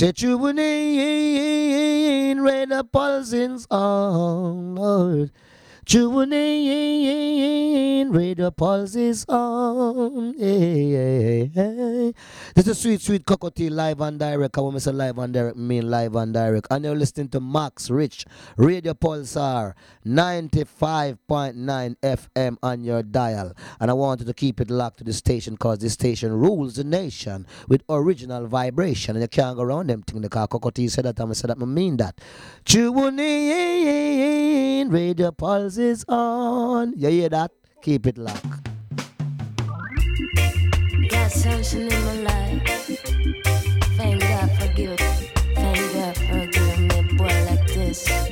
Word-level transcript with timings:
Tuning 0.00 0.58
in, 0.58 2.40
radar 2.40 2.84
pulsing 2.84 3.60
on, 3.70 4.74
Lord. 4.74 5.30
Tune 5.90 6.32
in, 6.32 8.12
radio 8.12 8.52
pulse 8.52 8.94
is 8.94 9.24
on. 9.28 10.36
Hey, 10.38 10.92
hey, 10.92 11.50
hey. 11.52 12.14
This 12.54 12.68
is 12.68 12.78
Sweet 12.78 13.00
Sweet 13.00 13.26
Cockatoo 13.26 13.68
live 13.70 14.00
and 14.00 14.16
direct. 14.16 14.56
I 14.56 14.60
want 14.60 14.76
to 14.76 14.80
say 14.80 14.92
live 14.92 15.18
and 15.18 15.34
direct, 15.34 15.56
mean 15.56 15.90
live 15.90 16.14
and 16.14 16.32
direct. 16.32 16.68
And 16.70 16.84
you're 16.84 16.94
listening 16.94 17.28
to 17.30 17.40
Max 17.40 17.90
Rich, 17.90 18.24
Radio 18.56 18.94
Pulsar, 18.94 19.74
95.9 20.06 21.96
FM 21.96 22.56
on 22.62 22.84
your 22.84 23.02
dial. 23.02 23.52
And 23.80 23.90
I 23.90 23.94
wanted 23.94 24.28
to 24.28 24.34
keep 24.34 24.60
it 24.60 24.70
locked 24.70 24.98
to 24.98 25.04
the 25.04 25.12
station 25.12 25.54
because 25.54 25.78
this 25.78 25.94
station 25.94 26.32
rules 26.32 26.76
the 26.76 26.84
nation 26.84 27.48
with 27.66 27.82
original 27.88 28.46
vibration. 28.46 29.16
And 29.16 29.22
you 29.22 29.28
can't 29.28 29.56
go 29.56 29.64
around 29.64 29.88
them 29.90 30.02
thing. 30.02 30.20
The 30.20 30.28
car 30.28 30.46
Cockatoo 30.46 30.86
said 30.86 31.06
that, 31.06 31.18
I'm 31.18 31.34
said 31.34 31.50
that, 31.50 31.60
I 31.60 31.64
mean 31.64 31.96
that. 31.96 32.20
Tune 32.64 33.18
in, 33.18 34.88
Radio 34.88 35.32
Pulse 35.32 35.79
is 35.80 36.04
on. 36.08 36.92
You 36.96 37.08
hear 37.08 37.28
that? 37.30 37.50
Keep 37.82 38.06
it 38.06 38.18
locked. 38.18 38.68
Got 41.08 41.30
in 41.74 42.04
my 42.04 42.14
life. 42.22 42.62
Thank 43.96 44.20
God 44.20 44.50
for. 44.76 44.96
Thank 45.54 45.92
God 45.94 46.16
for 46.16 46.46
giving 46.46 46.88
me 46.88 47.16
boy 47.16 47.44
like 47.48 47.66
this. 47.68 48.29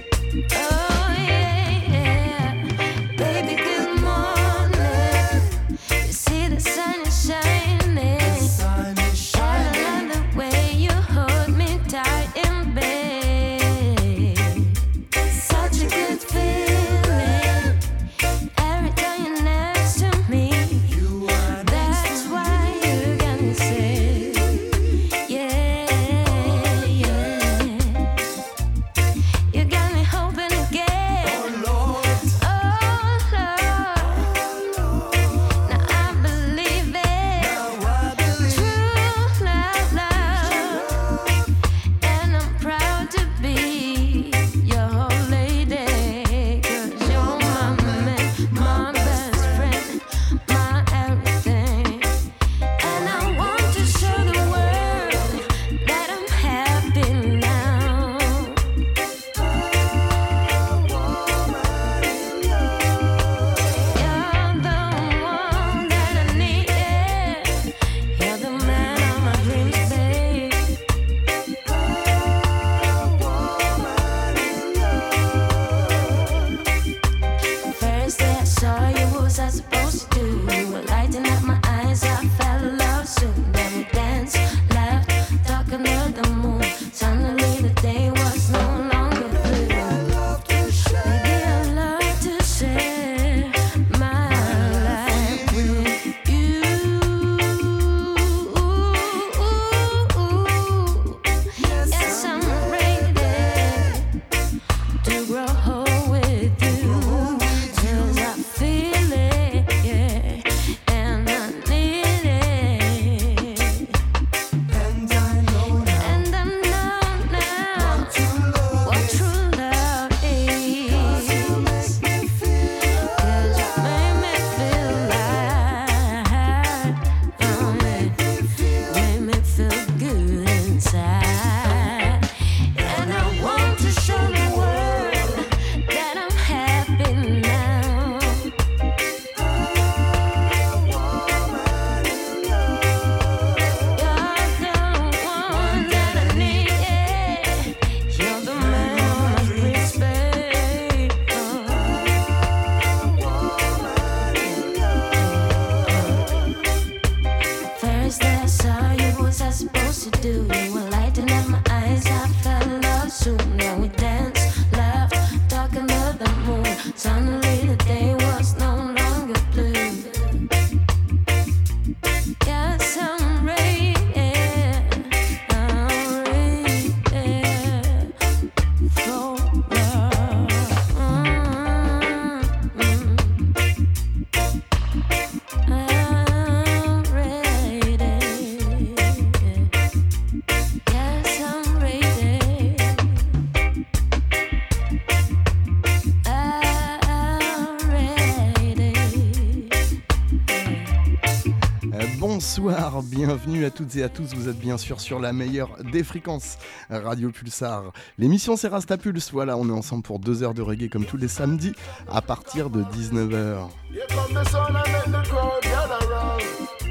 Bienvenue 203.03 203.65
à 203.65 203.71
toutes 203.71 203.95
et 203.97 204.03
à 204.03 204.09
tous. 204.09 204.35
Vous 204.35 204.49
êtes 204.49 204.59
bien 204.59 204.77
sûr 204.77 205.01
sur 205.01 205.21
la 205.21 205.33
meilleure 205.33 205.77
des 205.93 206.03
fréquences, 206.03 206.59
Radio 206.91 207.31
Pulsar. 207.31 207.93
L'émission 208.19 208.57
c'est 208.57 208.69
Rastapulse. 208.69 209.31
Voilà, 209.33 209.57
on 209.57 209.69
est 209.69 209.73
ensemble 209.73 210.03
pour 210.03 210.19
deux 210.19 210.43
heures 210.43 210.55
de 210.55 210.63
reggae 210.63 210.89
comme 210.89 211.05
tous 211.05 211.17
les 211.17 211.29
samedis 211.29 211.75
à 212.11 212.23
partir 212.23 212.71
de 212.71 212.83
19h. 212.83 213.69
Here 213.91 214.07
come 214.09 214.35
the 214.35 214.49
sun 214.49 214.75
and 214.75 214.93
make 214.93 215.05
the 215.05 215.29
crowd 215.29 215.63
gather 215.63 216.09
round. 216.09 216.43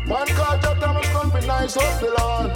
Man 0.07 0.27
called 0.35 0.61
Jah 0.61 0.75
Thomas 0.79 1.01
come 1.11 1.29
be 1.31 1.45
nice 1.45 1.75
up 1.77 1.99
the 1.99 2.17
lawn. 2.17 2.51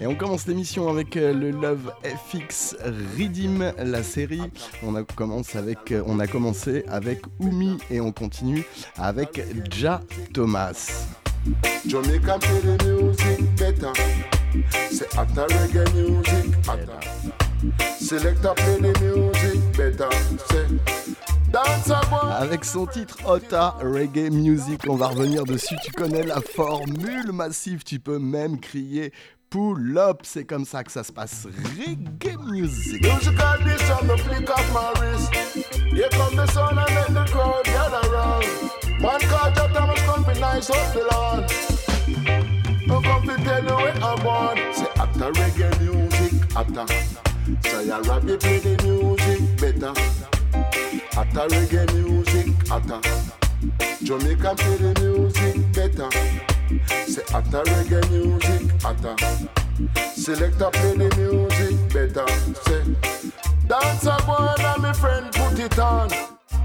Et 0.00 0.06
on 0.06 0.14
commence 0.14 0.46
l'émission 0.46 0.88
avec 0.88 1.16
euh, 1.16 1.32
le 1.32 1.50
Love 1.50 1.92
FX 2.02 2.76
Redeem, 3.18 3.72
la 3.78 4.02
série. 4.02 4.42
On 4.82 4.94
a, 4.96 5.02
commence 5.04 5.56
avec, 5.56 5.92
euh, 5.92 6.02
on 6.06 6.18
a 6.18 6.26
commencé 6.26 6.84
avec 6.88 7.22
Oumi 7.38 7.78
et 7.90 8.00
on 8.00 8.12
continue 8.12 8.64
avec 8.98 9.40
Ja 9.72 10.02
Thomas. 10.34 11.06
Avec 22.30 22.64
son 22.64 22.86
titre 22.86 23.16
Ota 23.26 23.76
Reggae 23.80 24.30
Music, 24.30 24.80
on 24.88 24.96
va 24.96 25.08
revenir 25.08 25.44
dessus. 25.44 25.76
Tu 25.84 25.92
connais 25.92 26.24
la 26.24 26.40
formule 26.40 27.30
massive, 27.32 27.84
tu 27.84 28.00
peux 28.00 28.18
même 28.18 28.58
crier 28.58 29.12
pull 29.54 29.96
up. 29.96 30.22
C'est 30.24 30.44
comme 30.44 30.64
ça 30.64 30.82
que 30.82 30.90
ça 30.90 31.04
se 31.04 31.12
passe. 31.12 31.46
Reggae 31.78 32.36
music. 32.44 33.00
Musical 33.02 33.58
this 33.62 33.88
on 33.88 34.06
the 34.08 34.18
flick 34.18 34.50
of 34.50 34.72
my 34.72 34.90
wrist. 34.98 35.32
Here 35.92 36.08
come 36.10 36.34
the 36.34 36.46
sun 36.48 36.76
and 36.76 36.92
make 36.92 37.14
the 37.14 37.24
crowd 37.30 37.64
gather 37.64 38.02
round. 38.10 38.44
Man 39.00 39.20
called 39.20 39.54
Jah 39.54 39.70
Thomas 39.72 40.00
come 40.02 40.24
be 40.24 40.40
nice 40.40 40.70
up 40.70 40.92
the 40.92 41.06
lawn. 41.12 41.46
To 42.86 43.36
tell 43.44 43.64
you 43.64 44.24
what. 44.24 44.58
Say 44.74 44.88
after 44.96 45.32
reggae 45.32 45.70
music, 45.80 46.32
after. 46.56 46.86
Say 47.68 47.90
I 47.90 48.00
rap 48.00 48.24
you 48.24 48.36
play 48.36 48.58
the 48.58 48.74
music 48.82 49.40
better. 49.60 49.94
After 51.16 51.46
reggae 51.54 51.86
music, 51.94 52.46
after. 52.72 53.00
Jamaica 54.02 54.54
play 54.56 54.76
the 54.78 54.92
music 55.00 55.72
better. 55.72 56.53
Say 57.06 57.22
after 57.34 57.62
reggae 57.62 58.00
music, 58.10 58.84
after. 58.84 59.16
Selector 60.14 60.70
play 60.70 60.96
the 60.96 61.08
music 61.16 61.76
better. 61.92 62.26
Say 62.64 62.82
dance 63.68 64.06
a 64.06 64.16
and 64.16 64.82
my 64.82 64.92
friend 64.92 65.32
put 65.32 65.58
it 65.58 65.78
on. 65.78 66.08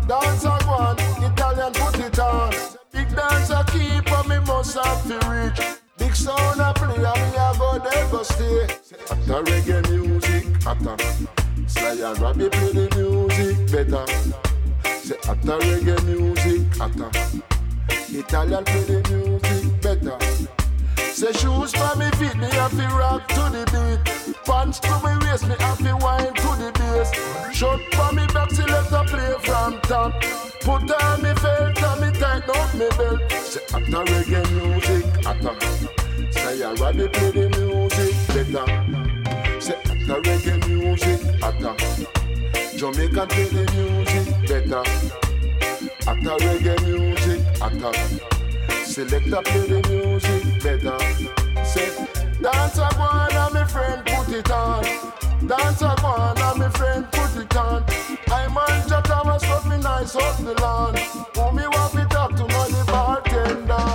Dance 0.08 0.46
a 0.46 0.58
one, 0.66 0.98
Italian 1.24 1.74
put 1.74 2.00
it 2.00 2.20
on. 2.20 2.54
Big 2.92 3.10
dance 3.16 3.50
a 3.50 3.64
keep 3.72 4.12
and 4.12 4.30
me 4.30 4.40
must 4.40 4.76
have 4.76 5.04
to 5.08 5.18
reach. 5.30 5.78
Big 5.98 6.16
sound 6.16 6.60
a 6.62 6.74
play 6.74 6.96
and 6.96 7.22
me 7.22 7.38
a 7.38 7.54
go 7.58 7.80
there 7.80 8.08
go 8.10 8.24
stay. 8.24 8.64
After 9.12 9.44
reggae 9.44 9.90
music, 9.90 10.46
after. 10.66 10.96
Sly 11.68 12.10
and 12.10 12.20
Robbie 12.20 12.50
play 12.50 12.72
the 12.72 12.88
music 12.96 13.58
better. 13.72 14.06
Say 15.04 15.18
after 15.28 15.58
reggae 15.60 16.04
music, 16.06 16.82
after. 16.82 17.10
Italian 18.12 18.64
play 18.64 18.84
the 18.84 18.98
music 19.10 19.59
better. 19.96 20.20
Say 21.14 21.32
shoes 21.34 21.74
for 21.74 21.96
me 21.98 22.10
feet, 22.12 22.36
me 22.38 22.50
have 22.52 22.72
to 22.72 22.88
rock 22.96 23.28
to 23.30 23.44
the 23.56 23.64
beat. 23.74 24.36
Pants 24.46 24.80
to 24.80 24.94
me 25.04 25.14
waist, 25.26 25.48
me 25.48 25.56
have 25.60 25.78
to 25.80 25.96
wine 25.98 26.34
to 26.34 26.50
the 26.62 26.72
bass. 26.78 27.10
Short 27.56 27.82
for 27.94 28.12
me 28.14 28.26
back, 28.28 28.52
select 28.52 28.92
a 28.92 29.04
play 29.06 29.34
from 29.44 29.80
top. 29.82 30.14
Put 30.62 30.92
on 30.92 31.24
me 31.24 31.34
felt 31.36 31.82
and 31.82 32.02
me 32.02 32.20
tighten 32.20 32.50
up 32.56 32.74
me 32.76 32.88
belt. 32.98 33.22
Say 33.52 33.64
after 33.74 34.04
reggae 34.12 34.42
music, 34.58 35.06
after. 35.26 35.54
Say 36.32 36.64
I 36.64 36.74
rather 36.74 37.10
play 37.10 37.32
the 37.32 37.46
music 37.58 38.14
better. 38.34 38.66
Say 39.60 39.78
after 39.92 40.22
reggae 40.28 40.56
music, 40.68 41.20
after. 41.42 41.74
Jamaican 42.78 43.28
play 43.28 43.48
the 43.56 43.64
music 43.76 44.26
better. 44.48 44.84
After 46.08 46.36
reggae 46.46 46.76
music, 46.86 47.42
after. 47.62 48.39
Selector 49.00 49.42
play 49.46 49.66
the 49.66 49.88
music 49.88 50.62
better. 50.62 51.00
Say, 51.64 51.88
dance 52.42 52.78
a 52.78 52.90
one 53.00 53.32
and 53.32 53.54
my 53.54 53.64
friend 53.64 54.06
put 54.06 54.28
it 54.36 54.52
on. 54.52 54.84
Dance 55.48 55.82
a 55.82 55.96
one 56.02 56.38
and 56.38 56.60
my 56.60 56.70
friend 56.70 57.10
put 57.10 57.34
it 57.38 57.56
on. 57.56 57.86
I'm 58.30 58.58
on 58.58 58.90
Jah 58.90 59.02
Thomas, 59.02 59.42
but 59.44 59.66
me 59.68 59.78
nice 59.78 60.18
up 60.18 60.36
the 60.40 60.54
lawn. 60.60 60.98
Who 61.36 61.56
me 61.56 61.66
want 61.68 61.94
to 61.94 62.06
talk 62.08 62.32
to 62.32 62.44
the 62.44 62.84
bartender. 62.88 63.88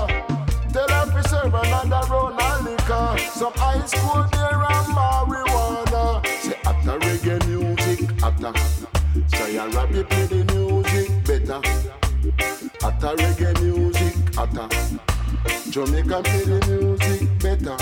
Tell 0.72 0.88
her 0.88 1.22
to 1.22 1.28
serve 1.28 1.52
another 1.52 2.08
round 2.08 2.40
of 2.40 2.64
liquor. 2.64 3.18
Some 3.30 3.52
high 3.56 3.84
school 3.84 4.24
beer 4.32 4.56
and 4.56 4.88
marijuana. 4.96 6.26
Say 6.40 6.56
after 6.64 6.98
reggae 7.00 7.46
music, 7.46 8.22
after. 8.22 8.54
Say 9.36 9.58
I 9.58 9.66
rap 9.66 9.92
you 9.92 10.04
play 10.04 10.26
the 10.28 10.44
music 10.54 11.10
better. 11.26 11.60
After 12.82 13.08
reggae 13.16 13.62
music, 13.62 14.38
after 14.38 14.73
Jamaican 15.74 16.22
play 16.22 16.44
the 16.44 16.60
music 16.70 17.28
better. 17.42 17.76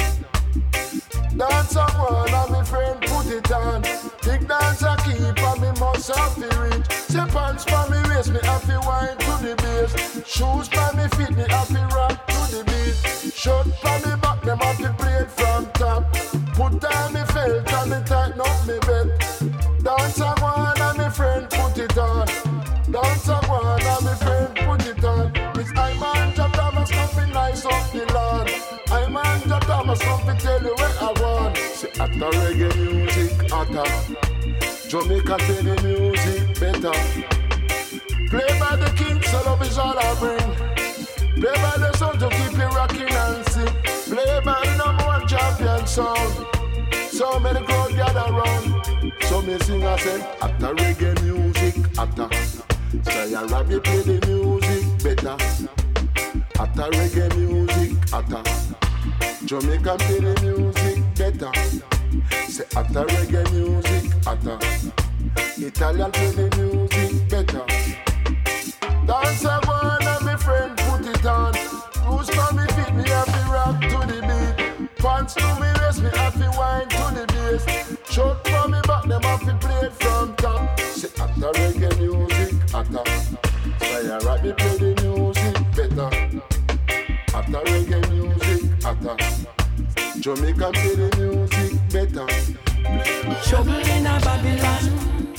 Dance 1.36 1.76
a 1.76 1.84
one 2.00 2.32
and 2.32 2.50
my 2.50 2.64
friend 2.64 2.98
put 3.02 3.26
it 3.26 3.52
on. 3.52 3.82
Big 4.24 4.48
dance 4.48 4.80
a 4.80 4.96
keep 5.04 5.20
and 5.20 5.60
me 5.60 5.68
must 5.78 6.08
have 6.08 6.34
to 6.36 6.48
reach. 6.62 6.90
Say 6.90 7.26
pants 7.28 7.64
for 7.64 7.84
me 7.90 7.98
waist, 8.08 8.32
me 8.32 8.40
to 8.40 8.80
wine 8.86 9.18
to 9.18 9.32
the 9.44 9.54
bass. 9.60 9.92
Shoes 10.26 10.68
for 10.68 10.96
me 10.96 11.06
feet, 11.18 11.36
me 11.36 11.44
to 11.44 11.94
rock 11.94 12.26
to 12.28 12.40
the 12.48 12.64
beat. 12.64 13.32
Shirt 13.34 13.66
for 13.76 14.08
me 14.08 14.16
back, 14.22 14.40
them 14.40 14.56
have 14.60 14.78
to 14.78 14.92
from 15.28 15.66
top. 15.72 16.10
Put 16.54 16.82
on 16.86 17.12
me 17.12 17.20
felt 17.26 17.72
and 17.74 17.90
me 17.90 18.01
To 30.32 30.38
tell 30.38 30.62
you 30.62 30.73
what 30.73 31.02
I 31.02 31.12
want. 31.20 31.56
Say 31.58 31.90
after 32.00 32.31
reggae 32.38 32.75
music, 32.81 33.52
after 33.52 34.88
Jamaica 34.88 35.37
play 35.37 35.61
the 35.61 35.76
music 35.82 36.58
better. 36.58 36.96
Play 38.31 38.58
by 38.58 38.76
the 38.76 38.90
king, 38.96 39.20
so 39.23 39.43
love 39.44 39.61
is 39.61 39.76
all 39.76 39.99
I 39.99 40.14
bring. 40.19 40.55
Play 41.34 41.52
by 41.52 41.76
the 41.76 41.93
sound 41.99 42.19
to 42.20 42.31
keep 42.31 42.52
you 42.52 42.64
rocking 42.64 43.12
and 43.12 43.46
sing. 43.50 43.67
Play 44.08 44.40
by 44.43 44.64
the 44.64 44.76
number 44.79 45.05
one 45.05 45.29
champion 45.29 45.87
sound. 45.87 46.46
So 47.11 47.38
many 47.38 47.61
crowd 47.67 47.93
gather 47.94 48.32
round. 48.32 49.12
So 49.25 49.43
me 49.43 49.58
sing 49.58 49.85
I 49.85 49.99
say 49.99 50.20
after 50.40 50.75
reggae 50.75 51.23
music, 51.23 51.75
after. 51.99 52.28
Say 53.05 53.35
I 53.35 53.43
you 53.69 53.81
play 53.81 54.00
the 54.00 54.26
music 54.26 54.85
better. 55.05 55.37
After 56.58 56.90
reggae 56.96 57.37
music, 57.37 58.14
after. 58.14 58.71
Jamaican 59.44 59.98
play 59.98 60.20
the 60.20 60.34
music 60.42 61.02
better. 61.16 61.52
Say 62.48 62.64
after 62.76 63.04
reggae 63.04 63.42
music, 63.52 64.12
after. 64.26 64.58
Italian 65.66 66.10
play 66.12 66.30
the 66.30 66.46
music 66.56 67.28
better. 67.28 67.64
Dance 69.06 69.44
a 69.44 69.60
one 69.66 70.06
and 70.06 70.24
my 70.24 70.36
friend 70.36 70.76
put 70.78 71.06
it 71.06 71.26
on. 71.26 71.51
Jamaican 90.22 90.72
play 90.72 90.94
the 90.94 91.10
music 91.19 91.72
better. 91.90 92.26
Trouble 93.42 93.74
in 93.74 94.06
a 94.06 94.20
Babylon, 94.20 95.35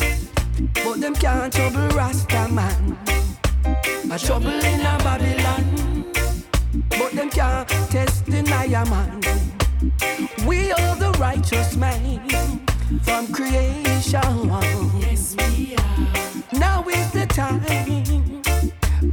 but 0.73 0.99
them 0.99 1.15
can't 1.15 1.53
trouble 1.53 1.87
Rasta 1.95 2.49
man. 2.51 2.97
A 4.11 4.19
trouble 4.19 4.49
in 4.49 4.81
a 4.81 4.97
Babylon, 4.99 6.03
but 6.89 7.13
them 7.13 7.29
can't 7.29 7.69
test 7.91 8.25
the 8.25 8.41
Naya 8.41 8.83
man. 8.87 9.21
We 10.45 10.73
are 10.73 10.95
the 10.97 11.15
righteous 11.17 11.77
man 11.77 12.19
from 13.03 13.31
creation. 13.31 14.51
Yes, 14.99 15.33
we 15.37 15.77
are. 15.77 16.59
Now 16.59 16.83
is 16.89 17.09
the 17.11 17.25
time 17.27 17.61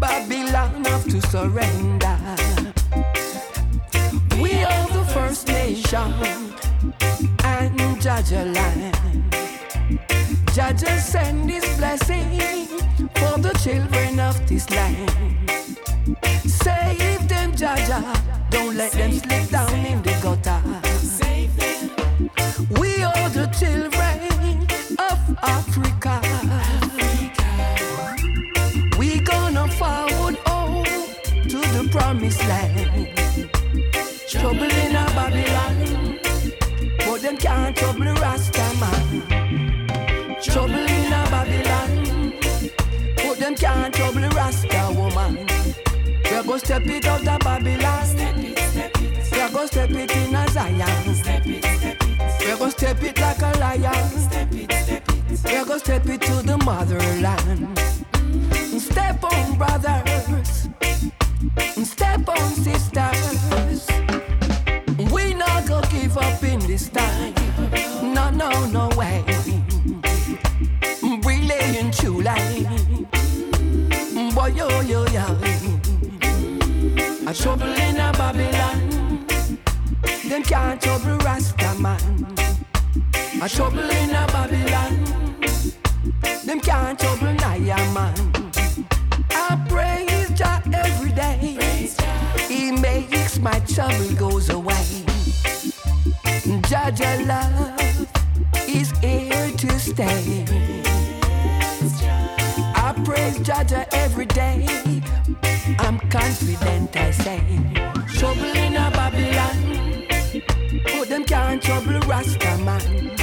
Babylon 0.01 0.85
have 0.85 1.05
to 1.05 1.23
surrender. 1.29 2.00
Jah 8.01 8.23
Jah 8.23 8.45
land. 8.45 8.97
Jah 10.55 10.73
Jah 10.73 10.99
send 10.99 11.51
his 11.51 11.65
blessing 11.77 12.41
for 13.15 13.39
the 13.39 13.53
children 13.63 14.19
of 14.19 14.49
this 14.49 14.71
land. 14.71 15.11
Save 16.47 17.29
them, 17.29 17.55
Jah 17.55 17.77
Jah. 17.87 18.15
Don't 18.49 18.75
let 18.75 18.93
them 18.93 19.13
slip 19.13 19.51
down 19.51 19.75
in 19.85 20.01
the 20.01 20.17
gutter. 20.23 20.63
Save 20.97 21.55
them. 21.59 22.31
We 22.81 23.03
are 23.03 23.29
the 23.29 23.47
children 23.61 24.17
of 24.99 25.19
Africa. 25.43 26.23
We 28.99 29.21
gonna 29.21 29.69
forward 29.69 30.39
oh 30.47 30.83
to 31.43 31.59
the 31.77 31.87
promised 31.93 32.41
land. 32.49 32.90
Go 46.51 46.59
step 46.59 46.85
it 46.87 47.07
out 47.07 47.21
of 47.29 47.39
Babylon. 47.39 48.05
Step 48.05 48.37
it, 48.39 48.59
step 48.59 49.01
it. 49.01 49.33
Yeah, 49.33 49.53
go 49.53 49.67
step 49.67 49.91
it 49.91 50.17
in 50.17 50.35
a 50.35 50.49
Zion. 50.49 51.15
Step 51.15 51.47
it, 51.47 51.65
step 51.65 51.97
it. 52.03 52.41
We 52.41 52.59
go 52.59 52.69
step 52.71 53.03
it 53.05 53.21
like 53.21 53.41
a 53.41 53.59
lion. 53.61 54.09
Step 54.19 54.53
it, 54.53 54.73
step 54.73 55.09
it. 55.09 55.45
We 55.45 55.65
go 55.65 55.79
step 55.79 56.07
it 56.09 56.21
to 56.23 56.43
the 56.43 56.59
motherland. 56.65 57.79
Step 58.83 59.23
on, 59.23 59.59
brothers. 59.59 60.69
Step 61.89 62.29
on, 62.29 62.51
sisters. 62.51 63.87
We 65.13 65.35
not 65.35 65.69
gonna 65.69 65.87
give 65.87 66.19
up 66.19 66.43
in 66.43 66.59
this 66.67 66.89
time. 66.89 67.33
No, 68.03 68.29
no, 68.31 68.51
no 68.67 68.89
way. 68.97 69.23
We 71.01 71.43
laying 71.43 71.93
true. 71.93 72.25
Boy, 74.35 74.47
yo, 74.49 74.81
yo, 74.81 75.07
yo. 75.07 75.50
A 77.31 77.33
trouble 77.33 77.63
in 77.63 77.97
a 77.97 78.13
Babylon. 78.15 79.25
Them 80.29 80.43
can't 80.43 80.83
trouble 80.83 81.17
Rasta 81.19 81.77
man. 81.79 82.27
A 83.41 83.49
trouble 83.49 83.89
in 83.89 84.11
a 84.11 84.27
Babylon. 84.33 85.05
Them 86.45 86.59
can't 86.59 86.99
trouble 86.99 87.33
Naya 87.35 87.77
man. 87.95 88.15
I 89.31 89.65
praise 89.69 90.31
Jah 90.31 90.61
every 90.75 91.13
day. 91.13 91.57
He 92.49 92.73
makes 92.73 93.39
my 93.39 93.61
trouble 93.61 94.13
goes 94.17 94.49
away. 94.51 95.05
Jah 96.69 96.91
Jah 96.91 97.17
love 97.27 98.09
is 98.67 98.91
here 98.99 99.53
to 99.57 99.79
stay. 99.79 100.45
I 102.75 102.93
praise 103.05 103.39
Jah 103.39 103.63
Jah 103.63 103.87
every 103.93 104.27
day 104.27 104.90
confident, 106.41 106.97
I 106.97 107.11
say. 107.11 107.41
Trouble 108.19 108.57
in 108.57 108.77
a 108.77 108.91
Babylon. 108.91 110.07
Put 110.87 111.09
them 111.09 111.25
can't 111.25 111.63
trouble 111.63 112.01
Rasta 112.01 112.57
man. 112.59 113.15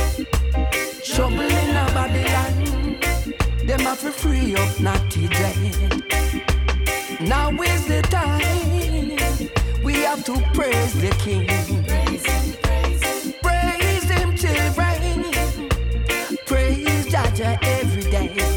Trouble 1.03 1.41
in 1.41 1.75
a 1.75 1.86
Babylon. 1.93 3.00
Them 3.65 3.79
have 3.81 4.01
to 4.01 4.12
free 4.12 4.55
up 4.55 4.79
Natty 4.79 5.27
J. 5.27 5.71
Now 7.21 7.51
is 7.62 7.88
the 7.88 8.01
time 8.03 9.83
we 9.83 9.93
have 10.03 10.24
to 10.25 10.33
praise 10.53 10.93
the 10.93 11.09
King. 11.19 11.47
Praise 11.86 12.25
him, 12.25 12.53
praise 12.62 13.03
him. 13.03 13.33
Praise 13.41 14.09
him 14.09 14.36
children. 14.38 15.25
Praise 16.45 17.05
Jah 17.07 17.31
Jah 17.36 17.57
every 17.62 18.12
day. 18.12 18.56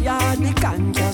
yard, 0.00 0.38
the 0.38 0.52
canker. 0.54 1.09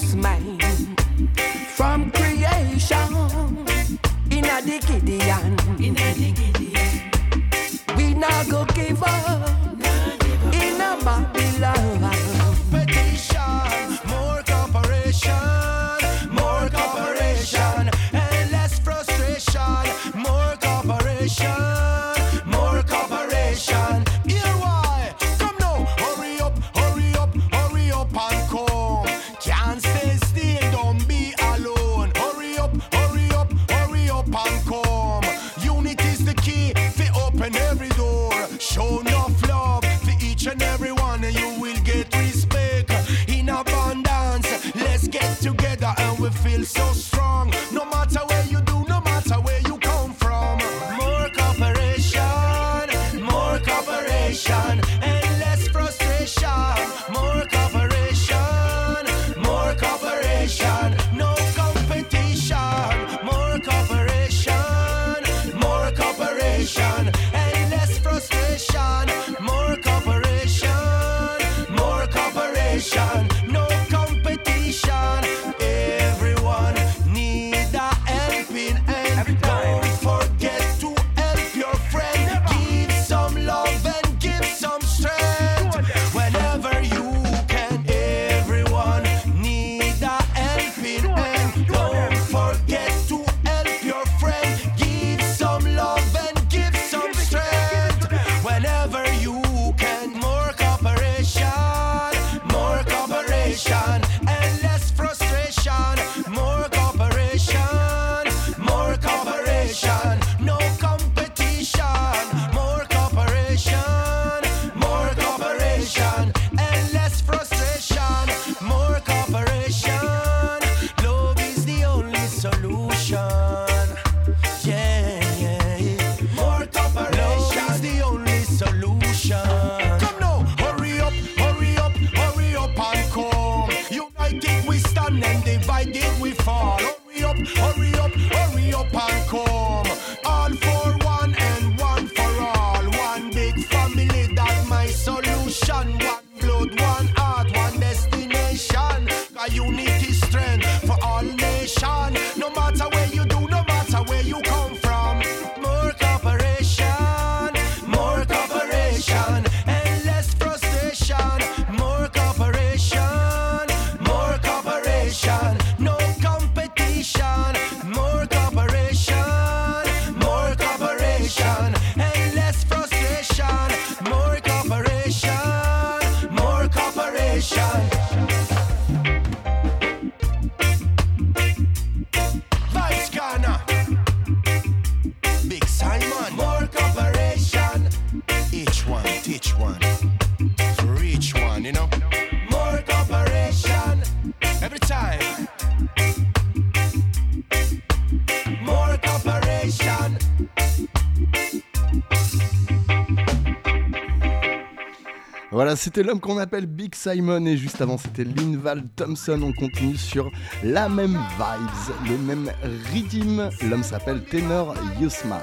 Voilà, 205.67 205.75
c'était 205.75 206.05
l'homme 206.05 206.21
qu'on 206.21 206.39
appelle 206.39 206.67
Big 206.67 206.95
Simon 206.95 207.45
et 207.45 207.57
juste 207.57 207.81
avant 207.81 207.99
c'était 207.99 208.23
Linval 208.23 208.85
Thompson. 208.95 209.41
On 209.43 209.53
continue 209.53 209.97
sur 209.97 210.31
la 210.63 210.89
même 210.89 211.19
vibes, 211.37 212.09
le 212.09 212.19
même 212.19 212.53
rythme. 212.93 213.51
L'homme 213.69 213.83
s'appelle 213.83 214.23
Tenor 214.31 214.77
Yusman. 215.01 215.41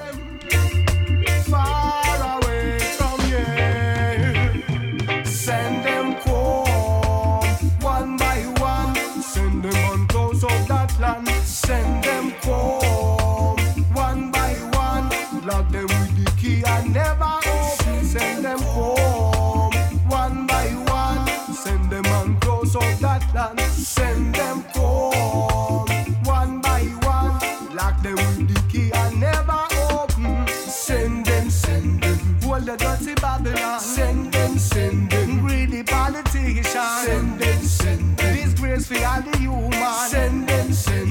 land 11.00 11.33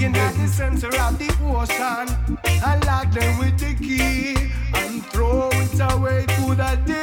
In 0.03 0.11
the 0.11 0.47
center 0.47 0.89
of 0.99 1.17
the 1.17 1.29
ocean. 1.45 2.37
And 2.45 2.85
lock 2.85 3.09
them 3.13 3.39
with 3.39 3.57
the 3.57 3.73
key. 3.73 4.35
And 4.73 5.01
throw 5.05 5.49
it 5.53 5.79
away 5.79 6.25
to 6.25 6.55
the 6.55 6.77
deep 6.85 7.02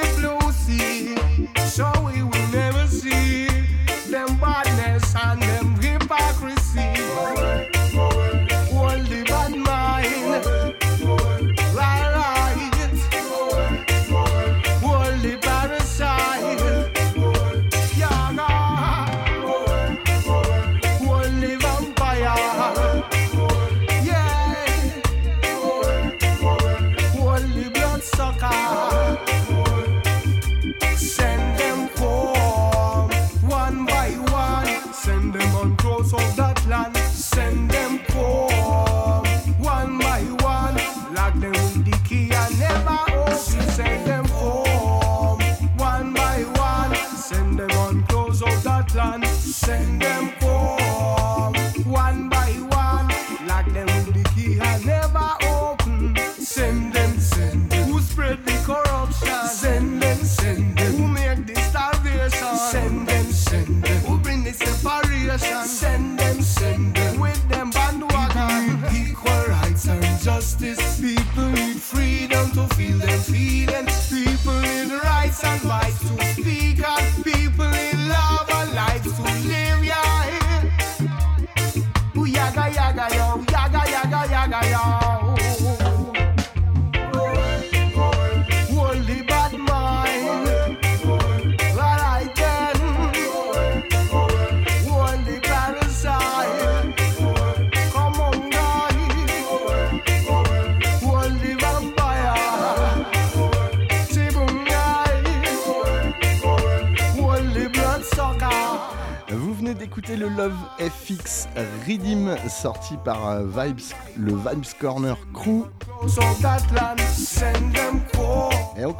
par 112.99 113.29
euh, 113.29 113.45
Vibes, 113.47 113.81
le 114.17 114.33
Vibes 114.33 114.65
Corner 114.81 115.17
Crew. 115.33 115.65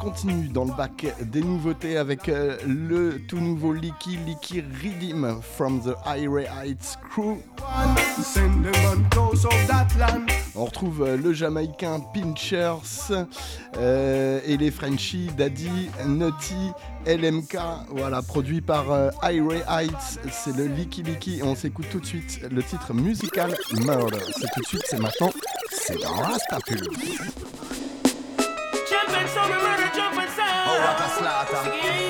Continue 0.01 0.47
dans 0.47 0.65
le 0.65 0.73
bac 0.73 1.05
des 1.21 1.41
nouveautés 1.41 1.95
avec 1.97 2.27
euh, 2.27 2.57
le 2.65 3.21
tout 3.27 3.39
nouveau 3.39 3.71
Licky 3.71 4.17
Licky 4.25 4.61
Redeem 4.61 5.39
from 5.41 5.79
the 5.79 5.93
High 6.07 6.27
Heights 6.47 6.97
Crew. 7.07 7.37
On. 7.59 7.95
On 10.55 10.65
retrouve 10.65 11.03
euh, 11.03 11.17
le 11.17 11.33
Jamaïcain 11.33 11.99
Pinchers 12.13 13.27
euh, 13.77 14.39
et 14.43 14.57
les 14.57 14.71
Frenchies 14.71 15.29
Daddy, 15.37 15.89
Nutty, 16.07 16.71
LMK. 17.05 17.57
Voilà, 17.89 18.23
produit 18.23 18.61
par 18.61 18.85
Highway 19.21 19.63
Heights. 19.69 20.19
C'est 20.31 20.55
le 20.57 20.65
Licky 20.65 21.03
Licky. 21.03 21.41
On 21.43 21.53
s'écoute 21.55 21.85
tout 21.91 21.99
de 21.99 22.05
suite 22.07 22.41
le 22.51 22.63
titre 22.63 22.93
musical 22.93 23.55
Murder. 23.85 24.17
C'est 24.33 24.51
tout 24.51 24.61
de 24.61 24.67
suite, 24.67 24.83
c'est 24.87 24.99
maintenant. 24.99 25.31
C'est 25.69 26.01
dans 26.01 26.13
Rastapul. 26.13 26.87
Jumping 28.91 29.25
so 29.27 29.80
what 30.81 30.99
a 30.99 31.09
slaughter. 31.17 31.63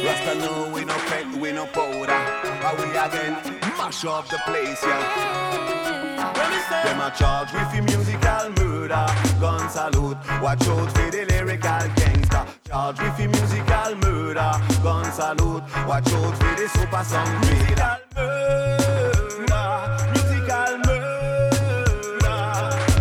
Rasta 0.06 0.34
know 0.36 0.72
we 0.74 0.86
no 0.86 0.96
pet, 1.10 1.28
we 1.42 1.52
no 1.52 1.66
powder. 1.68 2.22
How 2.64 2.76
we 2.76 2.84
again 3.06 3.34
mash 3.78 4.06
up 4.06 4.28
the 4.30 4.38
place, 4.46 4.84
yeah. 4.84 6.32
Let 6.36 6.50
me 6.52 6.60
say, 6.70 6.84
Them 6.84 7.02
a 7.02 7.12
charge 7.12 7.52
with 7.54 7.72
the 7.74 7.82
musical 7.82 8.50
murder. 8.64 9.06
Gun 9.40 9.70
salute, 9.70 10.18
watch 10.42 10.68
out 10.68 10.92
for 10.92 11.12
the 11.12 11.26
lyrical 11.30 11.84
gangster. 11.96 12.46
Charge 12.68 13.00
with 13.02 13.18
the 13.18 13.28
musical 13.28 13.96
murder. 14.04 14.52
Gun 14.84 15.12
salute, 15.12 15.64
watch 15.88 16.14
out 16.14 16.36
for 16.38 16.54
the 16.60 16.68
super 16.70 17.04
song. 17.04 17.30
Musical 17.42 17.98
murder, 18.16 19.66
musical 20.14 20.78
murder. 20.86 22.40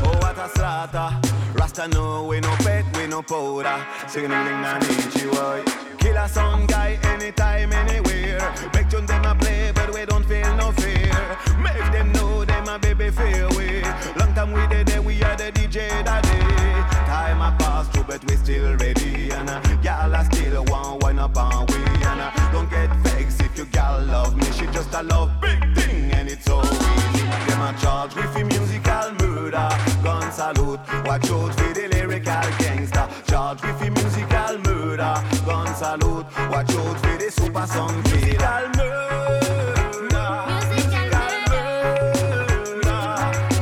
Oh, 0.04 0.16
what 0.22 0.38
a 0.38 0.48
slaughter. 0.56 1.10
Rasta 1.54 1.88
know 1.88 2.24
we 2.24 2.40
no 2.40 2.54
pet, 2.56 2.84
no 3.10 3.22
powder. 3.22 3.84
Singing 4.06 4.30
ding 4.30 4.60
na 4.62 4.78
nichi 4.78 5.26
boy. 5.26 5.62
Kill 5.98 6.16
a 6.16 6.28
sound 6.28 6.68
guy 6.68 6.98
anytime, 7.02 7.72
anywhere. 7.72 8.40
Make 8.72 8.88
tune 8.88 9.04
them 9.04 9.24
a 9.24 9.34
play, 9.34 9.72
but 9.74 9.92
we 9.92 10.06
don't 10.06 10.24
feel 10.24 10.54
no 10.56 10.70
fear. 10.72 11.12
Make 11.58 11.92
them 11.92 12.12
know 12.12 12.44
them 12.44 12.68
a 12.68 12.78
baby 12.78 13.10
fair 13.10 13.48
way. 13.50 13.82
Long 14.16 14.32
time 14.34 14.52
we 14.52 14.64
did 14.68 14.86
there, 14.86 15.02
we 15.02 15.22
are 15.24 15.36
the 15.36 15.50
DJ 15.50 15.88
that 16.04 16.22
day. 16.22 17.06
Time 17.10 17.42
a 17.42 17.56
pass 17.58 17.88
through, 17.88 18.04
but 18.04 18.24
we 18.30 18.36
still 18.36 18.76
ready. 18.76 19.30
And 19.32 19.50
uh, 19.50 19.60
y'all 19.82 20.14
are 20.14 20.24
still 20.26 20.64
one 20.66 21.00
wine 21.00 21.18
up 21.18 21.36
on 21.36 21.66
we. 21.66 21.74
And 22.10 22.20
uh, 22.20 22.52
don't 22.52 22.70
get 22.70 22.94
vexed 23.02 23.40
if 23.40 23.58
you 23.58 23.64
gal 23.66 24.00
love 24.04 24.36
me. 24.36 24.46
She 24.52 24.66
just 24.66 24.94
a 24.94 25.02
love 25.02 25.32
big 25.40 25.60
thing, 25.74 26.12
and 26.12 26.28
it's 26.28 26.44
so 26.44 26.62
easy. 26.62 27.24
Them 27.48 27.62
a 27.62 27.76
charge 27.80 28.14
with 28.14 28.32
the 28.34 28.44
musical 28.44 29.10
murder. 29.20 29.68
Gun 30.04 30.30
salute, 30.30 30.80
watch 31.04 31.28
out 31.30 31.54
for 31.58 31.74
the 31.74 31.89
lyrical 32.10 32.50
gangster. 32.58 33.08
Charge 33.26 33.62
with 33.62 33.78
the 33.80 33.90
musical 33.90 34.58
murder. 34.58 35.14
Gun 35.46 35.74
salute, 35.74 36.26
watch 36.50 36.74
out 36.74 36.98
for 36.98 37.16
the 37.16 37.30
super 37.30 37.66
song 37.66 38.02
killer. 38.04 38.70
Murder, 38.76 40.30
musical 40.50 41.06
murder. 41.50 43.00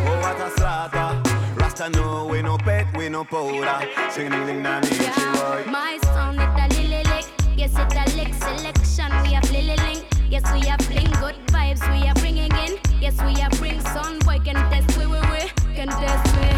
Oh, 0.09 0.17
what 0.23 0.41
a 0.41 0.51
slaughter. 0.57 1.11
Rasta 1.57 1.91
know 1.91 2.27
we 2.27 2.43
no 2.43 2.57
pet, 2.59 2.87
we 2.97 3.09
no 3.09 3.25
powder. 3.25 3.81
Sing 4.11 4.31
ding 4.31 4.63
na 4.63 4.81
nichi 4.81 5.25
boy. 5.35 5.65
My 5.71 5.99
sound 6.03 6.41
it 6.41 6.49
a 6.49 6.67
lily 6.75 7.03
lick. 7.05 7.27
Yes, 7.57 7.73
it 7.77 7.95
a 7.95 8.05
lick 8.17 8.35
selection. 8.35 9.11
We 9.23 9.33
have 9.35 9.51
lily 9.51 9.77
link. 9.77 10.05
Yes, 10.31 10.45
we 10.53 10.69
are 10.69 10.79
bring 10.89 11.11
good 11.21 11.37
vibes. 11.49 11.83
We 11.93 12.09
are 12.09 12.15
bringing 12.15 12.53
in. 12.65 12.79
Yes, 13.01 13.17
we 13.23 13.41
are 13.43 13.51
bring 13.51 13.81
son 13.81 14.19
boy 14.21 14.39
can 14.45 14.57
test 14.71 14.97
we 14.99 15.07
we 15.07 15.21
we 15.21 15.75
can 15.75 15.89
test 15.89 16.37
we. 16.37 16.49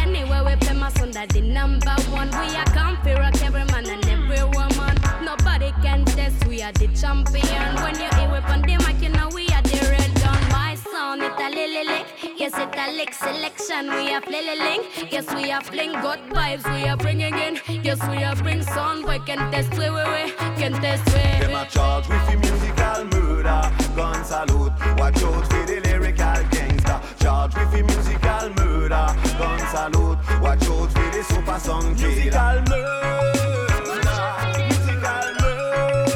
Anywhere 0.00 0.44
we 0.44 0.54
son 0.90 1.10
that 1.12 1.28
the 1.30 1.40
number 1.40 1.94
one. 2.10 2.30
We 2.30 2.56
are 2.56 2.64
comfy 2.66 3.12
rock 3.12 3.40
every 3.42 3.64
man 3.72 3.86
and 3.88 4.04
every 4.08 4.42
woman. 4.56 4.96
Nobody 5.22 5.72
can 5.82 6.04
test. 6.04 6.46
We 6.46 6.62
are 6.62 6.72
the 6.72 6.88
champion. 6.88 7.74
When 7.82 7.94
you 7.94 8.08
hear 8.16 8.30
we 8.30 8.38
on 8.38 8.62
the 8.62 8.76
mic, 8.84 9.02
you 9.02 9.10
know 9.10 9.28
we 9.34 9.46
are 9.48 9.62
the 9.62 9.78
red 9.90 10.14
gun. 10.22 10.40
My 10.50 10.74
sound 10.74 11.22
it 11.22 11.32
a 11.38 11.48
lily 11.50 11.84
lick. 11.84 12.06
Yes, 12.36 12.56
it 12.56 12.74
a 12.76 12.92
lick 12.96 13.12
selection. 13.12 13.90
We 13.90 14.14
are 14.14 14.20
lily 14.20 14.58
link. 14.58 15.12
Yes, 15.12 15.26
we 15.34 15.50
are 15.50 15.62
fling 15.62 15.92
good 15.92 16.20
vibes. 16.30 16.64
We 16.72 16.88
are 16.88 16.96
bringing 16.96 17.34
in. 17.34 17.60
Yes, 17.82 18.00
we 18.08 18.22
are 18.24 18.36
bring 18.36 18.62
son 18.62 19.02
boy 19.02 19.18
can 19.26 19.50
test 19.50 19.70
we 19.72 19.90
we 19.90 20.04
we 20.14 20.22
can 20.60 20.72
test 20.80 21.04
we. 21.06 21.46
Them 21.46 21.54
a 21.54 21.66
charge 21.66 22.08
with 22.08 22.26
the 22.28 22.36
musical 22.36 23.04
murder. 23.12 23.62
Gun 23.96 24.24
salute, 24.24 24.72
watch 24.98 25.22
out 25.22 25.46
for 25.46 25.66
the 25.66 25.80
lyrical 25.84 26.67
selector. 26.88 27.24
Charge 27.24 27.54
with 27.54 27.70
the 27.72 27.82
musical 27.82 28.48
murder. 28.64 29.06
Gun 29.38 29.58
salute. 29.72 30.18
Watch 30.40 30.66
out 30.68 30.92
for 30.92 31.10
the 31.10 31.22
super 31.22 31.58
song 31.58 31.94
killer. 31.96 32.14
Musical 32.14 32.56
murder. 32.68 34.20
Musical 34.58 35.26
murder. 35.40 36.12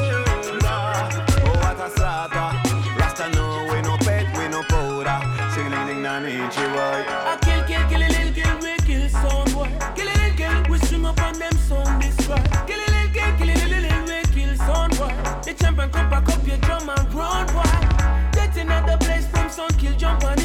Oh, 1.45 1.55
what 1.61 1.79
a 1.79 1.89
slaughter. 1.95 2.49
Rasta 2.99 3.29
no, 3.35 3.67
we 3.71 3.81
no 3.81 3.97
pet, 3.97 4.25
we 4.37 4.47
no 4.47 4.61
powder. 4.63 5.19
Sing 5.53 5.69
ding 5.69 5.85
ding 5.87 6.01
na 6.01 6.19
nichi 6.19 6.65
boy. 6.73 7.05
I 7.07 7.37
kill, 7.41 7.63
kill, 7.65 7.83
kill, 7.89 8.03
kill, 8.09 8.33
kill, 8.33 8.57
we 8.59 8.73
kill 8.87 9.09
some 9.09 9.53
boy. 9.53 9.69
Kill, 9.95 10.07
kill, 10.07 10.35
kill, 10.37 10.71
we 10.71 10.77
swing 10.79 11.05
up 11.05 11.21
on 11.21 11.33
them 11.39 11.53
some 11.67 11.99
destroy. 11.99 12.41
Kill, 12.67 12.79
kill, 12.79 13.09
kill, 13.13 13.31
kill, 13.37 13.55
kill, 13.55 13.73
kill, 13.83 14.03
we 14.05 14.17
kill 14.33 14.55
some 14.57 14.91
boy. 14.91 15.13
The 15.43 15.53
champion 15.53 15.89
come 15.89 16.09
back 16.09 16.29
up 16.29 16.47
your 16.47 16.57
drum 16.57 16.89
and 16.89 17.13
run 17.13 17.47
boy. 17.47 17.83
Get 18.33 18.55
another 18.57 18.97
place 18.97 19.27
from 19.27 19.49
sun 19.49 19.69
kill 19.77 19.95
jump 19.95 20.23
on 20.23 20.42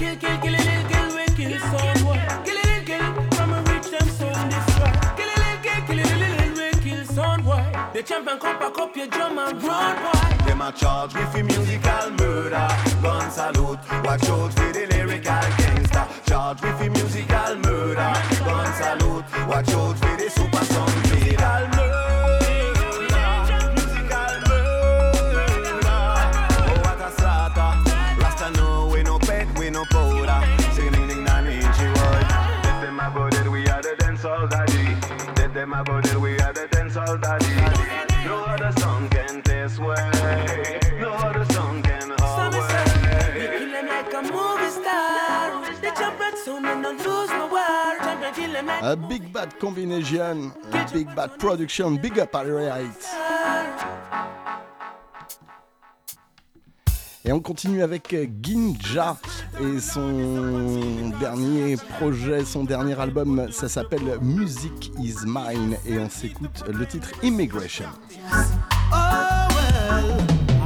kill, 0.00 0.16
kill, 0.16 0.38
kill, 0.40 0.54
kill, 0.54 0.88
kill, 0.88 1.08
we 1.16 1.24
kill 1.36 1.58
some 1.60 2.04
boy. 2.04 2.20
Kill, 2.44 2.60
kill, 2.62 2.84
kill, 2.88 3.30
from 3.36 3.52
a 3.52 3.62
reach 3.68 3.90
them 3.90 4.08
sound 4.08 4.50
destroy. 4.50 4.92
Kill, 5.18 5.30
kill, 5.36 5.82
kill, 5.86 6.04
kill, 6.08 6.24
kill, 6.40 6.54
we 6.56 6.70
kill 6.80 7.42
boy. 7.44 7.64
The 7.92 8.02
champion 8.02 8.38
come 8.38 8.58
back 8.58 8.78
up 8.78 8.96
your 8.96 9.06
drum 9.08 9.38
and 9.38 9.62
run 9.62 9.96
boy. 10.02 10.44
Them 10.46 10.62
a 10.62 10.72
charge 10.72 11.14
with 11.14 11.32
the 11.32 11.42
musical 11.42 12.10
murder 12.18 12.68
Gun 13.02 13.30
salute, 13.30 13.78
watch 14.04 14.28
out 14.28 14.52
for 14.52 14.72
the 14.72 14.86
lyrical 14.90 15.40
gangster 15.58 16.06
Charge 16.26 16.62
with 16.62 16.78
the 16.78 16.88
musical 16.90 17.56
murder 17.56 18.12
Gun 18.44 18.72
salute, 18.74 19.24
watch 19.46 19.68
out 19.70 19.98
for 19.98 20.09
the 37.10 37.18
dancehall 37.18 37.20
daddy 37.20 37.46
No 38.26 38.44
other 38.44 38.72
song 38.80 39.08
can 39.08 39.42
taste 39.42 39.78
way 39.78 39.94
No 41.00 41.12
other 41.12 41.44
song 41.52 41.82
can 41.82 42.10
hold 42.18 42.52
Some 42.52 42.68
say 42.68 42.84
we 43.34 43.40
way 43.40 43.58
kill 43.58 43.70
them 43.72 43.86
like 43.86 44.12
a 44.12 44.22
movie 44.22 44.70
star. 44.70 45.50
The 45.80 45.90
champion 45.96 46.36
soon 46.44 46.64
and 46.66 46.82
not 46.82 46.96
lose 46.98 47.30
no 47.30 47.46
war. 47.46 47.96
Champion 48.04 48.34
kill 48.34 48.52
them 48.52 48.66
like 48.66 48.82
A 48.82 48.96
Big 48.96 49.32
Bad 49.32 49.58
Combination, 49.58 50.52
a 50.72 50.90
Big 50.92 51.14
Bad 51.14 51.38
Production, 51.38 51.96
Big 51.96 52.18
Up 52.18 52.34
Alright. 52.34 53.06
Et 57.24 57.32
on 57.32 57.40
continue 57.40 57.82
avec 57.82 58.14
euh, 58.14 58.26
Ginja 58.42 59.18
et 59.60 59.78
son 59.78 61.10
dernier 61.20 61.76
projet, 61.98 62.46
son 62.46 62.64
dernier 62.64 62.98
album, 62.98 63.46
ça 63.50 63.68
s'appelle 63.68 64.18
Music 64.22 64.90
is 64.98 65.16
Mine 65.26 65.76
et 65.86 65.98
on 65.98 66.08
s'écoute 66.08 66.64
le 66.66 66.86
titre 66.86 67.10
Immigration. 67.22 67.84
Oh 68.32 68.96
well, 69.50 70.16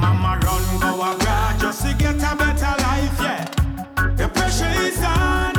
Mama 0.01 0.39
run 0.45 0.79
go 0.79 1.03
abroad 1.03 1.59
just 1.61 1.83
to 1.83 1.93
get 1.99 2.15
a 2.23 2.37
better 2.37 2.75
life, 2.79 3.21
yeah. 3.21 3.45
The 4.17 4.29
pressure 4.29 4.71
is 4.81 5.03
on. 5.03 5.55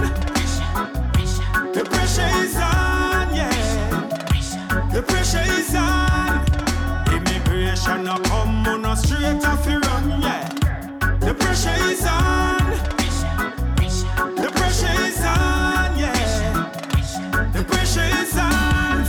The 1.74 1.84
pressure 1.84 2.32
is 2.42 2.56
on, 2.56 3.36
yeah. 3.36 3.52
The 4.94 5.02
pressure 5.02 5.44
is 5.60 5.76
on. 5.76 6.46
Immigration 7.14 8.06
no 8.06 8.18
come 8.20 8.82
no 8.82 8.96
straight 8.96 9.46
off 9.46 9.68
pressure 11.66 11.92
is 11.92 12.06
on. 12.06 12.58
The 14.36 14.52
pressure 14.54 15.02
is 15.02 15.20
on, 15.26 15.98
yeah. 15.98 16.70
The 17.54 17.64
pressure 17.64 18.10
is 18.22 18.38
on. 18.38 19.06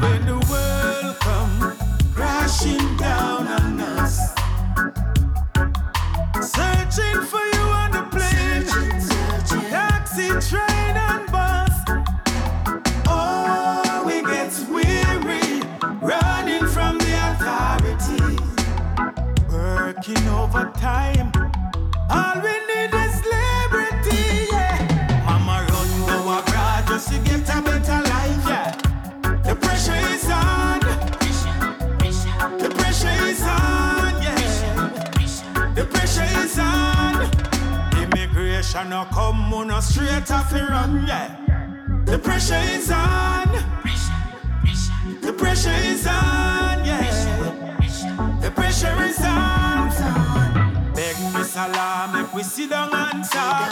When 0.00 0.24
the 0.26 0.38
world 0.48 1.18
come 1.18 1.76
crashing 2.14 2.96
down 2.96 3.48
on 3.48 3.80
us. 3.80 4.32
Searching 6.40 7.20
for 7.30 7.44
you 7.54 7.64
on 7.82 7.90
the 7.90 8.04
plane, 8.14 8.66
taxi, 9.68 10.28
train, 10.48 10.96
and 11.08 11.26
bus. 11.32 11.74
Oh, 13.08 14.04
we 14.06 14.22
get 14.22 14.52
weary 14.70 15.62
running 16.00 16.66
from 16.68 16.98
the 16.98 17.12
authority, 17.28 18.38
working 19.50 20.28
overtime. 20.28 21.17
No 38.98 39.04
come 39.12 39.54
on 39.54 39.68
no 39.68 39.80
straight 39.80 40.30
off 40.30 40.50
the 40.50 40.62
run, 40.70 41.06
yeah. 41.06 41.36
The 42.04 42.18
pressure 42.18 42.62
is 42.76 42.90
on. 42.90 43.46
The 45.20 45.32
pressure 45.32 45.78
is 45.92 46.06
on, 46.06 46.84
yeah. 46.84 48.40
The 48.40 48.50
pressure 48.50 48.96
is 49.02 49.20
on. 49.22 49.90
Beg 50.94 51.16
me 51.34 51.42
salam, 51.44 52.12
make 52.12 52.34
we 52.34 52.42
sit 52.42 52.70
down 52.70 52.92
and 52.92 53.24
talk. 53.24 53.70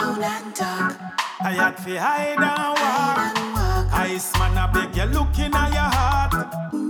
I 1.41 1.51
had 1.59 1.75
to 1.83 1.99
hide 1.99 2.41
and 2.51 2.73
walk. 2.79 3.93
Ice 3.93 4.31
man, 4.39 4.57
I 4.57 4.71
beg 4.71 4.95
you, 4.95 5.05
look 5.05 5.37
in 5.39 5.51
your 5.51 5.89
heart. 5.97 6.86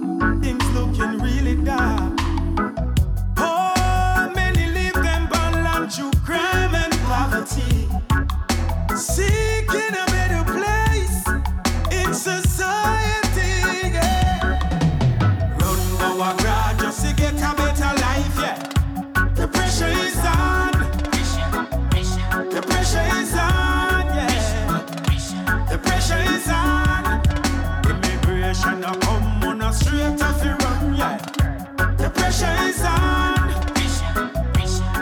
The 32.37 32.43
pressure 32.43 32.69
is 32.69 32.81
on. 32.83 33.33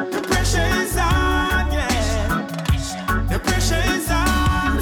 The 0.09 0.21
pressure 0.21 0.69
is 0.79 0.95
on. 0.95 1.69
Yeah. 1.69 3.27
The 3.29 3.39
pressure 3.39 3.83
is 3.91 4.09
on. 4.09 4.77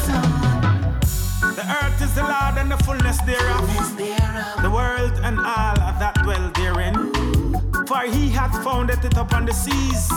The 1.56 1.66
earth 1.82 2.00
is 2.00 2.14
the 2.14 2.22
Lord 2.22 2.58
and 2.60 2.70
the 2.70 2.78
fullness 2.84 3.18
thereof. 3.22 3.68
The 4.62 4.70
world 4.70 5.14
and 5.24 5.40
all 5.40 5.74
that 5.98 6.20
dwell 6.22 6.52
therein. 6.54 7.12
For 7.88 8.02
he 8.02 8.30
hath 8.30 8.64
founded 8.64 9.04
it 9.04 9.18
upon 9.18 9.48
the 9.48 9.54
seas 9.54 10.12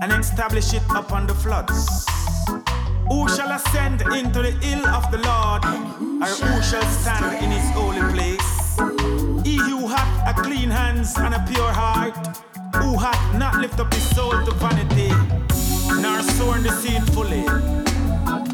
and 0.00 0.12
established 0.12 0.74
it 0.74 0.84
upon 0.90 1.26
the 1.26 1.34
floods. 1.34 2.06
Who 3.08 3.28
shall 3.28 3.50
ascend 3.50 4.00
into 4.14 4.42
the 4.42 4.52
hill 4.62 4.86
of 4.86 5.10
the 5.10 5.18
Lord, 5.18 5.64
or 5.64 6.28
who 6.28 6.62
shall 6.62 6.86
stand 7.02 7.42
in 7.42 7.50
his 7.50 7.68
holy 7.72 8.00
place? 8.14 9.33
He 9.54 9.60
who 9.60 9.86
hath 9.86 10.36
a 10.36 10.42
clean 10.42 10.68
hands 10.68 11.14
and 11.16 11.32
a 11.32 11.38
pure 11.48 11.72
heart, 11.72 12.16
who 12.74 12.98
hath 12.98 13.38
not 13.38 13.60
lifted 13.60 13.82
up 13.82 13.94
his 13.94 14.02
soul 14.10 14.32
to 14.32 14.50
vanity, 14.54 15.10
nor 16.02 16.20
sworn 16.22 16.64
deceitfully. 16.64 17.46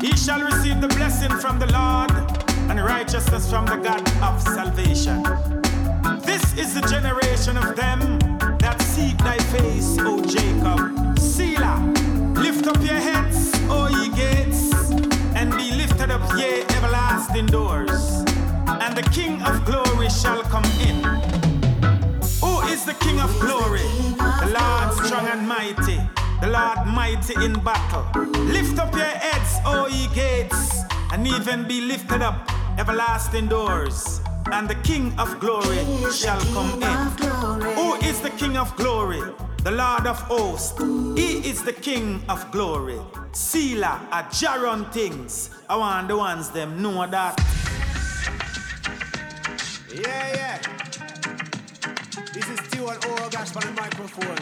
He 0.02 0.14
shall 0.14 0.42
receive 0.42 0.78
the 0.82 0.88
blessing 0.88 1.30
from 1.38 1.58
the 1.58 1.72
Lord 1.72 2.10
and 2.68 2.84
righteousness 2.84 3.48
from 3.48 3.64
the 3.64 3.76
God 3.76 4.06
of 4.22 4.42
salvation. 4.42 5.22
This 6.20 6.44
is 6.58 6.74
the 6.74 6.82
generation 6.82 7.56
of 7.56 7.74
them 7.76 8.18
that 8.58 8.76
seek 8.82 9.16
thy 9.24 9.38
face, 9.54 9.96
O 10.00 10.20
Jacob. 10.20 11.18
Selah, 11.18 11.80
lift 12.36 12.66
up 12.66 12.76
your 12.84 13.00
heads, 13.08 13.52
O 13.70 13.88
ye 13.88 14.10
gates, 14.14 14.70
and 15.34 15.50
be 15.56 15.72
lifted 15.72 16.10
up, 16.10 16.20
ye 16.36 16.60
everlasting 16.76 17.46
doors. 17.46 18.19
And 18.80 18.96
the 18.96 19.02
King 19.10 19.42
of 19.42 19.64
glory 19.64 20.08
shall 20.08 20.42
come 20.44 20.64
in. 20.80 21.04
Who 22.40 22.60
is 22.72 22.84
the 22.84 22.96
King 23.00 23.20
of 23.20 23.30
glory? 23.38 23.86
The 24.16 24.56
Lord 24.58 24.94
strong 25.04 25.26
and 25.26 25.46
mighty, 25.46 26.00
the 26.40 26.48
Lord 26.48 26.86
mighty 26.86 27.34
in 27.44 27.52
battle. 27.62 28.04
Lift 28.44 28.78
up 28.78 28.94
your 28.94 29.04
heads, 29.04 29.58
O 29.66 29.86
ye 29.86 30.08
gates, 30.14 30.82
and 31.12 31.26
even 31.26 31.68
be 31.68 31.82
lifted 31.82 32.22
up, 32.22 32.50
everlasting 32.78 33.48
doors. 33.48 34.20
And 34.50 34.68
the 34.68 34.76
King 34.76 35.12
of 35.18 35.38
glory 35.38 35.84
shall 36.10 36.40
come 36.54 36.82
in. 36.82 37.74
Who 37.76 37.94
is 37.96 38.20
the 38.20 38.30
King 38.30 38.56
of 38.56 38.74
glory? 38.76 39.22
the 39.62 39.70
Lord 39.70 40.06
of 40.06 40.18
hosts. 40.22 40.72
He 41.18 41.46
is 41.46 41.62
the 41.62 41.72
King 41.74 42.22
of 42.30 42.50
glory. 42.50 42.98
Selah, 43.32 44.00
a 44.10 44.22
Jaron 44.32 44.90
things. 44.90 45.50
I 45.68 45.76
want 45.76 46.08
the 46.08 46.16
ones 46.16 46.48
them 46.48 46.80
know 46.80 47.06
that. 47.06 47.36
Yeah, 49.92 50.02
yeah. 50.34 50.58
This 52.32 52.48
is 52.48 52.60
Stewart 52.68 53.00
Ogash 53.00 53.56
on 53.56 53.62
the 53.66 53.80
microphone. 53.80 54.38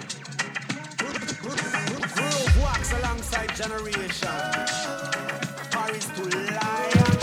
Groove 1.41 2.63
Wax 2.63 2.93
alongside 2.93 3.55
Generation. 3.57 4.29
Paris 5.71 6.07
to 6.17 6.25
Lion. 6.25 7.19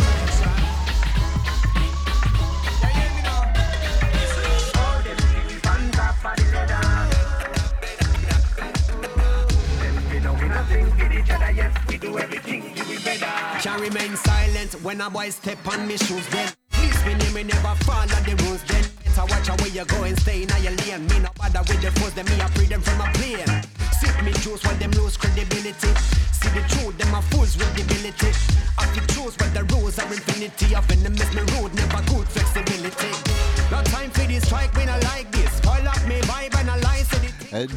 Yes, 11.55 11.73
we 11.87 11.97
do 11.97 12.17
everything 12.17 12.63
better. 13.03 13.59
Can 13.61 13.79
remain 13.79 14.15
silent 14.17 14.73
when 14.83 14.99
a 14.99 15.09
boy 15.09 15.29
step 15.29 15.65
on 15.67 15.87
me 15.87 15.95
shoes 15.95 16.27
then. 16.27 16.51
Me 17.05 17.13
name 17.13 17.33
me 17.33 17.43
never 17.43 17.75
follow 17.85 18.19
the 18.25 18.33
rules 18.43 18.63
then. 18.65 18.83
Better 19.05 19.25
watch 19.29 19.49
out 19.49 19.61
where 19.61 19.69
you 19.69 19.85
go 19.85 20.03
and 20.03 20.17
stay 20.19 20.41
in 20.41 20.49
your 20.65 20.73
lane. 20.73 21.05
Me 21.05 21.19
no 21.19 21.29
bother 21.37 21.61
with 21.69 21.81
the 21.81 21.91
foes, 22.01 22.13
them 22.17 22.25
me 22.25 22.35
a 22.41 22.47
free 22.49 22.65
them 22.65 22.81
from 22.81 22.99
a 22.99 23.07
plane. 23.13 23.45
Sip 23.93 24.17
me 24.25 24.33
juice 24.41 24.65
while 24.65 24.75
them 24.81 24.91
lose 24.97 25.15
credibility. 25.15 25.93
See 26.33 26.49
the 26.49 26.65
truth, 26.73 26.97
them 26.97 27.13
a 27.13 27.21
fools 27.29 27.55
with 27.57 27.77
ability. 27.77 28.33
I 28.81 28.85
fi 28.89 29.01
choose 29.13 29.37
but 29.37 29.53
the 29.53 29.63
rules 29.71 29.99
are 29.99 30.09
infinity. 30.11 30.73
Of 30.73 30.89
enemies 30.89 31.29
me 31.37 31.45
rude, 31.53 31.73
never 31.77 32.01
good 32.09 32.27
flexibility. 32.27 33.11
No 33.69 33.81
time 33.93 34.09
for 34.09 34.25
this 34.25 34.43
strike, 34.43 34.75
me 34.75 34.85
not 34.85 35.03
like 35.03 35.31
this. 35.31 35.61
Call 35.61 35.85
up 35.87 36.01
me 36.09 36.24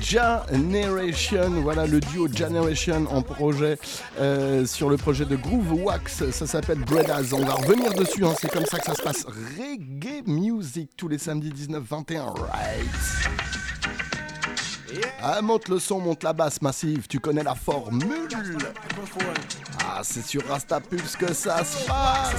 Generation, 0.01 1.51
voilà 1.63 1.87
le 1.87 2.01
duo 2.01 2.29
Generation 2.33 3.07
en 3.11 3.23
projet 3.23 3.79
euh, 4.19 4.67
sur 4.67 4.89
le 4.89 4.97
projet 4.97 5.25
de 5.25 5.37
Groove 5.37 5.73
Wax, 5.85 6.31
ça 6.31 6.47
s'appelle 6.47 6.79
Bredas. 6.81 7.33
On 7.33 7.45
va 7.45 7.55
revenir 7.55 7.93
dessus, 7.95 8.25
hein, 8.25 8.35
c'est 8.41 8.51
comme 8.51 8.67
ça 8.67 8.79
que 8.79 8.87
ça 8.87 8.95
se 8.95 9.03
passe. 9.03 9.25
Reggae 9.25 10.27
Music 10.27 10.91
tous 10.97 11.09
les 11.09 11.19
samedis 11.19 11.51
19-21, 11.51 12.39
right. 12.41 13.39
Ah, 15.23 15.43
monte 15.43 15.69
le 15.69 15.79
son, 15.79 16.01
monte 16.01 16.23
la 16.23 16.33
basse 16.33 16.63
massive, 16.63 17.07
tu 17.09 17.21
connais 17.21 17.43
la 17.43 17.55
formule. 17.55 18.29
Ah, 19.85 20.01
c'est 20.03 20.25
sur 20.25 20.47
Rasta 20.47 20.81
Pulse 20.81 21.17
que 21.17 21.33
ça 21.33 21.63
se 21.65 21.87
passe 21.87 22.35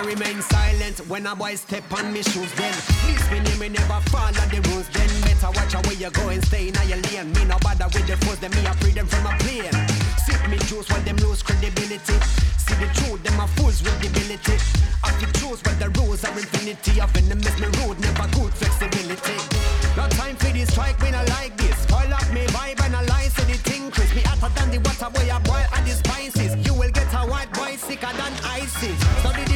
better. 0.00 0.10
Can 0.10 0.18
remain 0.18 0.42
silent 0.42 0.98
when 1.08 1.26
a 1.26 1.34
boy 1.36 1.54
step 1.54 1.84
on 1.92 2.12
me 2.12 2.22
shoes 2.22 2.52
then. 2.54 2.74
Please 3.02 3.30
me 3.30 3.40
name 3.40 3.58
me 3.58 3.68
never 3.68 4.00
follow 4.10 4.32
the 4.32 4.60
rules 4.70 4.88
then. 4.90 5.08
Better 5.22 5.50
watch 5.54 5.74
out 5.74 5.86
where 5.86 5.96
you 5.96 6.10
go 6.10 6.28
and 6.28 6.44
stay 6.44 6.68
in 6.68 6.74
your 6.88 6.98
lane. 6.98 7.32
Me 7.32 7.44
no 7.44 7.58
bother 7.60 7.86
with 7.86 8.06
the 8.06 8.16
foes, 8.24 8.38
them 8.38 8.50
me 8.52 8.64
a 8.66 8.74
free 8.74 8.92
them 8.92 9.06
from 9.06 9.26
a 9.26 9.36
plane. 9.38 9.72
Sip 10.26 10.48
me 10.48 10.58
juice 10.68 10.88
while 10.90 11.02
them 11.02 11.16
lose 11.16 11.42
credibility. 11.42 12.16
See 12.58 12.74
the 12.76 12.88
truth, 12.94 13.22
them 13.22 13.40
a 13.40 13.46
fools 13.56 13.82
with 13.82 13.96
ability. 13.98 14.56
I 15.02 15.10
fi 15.12 15.26
choose 15.38 15.62
but 15.62 15.78
the 15.78 15.88
rules 16.00 16.24
are 16.24 16.38
infinity. 16.38 17.00
Enemies 17.00 17.56
me 17.60 17.68
rude, 17.80 17.98
never 18.00 18.28
good 18.36 18.52
flexibility. 18.54 19.36
No 19.96 20.08
time 20.16 20.36
for 20.36 20.52
this 20.52 20.68
strike, 20.70 21.00
me 21.02 21.10
no 21.10 21.22
like 21.36 21.56
this. 21.56 21.86
Call 21.86 22.12
up 22.12 22.26
me 22.32 22.46
vibe 22.52 22.80
and 22.84 22.96
I 22.96 23.02
lie, 23.06 23.28
so 23.28 23.42
the 23.44 23.54
thing 23.54 23.90
crisp. 23.90 24.14
Me 24.14 24.22
hotter 24.22 24.52
than 24.54 24.70
the 24.70 24.78
water 24.78 25.10
boy, 25.10 25.28
a 25.30 25.40
boil 25.40 25.66
and 25.76 25.86
the 25.86 25.94
spices. 25.94 26.54
You 26.66 26.74
will 26.74 26.90
get 26.90 27.12
a 27.12 27.22
white 27.26 27.52
boy 27.52 27.76
sicker 27.76 28.12
than 28.12 28.32
ISIS. 28.44 28.98
Study 29.20 29.44
the 29.44 29.49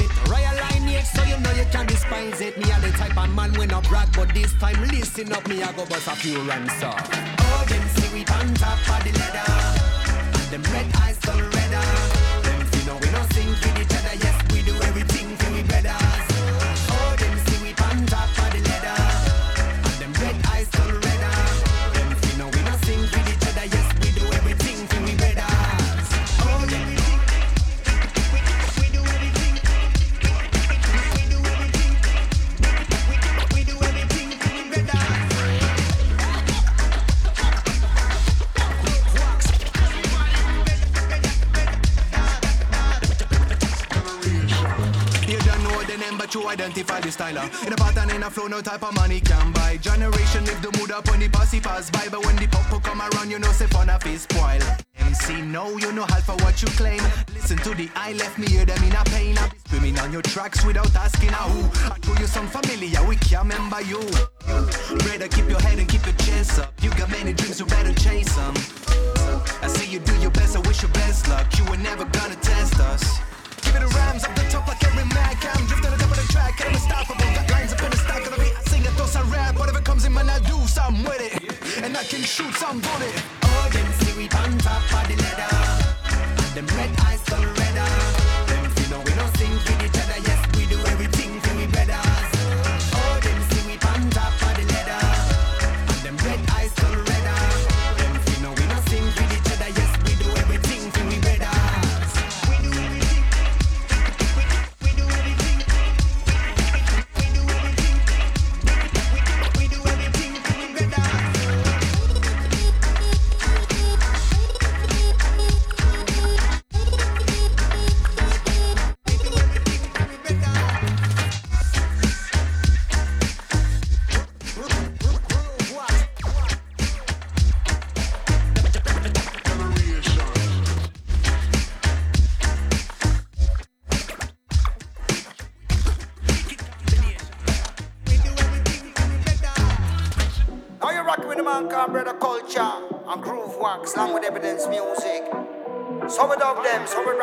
it. 0.00 0.10
Royal 0.28 0.54
lineage, 0.70 1.04
so 1.04 1.22
you 1.24 1.38
know 1.40 1.52
you 1.52 1.66
can 1.70 1.86
despise 1.86 2.40
it. 2.40 2.56
Me 2.56 2.70
a 2.70 2.80
the 2.80 2.90
type 2.96 3.16
of 3.16 3.34
man 3.34 3.52
when 3.54 3.72
I 3.72 3.80
brag, 3.88 4.08
but 4.14 4.32
this 4.34 4.52
time 4.54 4.80
listen 4.88 5.32
up, 5.32 5.46
me 5.48 5.62
I 5.62 5.72
go 5.72 5.84
bust 5.86 6.08
a 6.08 6.16
few 6.16 6.40
rhymes 6.40 6.82
up. 6.82 7.00
Oh, 7.40 7.64
them 7.68 7.88
see 7.94 8.08
we 8.14 8.20
on 8.20 8.54
top 8.54 8.78
of 8.94 9.04
the 9.04 9.12
ladder. 9.18 9.52
And 10.38 10.50
them 10.52 10.62
red 10.72 10.86
eyes 10.96 11.18
turn 11.20 11.42
redder. 11.50 12.15
Identify 46.48 47.00
the 47.00 47.08
styler. 47.08 47.44
In 47.66 47.72
a 47.72 47.76
pattern, 47.76 48.10
in 48.14 48.22
a 48.22 48.30
flow, 48.30 48.46
no 48.46 48.60
type 48.60 48.82
of 48.82 48.94
money 48.94 49.20
can 49.20 49.52
buy. 49.52 49.76
Generation 49.78 50.44
live 50.44 50.60
the 50.62 50.70
mood 50.78 50.90
up 50.90 51.08
when 51.10 51.20
the 51.20 51.28
posse 51.28 51.60
pass 51.60 51.90
by. 51.90 52.08
But 52.10 52.24
when 52.24 52.36
the 52.36 52.46
popo 52.46 52.80
come 52.80 53.00
around, 53.00 53.30
you 53.30 53.38
know, 53.38 53.52
say 53.52 53.66
fun 53.66 53.90
of 53.90 54.04
is 54.06 54.22
spoil. 54.22 54.60
MC, 54.98 55.42
no, 55.42 55.76
you 55.76 55.92
know 55.92 56.04
half 56.04 56.28
of 56.28 56.40
what 56.42 56.60
you 56.62 56.68
claim. 56.68 57.00
Listen 57.34 57.56
to 57.58 57.74
the 57.74 57.88
I 57.94 58.12
left 58.14 58.38
me, 58.38 58.46
hear 58.46 58.64
them 58.64 58.82
in 58.82 58.92
a 58.92 59.04
pain. 59.04 59.38
I 59.38 59.48
be 59.48 59.58
screaming 59.58 59.98
on 59.98 60.12
your 60.12 60.22
tracks 60.22 60.64
without 60.64 60.94
asking 60.94 61.30
a 61.30 61.44
who. 61.52 61.92
I 61.92 61.98
told 61.98 62.18
you 62.18 62.26
some 62.26 62.48
familiar, 62.48 63.02
we 63.06 63.16
can't 63.16 63.44
remember 63.44 63.80
you. 63.82 64.00
Better 65.06 65.28
keep 65.28 65.48
your 65.48 65.60
head 65.60 65.78
and 65.78 65.88
keep 65.88 66.04
your 66.04 66.16
chest 66.16 66.58
up. 66.58 66.72
You 66.82 66.90
got 66.90 67.10
many 67.10 67.32
dreams, 67.32 67.60
you 67.60 67.66
better 67.66 67.94
chase 67.94 68.34
them. 68.34 68.54
I 69.62 69.68
see 69.68 69.90
you 69.90 70.00
do 70.00 70.14
your 70.16 70.30
best, 70.30 70.56
I 70.56 70.60
wish 70.60 70.82
you 70.82 70.88
best 70.88 71.28
luck. 71.28 71.46
You 71.58 71.64
were 71.66 71.78
never 71.78 72.04
gonna 72.04 72.36
test 72.36 72.78
us. 72.80 73.18
Give 73.62 73.76
it 73.76 73.82
a 73.82 73.88
rhymes 73.88 74.24
up 74.24 74.34
the 74.34 74.42
top 74.50 74.66
like 74.68 74.82
every 74.84 75.04
mad 75.04 75.36
cam. 75.40 75.66
Drift 75.66 76.05
the 76.56 76.66
I'm 76.66 76.74
unstoppable. 76.74 77.24
Got 77.34 77.50
lines 77.50 77.72
up 77.72 77.82
in 77.82 77.90
the 77.90 77.96
the 77.96 78.36
beat. 78.40 78.56
I 78.56 78.62
sing 78.70 78.82
it, 78.82 78.90
thoughts 78.90 79.16
I 79.16 79.22
rap. 79.22 79.58
Whatever 79.58 79.80
comes 79.80 80.04
in, 80.04 80.12
man, 80.12 80.28
I 80.28 80.38
do 80.40 80.56
something 80.66 81.04
with 81.04 81.20
it. 81.20 81.82
And 81.82 81.96
I 81.96 82.04
can 82.04 82.22
shoot 82.22 82.54
some 82.54 82.80
bullet. 82.80 83.14
Oh, 83.42 83.68
them 83.72 83.86
see 84.00 84.16
we 84.16 84.24
on 84.30 84.58
top 84.58 84.82
of 84.82 85.08
the 85.08 85.16
ladder. 85.22 86.54
Them 86.54 86.66
red 86.76 86.90
eyes 87.00 87.22
turn 87.24 87.55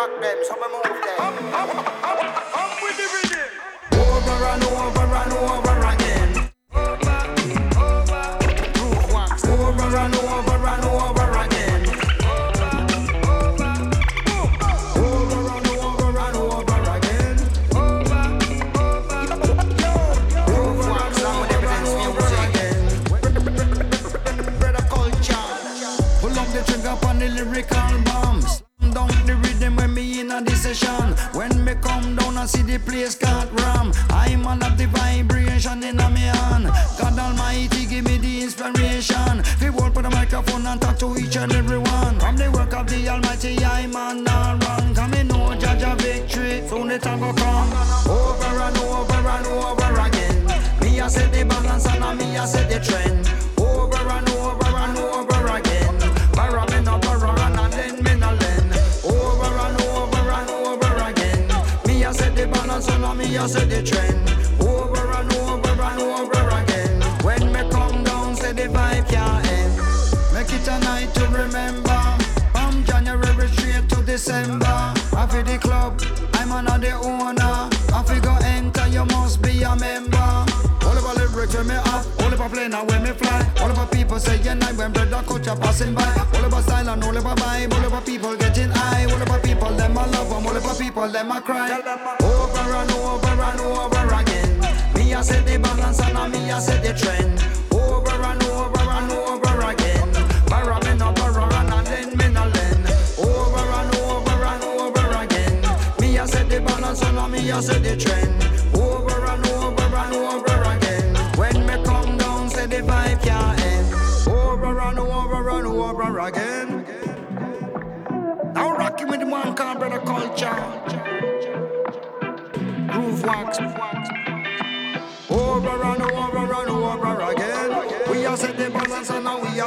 rock 0.08 0.22
them, 0.22 0.38
so 0.44 0.56
we 0.60 0.68
move 0.74 0.83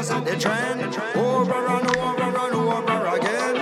set 0.06 0.24
the 0.24 0.36
trend. 0.36 0.80
Over 1.16 1.66
and 1.66 1.96
over 1.96 2.22
and 2.22 2.54
over 2.54 3.06
again. 3.16 3.56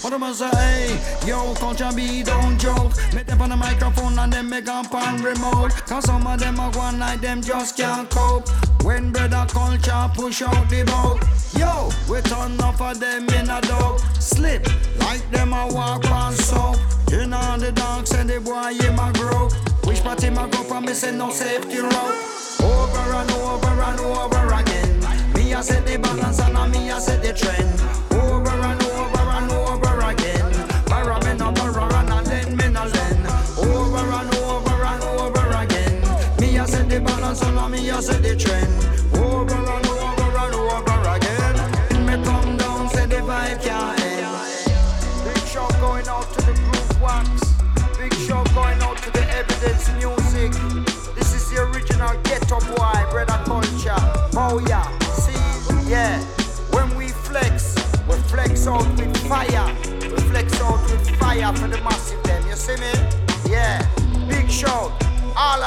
What 0.00 0.12
am 0.14 0.22
I 0.22 0.32
say? 0.32 1.28
Yo, 1.28 1.54
culture 1.54 1.90
be 1.94 2.22
don't 2.22 2.58
joke. 2.58 2.92
Make 3.14 3.26
them 3.26 3.42
on 3.42 3.50
the 3.50 3.56
microphone 3.56 4.18
and 4.18 4.32
then 4.32 4.48
make 4.48 4.66
up 4.68 4.94
on 4.94 5.22
remote. 5.22 5.72
Cause 5.86 6.06
some 6.06 6.26
of 6.26 6.40
them 6.40 6.58
are 6.58 6.70
one 6.70 6.98
like 6.98 7.20
them 7.20 7.42
just 7.42 7.76
can't 7.76 8.08
cope. 8.08 8.48
When 8.82 9.12
brother 9.12 9.44
culture 9.48 10.10
push 10.14 10.40
out 10.40 10.70
the 10.70 10.84
boat. 10.84 11.20
Yo, 11.60 11.90
we 12.10 12.22
turn 12.22 12.58
off 12.62 12.80
of 12.80 12.98
them 12.98 13.28
in 13.28 13.50
a 13.50 13.60
dog. 13.60 14.00
Slip 14.18 14.66
like 15.00 15.30
them 15.30 15.52
a 15.52 15.68
walk 15.68 16.10
on 16.10 16.32
soap. 16.32 16.78
In 17.12 17.34
all 17.34 17.58
the 17.58 17.72
dark, 17.72 18.06
send 18.06 18.30
the 18.30 18.40
boy 18.40 18.72
in 18.86 18.96
my 18.96 19.12
grow. 19.12 19.50
Which 19.84 20.02
party 20.02 20.30
my 20.30 20.48
go 20.48 20.62
from 20.62 20.86
missing 20.86 21.18
no 21.18 21.30
safety 21.30 21.78
rope. 21.78 22.21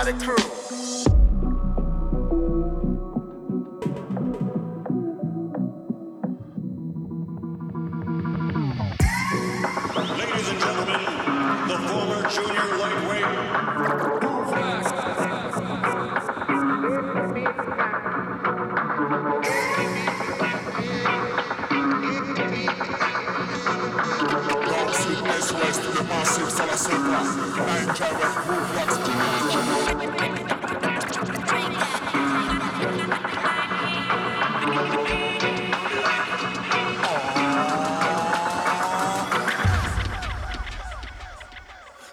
The 0.05 0.13
crew. 0.23 0.54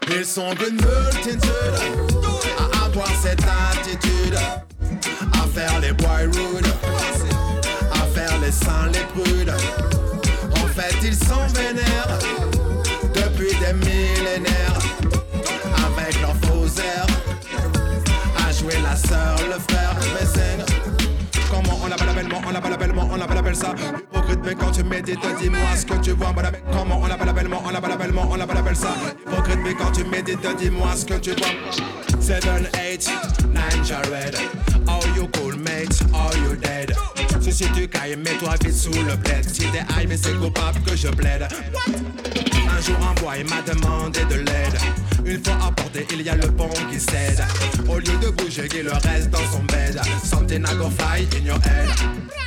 Ils 0.09 0.25
sont 0.25 0.53
d'une 0.55 0.75
multitude 0.75 1.43
à 2.59 2.87
avoir 2.87 3.09
cette 3.23 3.43
attitude, 3.43 4.37
à 5.33 5.47
faire 5.55 5.81
les 5.81 5.93
boy 5.93 6.25
rude, 6.25 6.67
à 7.93 8.07
faire 8.15 8.39
les 8.41 8.51
saints 8.51 8.91
les 8.93 9.23
prudes. 9.23 9.53
En 10.53 10.67
fait, 10.69 10.95
ils 11.03 11.15
sont 11.15 11.47
vénères 11.55 12.19
depuis 13.15 13.57
des 13.59 13.73
millénaires, 13.75 14.79
avec 15.87 16.21
leurs 16.21 16.37
faux 16.43 16.67
airs, 16.81 17.07
à 18.47 18.53
jouer 18.53 18.79
la 18.83 18.97
sœur, 18.97 19.37
le 19.49 19.59
frère, 19.73 19.97
c'est 20.35 20.59
Comment 21.51 21.79
on 21.85 21.89
l'appelle 21.89 22.15
bellement, 22.15 22.41
on 22.47 22.51
l'appelle 22.51 22.77
bellement, 22.77 23.09
on 23.11 23.17
l'appelle 23.17 23.39
appelle 23.39 23.57
ça 23.57 23.75
Mais 24.45 24.55
quand 24.55 24.71
tu 24.71 24.83
médites, 24.83 25.21
dis-moi 25.41 25.77
ce 25.77 25.87
que 25.87 25.95
tu 25.95 26.13
vois. 26.13 26.33
Comment? 26.73 27.01
On 27.03 27.07
l'appelle 27.07 27.33
bellement, 27.33 27.63
on 27.65 27.71
l'appelle 27.71 27.97
bellement, 27.99 28.29
on 28.31 28.37
l'appelle 28.37 28.59
appelle 28.59 28.77
ça. 28.77 28.95
Hypocrite 29.27 29.59
mais 29.63 29.75
quand 29.75 29.93
tu 29.93 30.05
médites, 30.05 30.47
dis-moi 30.59 30.97
ce 30.97 31.05
que 31.05 31.15
tu 31.15 31.31
vois. 31.31 31.49
7, 32.21 32.45
8, 32.45 33.11
9 33.53 33.85
Jared 33.85 34.37
Are 34.89 35.17
you 35.17 35.29
cool 35.35 35.57
mate, 35.57 36.01
are 36.15 36.37
you 36.39 36.57
dead? 36.57 36.95
Si 37.41 37.53
si 37.53 37.65
tu 37.73 37.89
cailles, 37.89 38.17
mets-toi 38.17 38.55
vite 38.63 38.75
sous 38.75 38.93
le 38.93 39.17
bled 39.17 39.45
Si 39.49 39.67
t'es 39.71 39.85
high 39.97 40.09
mais 40.09 40.17
c'est 40.17 40.35
coupable 40.35 40.81
que 40.87 40.97
je 40.97 41.09
plaide. 41.09 41.49
Un 42.69 42.81
jour 42.81 42.97
un 43.01 43.37
il 43.37 43.49
m'a 43.49 43.63
demandé 43.63 44.25
de 44.25 44.37
l'aide. 44.37 44.79
Une 45.25 45.45
fois 45.45 45.59
apporté 45.67 46.07
il 46.13 46.23
y 46.23 46.29
a 46.29 46.37
le 46.37 46.49
pont 46.49 46.71
qui 46.91 47.01
cède. 47.01 47.45
Au 47.89 47.99
lieu 47.99 48.17
de 48.23 48.31
bouger 48.31 48.69
il 48.75 48.89
reste 48.89 49.31
dans 49.31 49.47
son 49.51 49.63
bed. 49.65 50.01
Something 50.25 50.65
I 50.65 50.77
go 50.77 50.89
fly 50.91 51.27
in 51.37 51.45
your 51.45 51.59
head 51.61 52.42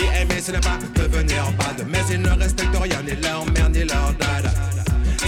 Aimé 0.00 0.40
ce 0.44 0.52
n'est 0.52 0.60
pas 0.60 0.78
devenir 0.94 1.44
bad 1.58 1.86
Mais 1.88 2.00
ils 2.10 2.20
ne 2.20 2.30
respectent 2.30 2.76
rien 2.76 3.02
ni 3.02 3.20
leur 3.22 3.44
mère 3.52 3.70
ni 3.70 3.84
leur 3.84 4.12
dad 4.18 4.50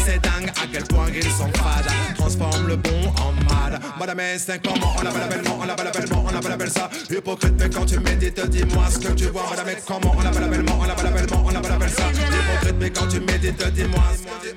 c'est 0.04 0.20
dingue 0.22 0.48
à 0.48 0.66
quel 0.70 0.84
point 0.84 1.06
ils 1.14 1.22
sont 1.22 1.50
fades. 1.54 1.90
Transforme 2.16 2.68
le 2.68 2.76
bon 2.76 2.90
en 3.22 3.32
mal. 3.52 3.80
Madame 3.98 4.20
c'est 4.36 4.62
comment 4.62 4.92
on 4.98 5.02
l'appelle 5.02 5.28
bellement 5.30 5.58
On 5.60 5.64
l'appelle 5.64 5.90
bellement, 5.94 6.24
on 6.28 6.32
l'appelle 6.32 6.56
belle 6.56 6.70
ça. 6.70 6.90
Hypocrite 7.10 7.54
mais 7.58 7.70
quand 7.70 7.86
tu 7.86 7.98
médites 8.00 8.40
dis-moi 8.50 8.84
ce 8.90 8.98
que 8.98 9.12
tu 9.12 9.24
vois. 9.26 9.46
Madame 9.50 9.74
comment 9.86 10.14
on 10.16 10.22
l'appelle 10.22 10.50
bellement 10.50 10.78
On 10.80 10.84
l'appelle 10.84 11.12
bellement, 11.12 11.44
on 11.46 11.50
l'appelle 11.50 11.78
belle 11.78 11.90
ça. 11.90 12.02
Hypocrite 12.10 12.76
mais 12.80 12.90
quand 12.90 13.06
tu 13.08 13.20
médites 13.20 13.72
dis-moi 13.72 14.04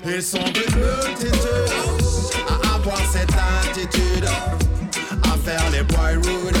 Ils 0.04 0.22
sont 0.22 0.38
des 0.38 0.66
multitudes 0.76 1.32
À 2.48 2.74
avoir 2.74 2.98
cette 3.10 3.32
attitude 3.70 4.26
À 5.22 5.36
faire 5.44 5.70
les 5.70 5.82
boy 5.82 6.14
rude 6.16 6.56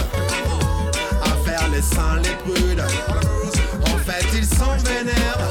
dessin 1.78 2.16
les 2.24 2.36
brûle. 2.44 2.82
En 3.82 3.98
fait, 3.98 4.26
ils 4.34 4.44
sont 4.44 4.76
vénères 4.84 5.48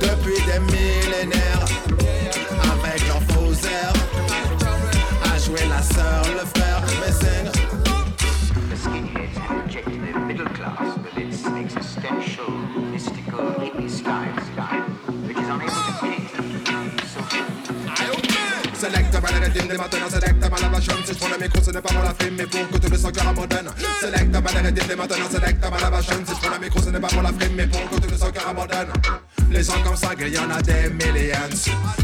depuis 0.00 0.40
des 0.46 0.60
millénaires 0.60 1.64
avec 2.72 3.06
leurs 3.08 3.22
faux 3.32 3.52
airs. 3.66 3.98
À 5.32 5.38
jouer 5.38 5.66
la 5.68 5.82
sœur, 5.82 6.22
le 6.38 6.46
frère, 6.54 6.82
mais 7.00 7.12
c'est 7.20 7.43
rythmes 19.64 19.68
des 19.68 19.78
maintenant 19.78 20.10
Select 20.10 20.40
mal 20.40 20.60
la 20.60 20.68
vachon 20.68 20.96
Si 21.04 21.12
je 21.12 21.18
prends 21.18 21.28
le 21.28 21.38
micro 21.38 21.62
ce 21.62 21.70
n'est 21.70 21.80
pas 21.80 21.92
pour 21.92 22.02
la 22.02 22.14
frime 22.14 22.34
Mais 22.36 22.46
pour 22.46 22.68
que 22.68 22.78
tout 22.78 22.90
le 22.90 22.98
son 22.98 23.10
cœur 23.10 23.28
abandonne 23.28 23.70
Select 24.00 24.32
mal 24.32 24.42
les 24.54 24.60
rythmes 24.60 24.88
des 24.88 24.96
maintenant 24.96 25.30
Select 25.30 25.60
mal 25.62 25.80
la 25.80 25.90
vachon 25.90 26.14
Si 26.26 26.34
je 26.34 26.40
prends 26.40 26.54
le 26.54 26.64
micro 26.64 26.82
ce 26.82 26.90
n'est 26.90 27.00
pas 27.00 27.08
pour 27.08 27.22
la 27.22 27.32
frime 27.32 27.54
Mais 27.56 27.66
pour 27.66 27.90
que 27.90 27.96
tout 27.96 28.10
le 28.10 28.16
son 28.16 28.30
cœur 28.30 28.48
abandonne 28.48 28.92
Les 29.50 29.62
gens 29.62 29.82
comme 29.84 29.96
ça 29.96 30.10
il 30.18 30.28
y 30.28 30.38
en 30.38 30.50
a 30.50 30.62
des 30.62 30.90
millions 30.90 31.54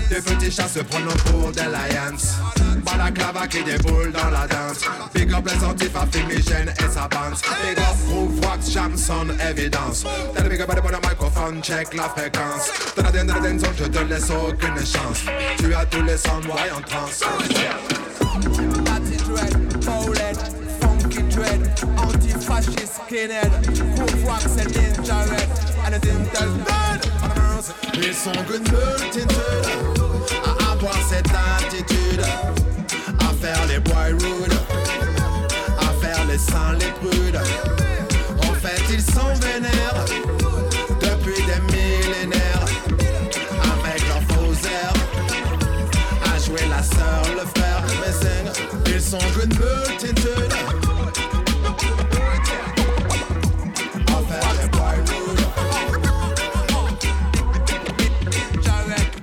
Des 0.08 0.20
petits 0.20 0.50
chats 0.50 0.68
se 0.68 0.80
prennent 0.80 1.06
pour 1.26 1.52
des 1.52 1.62
lions 1.62 2.60
Balaclava 2.84 3.46
qui 3.46 3.62
déboule 3.62 4.12
dans 4.12 4.30
la 4.30 4.46
danse 4.46 4.80
Big 5.14 5.32
up 5.32 5.46
les 5.46 5.64
antifs 5.64 5.96
à 5.96 6.06
fumigène 6.10 6.72
et 6.78 6.88
sa 6.92 7.08
bande 7.08 7.34
Big 7.62 7.78
up 7.78 7.96
Groove 8.06 8.40
Wax, 8.40 8.70
Jamson, 8.72 9.26
évidence 9.50 10.04
T'as 10.34 10.42
le 10.42 10.48
big 10.48 10.60
up 10.60 10.70
de 10.70 11.08
microphone, 11.08 11.62
check 11.62 11.94
la 11.94 12.04
fréquence 12.04 12.70
T'as 12.96 13.02
la 13.02 13.10
de 13.10 13.28
la 13.28 13.40
dance, 13.40 13.62
je 13.78 13.84
te 13.84 13.98
laisse 13.98 14.30
aucune 14.30 14.78
chance 14.78 15.24
Tu 15.58 15.74
as 15.74 15.84
tous 15.86 16.02
les 16.02 16.16
sons 16.16 16.40
en 16.40 16.80
transe 16.80 17.24
Natty 18.84 19.16
dread, 21.30 21.60
anti-fascist. 21.98 23.00
Ils 28.02 28.14
sont 28.14 28.30
multitude 28.48 29.30
à 30.44 30.72
avoir 30.72 30.94
cette 31.08 31.28
attitude, 31.28 32.22
à 33.18 33.32
faire 33.40 33.66
les 33.68 33.80
boy 33.80 34.12
rude, 34.12 34.54
à 35.78 36.04
faire 36.04 36.24
les 36.26 36.38
saints 36.38 36.76
les 36.78 36.92
prudes. 37.00 37.40
En 38.48 38.54
fait, 38.54 38.82
ils 38.90 39.02
sont 39.02 39.34
vénères 39.40 39.79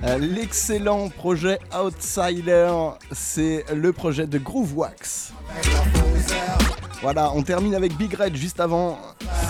Euh, 0.04 0.18
L'excellent 0.18 1.08
projet 1.08 1.58
Outsider, 1.74 2.70
c'est 3.12 3.64
le 3.74 3.92
projet 3.94 4.26
de 4.26 4.38
Groovewax. 4.38 5.32
Voilà, 7.00 7.32
on 7.34 7.42
termine 7.42 7.74
avec 7.74 7.96
Big 7.96 8.12
Red 8.12 8.36
juste 8.36 8.60
avant, 8.60 8.98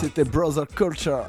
c'était 0.00 0.24
Brother 0.24 0.66
Culture. 0.68 1.24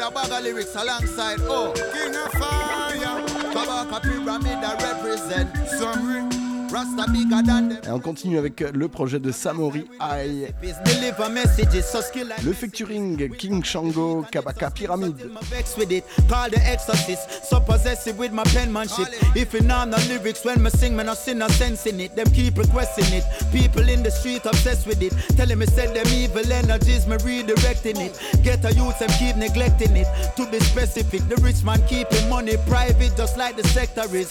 With 0.00 0.08
a 0.08 0.14
bag 0.14 0.32
of 0.32 0.44
lyrics 0.44 0.74
alongside. 0.74 1.38
Oh, 1.42 1.72
King 1.92 2.14
of 2.14 2.32
Fire, 2.32 3.22
Kabaka 3.52 4.02
Pyramid 4.02 4.62
that 4.62 4.82
represent. 4.82 5.54
Some 5.68 6.49
ring. 6.70 6.80
Rasta 6.80 7.10
bigger 7.10 7.42
than 7.42 7.68
them. 7.68 7.78
Et 7.84 7.90
on 7.90 7.98
continue 7.98 8.38
avec 8.38 8.60
le 8.60 8.88
projet 8.88 9.18
de 9.18 9.32
Samory 9.32 9.88
I. 10.00 10.46
Deliver 10.84 11.28
messages, 11.30 11.84
so 11.84 12.00
skill 12.00 12.28
like 12.28 12.42
Le 12.42 12.52
featuring 12.52 13.28
King 13.36 13.62
Shango, 13.64 14.24
Kabaka 14.30 14.70
Pyramid. 14.70 15.14
I'm 15.20 15.44
vexed 15.46 15.76
with 15.78 15.90
it. 15.90 16.04
Call 16.28 16.50
the 16.50 16.58
exorcist, 16.66 17.44
so 17.48 17.60
possessive 17.60 18.18
with 18.18 18.32
my 18.32 18.44
penmanship. 18.44 19.08
If 19.34 19.52
you 19.52 19.60
know 19.60 19.84
the 19.86 19.98
lyrics 20.08 20.44
when 20.44 20.62
me 20.62 20.70
sing, 20.70 20.96
me 20.96 21.04
no 21.04 21.14
see 21.14 21.34
no 21.34 21.48
sense 21.48 21.86
in 21.86 22.00
it. 22.00 22.14
Them 22.16 22.26
keep 22.28 22.56
requesting 22.58 23.12
it. 23.12 23.24
People 23.52 23.88
in 23.88 24.02
the 24.02 24.10
street 24.10 24.44
obsessed 24.46 24.86
with 24.86 25.02
it. 25.02 25.12
Telling 25.36 25.58
me 25.58 25.66
said 25.66 25.94
them 25.94 26.06
evil 26.12 26.50
energies, 26.52 27.06
me 27.06 27.16
redirecting 27.16 27.98
it. 27.98 28.42
Get 28.42 28.64
a 28.64 28.72
youth 28.72 29.00
and 29.00 29.12
keep 29.12 29.36
neglecting 29.36 29.96
it. 29.96 30.06
To 30.36 30.46
be 30.50 30.60
specific, 30.60 31.28
the 31.28 31.36
rich 31.36 31.62
man 31.64 31.82
keeping 31.86 32.28
money 32.28 32.56
private, 32.68 33.16
just 33.16 33.36
like 33.36 33.56
the 33.56 33.66
sector 33.68 34.04
is. 34.14 34.30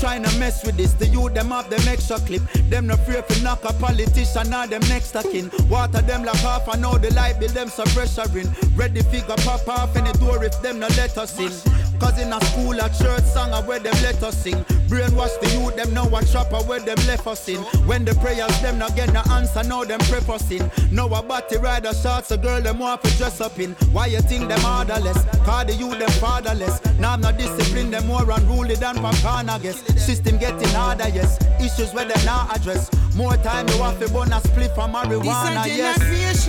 Trying 0.00 0.24
to 0.24 0.38
mess 0.38 0.64
with 0.64 0.76
this, 0.76 0.92
the 0.94 1.06
youth 1.06 1.34
them 1.34 1.50
have 1.50 1.69
them 1.70 1.88
extra 1.88 2.18
clip. 2.18 2.42
Them 2.68 2.86
no 2.86 2.96
fear 2.96 3.22
to 3.22 3.42
knock 3.42 3.64
a 3.64 3.72
politician 3.74 4.52
or 4.52 4.66
them 4.66 4.82
next 4.88 5.12
to 5.12 5.22
kin. 5.22 5.50
Water 5.68 6.02
them 6.02 6.24
like 6.24 6.36
half, 6.36 6.68
I 6.68 6.76
know 6.76 6.98
the 6.98 7.12
light 7.14 7.38
bill 7.40 7.48
them 7.48 7.68
some 7.68 7.86
pressuring. 7.88 8.48
Ready 8.76 9.02
figure 9.02 9.36
pop 9.38 9.66
off 9.68 9.96
any 9.96 10.12
door 10.14 10.44
if 10.44 10.60
them 10.62 10.80
no 10.80 10.88
let 10.88 11.16
us 11.16 11.38
in. 11.38 11.89
Cause 12.00 12.18
in 12.18 12.32
a 12.32 12.40
school, 12.46 12.72
a 12.72 12.88
church 12.88 13.24
song, 13.24 13.52
where 13.66 13.78
them 13.78 13.94
let 14.02 14.22
us 14.22 14.42
sing. 14.42 14.64
Brainwash 14.88 15.38
the 15.40 15.48
youth, 15.50 15.76
them 15.76 15.92
know 15.94 16.04
what 16.06 16.26
shop, 16.26 16.50
a 16.52 16.62
where 16.64 16.80
them 16.80 16.96
left 17.06 17.26
us 17.26 17.46
in. 17.48 17.58
When 17.86 18.04
the 18.04 18.14
prayers, 18.16 18.60
them 18.60 18.78
not 18.78 18.96
get 18.96 19.12
the 19.12 19.20
answer, 19.30 19.62
now 19.62 19.84
them 19.84 20.00
prep 20.00 20.28
us 20.28 20.50
in. 20.50 20.70
Now 20.90 21.06
a 21.06 21.22
body 21.22 21.58
rider 21.58 21.92
shots, 21.92 22.30
a 22.30 22.38
girl, 22.38 22.60
them 22.60 22.78
want 22.78 23.04
to 23.04 23.16
dress 23.16 23.40
up 23.40 23.58
in. 23.60 23.72
Why 23.92 24.06
you 24.06 24.20
think 24.20 24.48
them 24.48 24.64
orderless? 24.64 25.22
Cause 25.44 25.66
the 25.66 25.74
youth, 25.74 25.98
them 25.98 26.10
fatherless. 26.18 26.80
Now 26.98 27.12
I'm 27.12 27.20
not 27.20 27.36
disciplined, 27.38 27.92
them 27.92 28.06
more 28.06 28.28
unruly 28.30 28.74
than 28.76 28.96
Papana, 28.96 29.50
I 29.50 29.58
guess. 29.58 29.80
System 30.02 30.38
getting 30.38 30.68
harder, 30.70 31.08
yes. 31.08 31.38
Issues 31.60 31.92
where 31.92 32.06
them 32.06 32.24
not 32.24 32.56
address. 32.56 32.90
More 33.14 33.36
time, 33.36 33.68
you 33.68 33.76
have 33.82 34.00
to 34.00 34.08
burn 34.12 34.32
a 34.32 34.40
split 34.40 34.74
from 34.74 34.94
marijuana, 34.94 35.64
This 35.64 36.48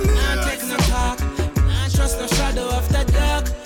Not 0.00 0.48
take 0.48 0.62
no 0.66 0.76
talk. 0.88 1.20
Not 1.56 1.90
trust 1.92 2.18
no 2.18 2.26
shadow 2.26 2.68
of 2.68 2.88
the 2.88 3.04
dark. 3.12 3.65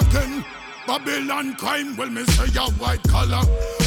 Again. 0.00 0.44
Babylon 0.86 1.54
crime, 1.54 1.96
well 1.96 2.10
me 2.10 2.24
say 2.24 2.52
a 2.60 2.70
white 2.72 3.02
collar. 3.04 3.40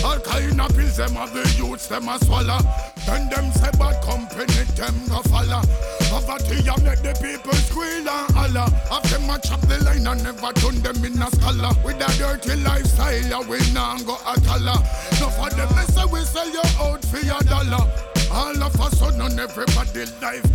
All 0.03 0.19
kind 0.19 0.59
of 0.59 0.75
pills 0.75 0.97
them 0.97 1.13
have 1.13 1.31
the 1.31 1.45
youths 1.55 1.87
them 1.87 2.09
a 2.09 2.17
swallow. 2.25 2.57
Then 3.05 3.29
them 3.29 3.51
say 3.51 3.69
bad 3.77 4.01
company 4.01 4.63
them 4.73 4.95
go 5.07 5.21
follow. 5.29 5.61
Poverty 6.09 6.65
a 6.65 6.73
make 6.81 7.01
the 7.05 7.13
people 7.21 7.53
squeal 7.53 8.09
and 8.09 8.31
holler. 8.33 8.65
Have 8.89 9.05
them 9.11 9.29
a 9.29 9.37
chop 9.37 9.61
the 9.61 9.77
line 9.83 10.07
and 10.07 10.23
never 10.23 10.51
turn 10.53 10.81
them 10.81 11.05
in 11.05 11.21
a 11.21 11.29
scholar. 11.37 11.69
With 11.85 12.01
a 12.01 12.09
dirty 12.17 12.55
lifestyle, 12.63 13.45
we 13.45 13.59
nah 13.73 13.99
go 13.99 14.17
a 14.25 14.33
collar. 14.41 14.81
No 15.21 15.29
for 15.37 15.53
them 15.53 15.69
they 15.77 15.85
say 15.93 16.05
we 16.09 16.21
sell 16.25 16.49
you 16.49 16.65
out 16.81 17.05
for 17.05 17.19
your 17.19 17.41
dollar. 17.45 17.85
All 18.31 18.63
of 18.63 18.73
a 18.73 18.95
sudden 18.95 19.37
everybody 19.37 20.05
life 20.19 20.45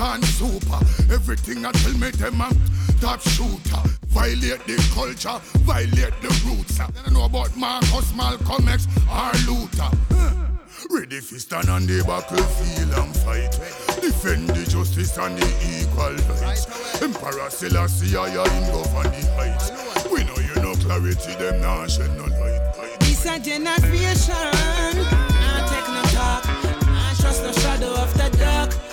gone 0.00 0.22
super. 0.22 0.80
Everything 1.12 1.66
I 1.66 1.72
tell 1.72 1.92
me 1.92 2.10
them 2.10 2.40
a 2.40 2.48
top 3.02 3.20
shooter. 3.20 3.82
Violate 4.08 4.64
the 4.66 4.76
culture, 4.94 5.38
violate 5.60 6.16
the 6.22 6.32
roots. 6.46 6.80
I 6.80 6.88
don't 6.90 7.12
know 7.12 7.26
about 7.26 7.54
Marcus, 7.54 8.14
Malcolm 8.14 8.66
X, 8.66 8.88
or 9.12 9.32
Luther. 9.46 9.90
Ready 10.90 11.20
for 11.20 11.38
stand 11.38 11.68
on 11.68 11.84
the 11.86 12.02
battlefield 12.08 12.92
and 12.96 13.14
fight. 13.14 13.52
Defend 14.00 14.48
the 14.48 14.64
justice 14.64 15.18
and 15.18 15.36
the 15.36 15.48
equal 15.68 16.16
rights. 16.40 17.02
Emperor 17.02 17.50
Selassie, 17.50 18.16
I 18.16 18.28
am 18.28 18.72
govern 18.72 19.12
the 19.12 19.22
heights. 19.36 19.68
We 20.10 20.24
know 20.24 20.38
you 20.40 20.56
know 20.62 20.74
clarity, 20.80 21.34
them 21.34 21.60
nah 21.60 21.86
shed 21.86 22.16
no 22.16 22.24
light. 22.24 22.96
This 23.00 23.26
a 23.26 23.38
generation. 23.38 24.48
Not 25.44 25.68
take 25.68 25.88
no 25.92 26.02
talk. 26.16 26.46
Not 26.88 27.16
trust 27.20 27.42
no 27.44 27.52
shadow 27.52 27.92
of 27.92 28.10
the 28.14 28.34
dark. 28.38 28.89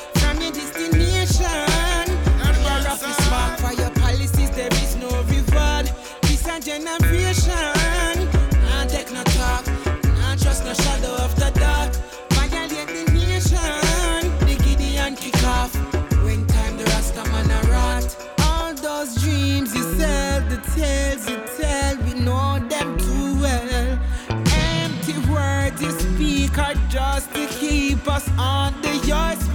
Tales 20.78 21.28
you 21.30 21.40
tell, 21.58 21.98
we 22.06 22.14
know 22.14 22.60
them 22.70 22.98
too 22.98 23.40
well. 23.42 24.00
Empty 24.84 25.18
words 25.32 25.82
you 25.82 25.92
speak 25.92 26.58
are 26.58 26.76
just 26.90 27.34
to 27.34 27.48
keep 27.48 28.08
us 28.08 28.30
on 28.38 28.80
the 28.82 28.94
spell. 29.00 29.47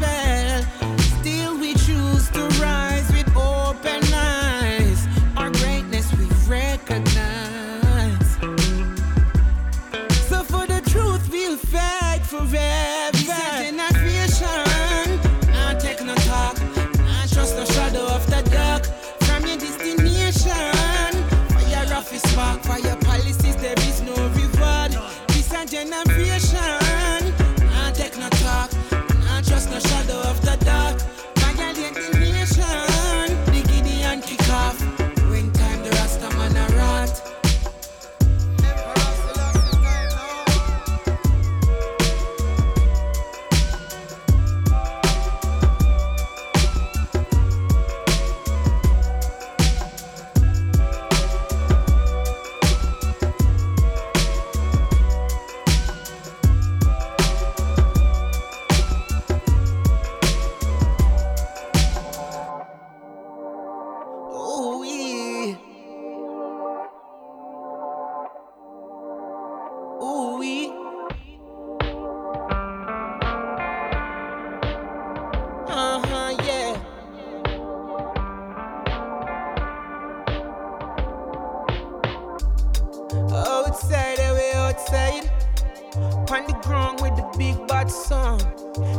big 87.37 87.67
bad 87.67 87.91
song. 87.91 88.41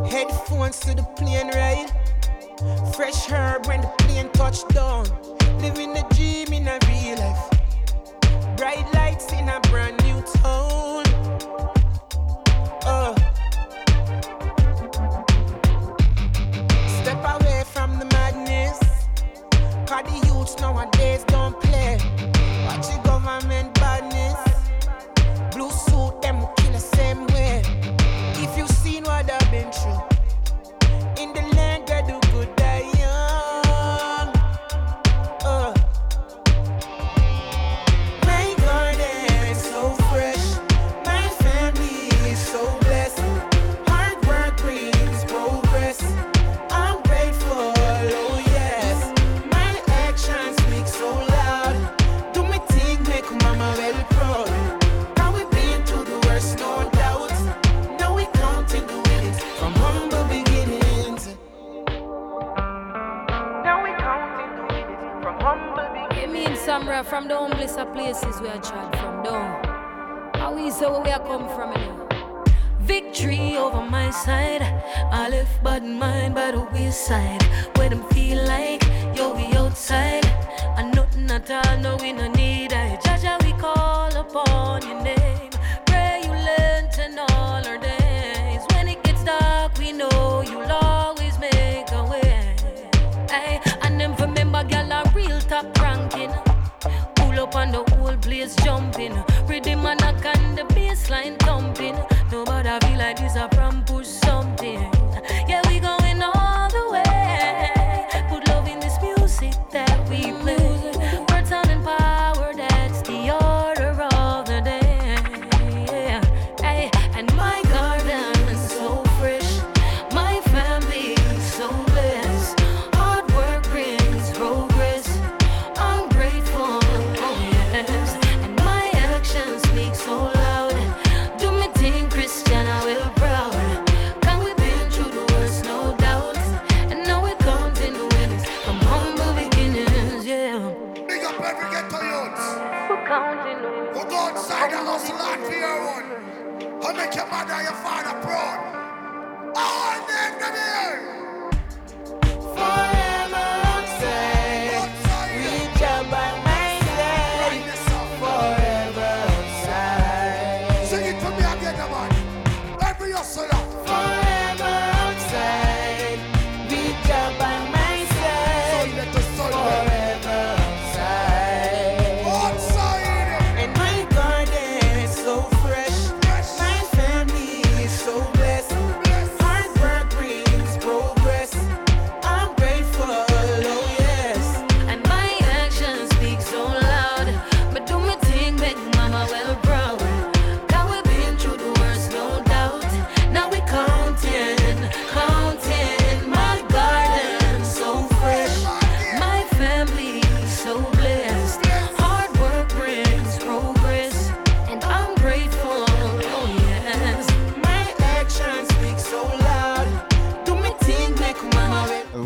Headphones 0.09 0.79
to 0.81 0.93
the 0.95 1.03
plane 1.15 1.47
ride. 1.47 1.89
Fresh 2.95 3.27
herb 3.27 3.65
when 3.67 3.81
the 3.81 3.87
plane 3.99 4.29
touch 4.33 4.67
down. 4.69 5.05
Living 5.59 5.93
the 5.93 6.05
dream 6.15 6.53
in 6.53 6.67
a 6.67 6.79
real 6.87 7.17
life. 7.17 8.57
Bright 8.57 8.85
lights 8.93 9.31
in 9.33 9.49
a 9.49 9.59
brand 9.69 10.02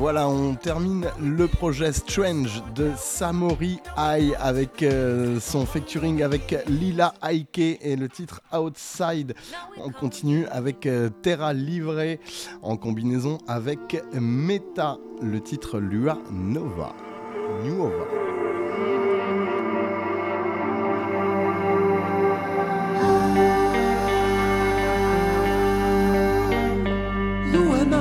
Voilà, 0.10 0.30
on 0.30 0.55
termine 0.55 1.12
le 1.22 1.49
projet 1.49 1.91
Strange 1.91 2.64
de 2.74 2.91
Samori 2.95 3.82
High 3.97 4.38
avec 4.39 4.82
euh, 4.82 5.38
son 5.41 5.66
featuring 5.66 6.24
avec 6.24 6.55
Lila 6.70 7.14
Aike 7.22 7.60
et 7.60 7.97
le 7.97 8.08
titre 8.08 8.41
Outside. 8.58 9.36
On 9.76 9.89
continue 9.89 10.45
avec 10.45 10.86
euh, 10.86 11.10
Terra 11.10 11.51
Livré 11.51 12.22
en 12.62 12.78
combinaison 12.78 13.39
avec 13.49 14.01
Meta, 14.14 14.97
le 15.22 15.41
titre 15.41 15.78
Luanova. 15.78 16.95
Lua 17.66 17.91
Nova. 27.51 27.97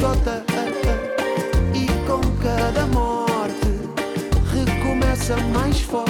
gota 0.00 0.42
eh, 0.48 0.72
eh, 0.88 1.78
e 1.78 1.86
com 2.06 2.20
cada 2.42 2.86
morte 2.86 3.68
recomeça 4.54 5.36
mais 5.52 5.78
forte. 5.82 6.09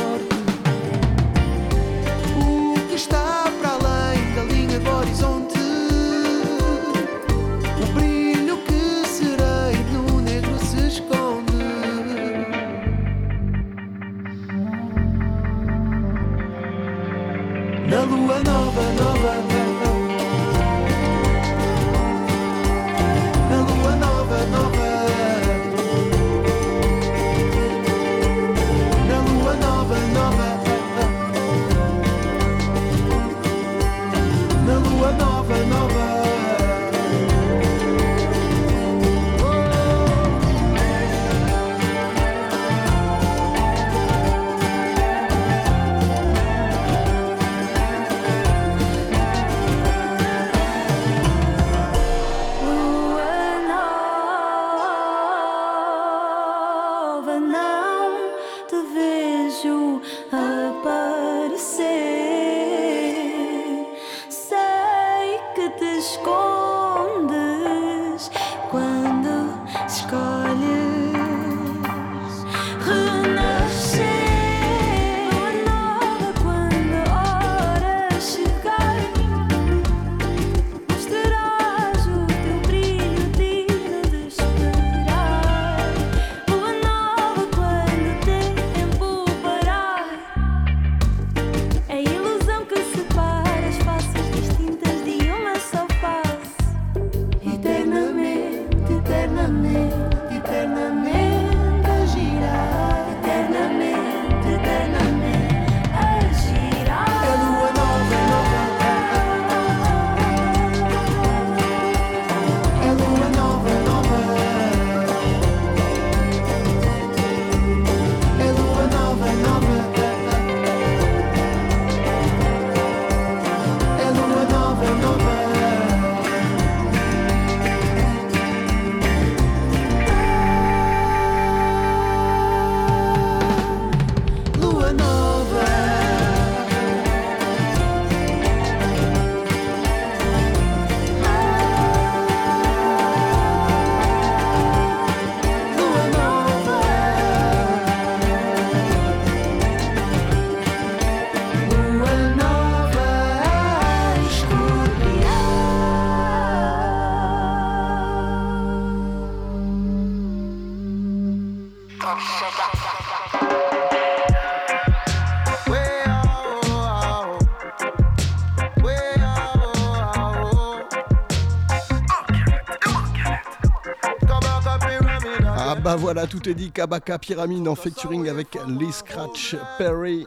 Voilà, 176.12 176.26
tout 176.26 176.48
est 176.48 176.54
dit. 176.54 176.72
Kabaka 176.72 177.20
Pyramide 177.20 177.68
en 177.68 177.76
featuring 177.76 178.28
avec 178.28 178.58
Lee 178.66 178.90
Scratch 178.90 179.54
Perry 179.78 180.24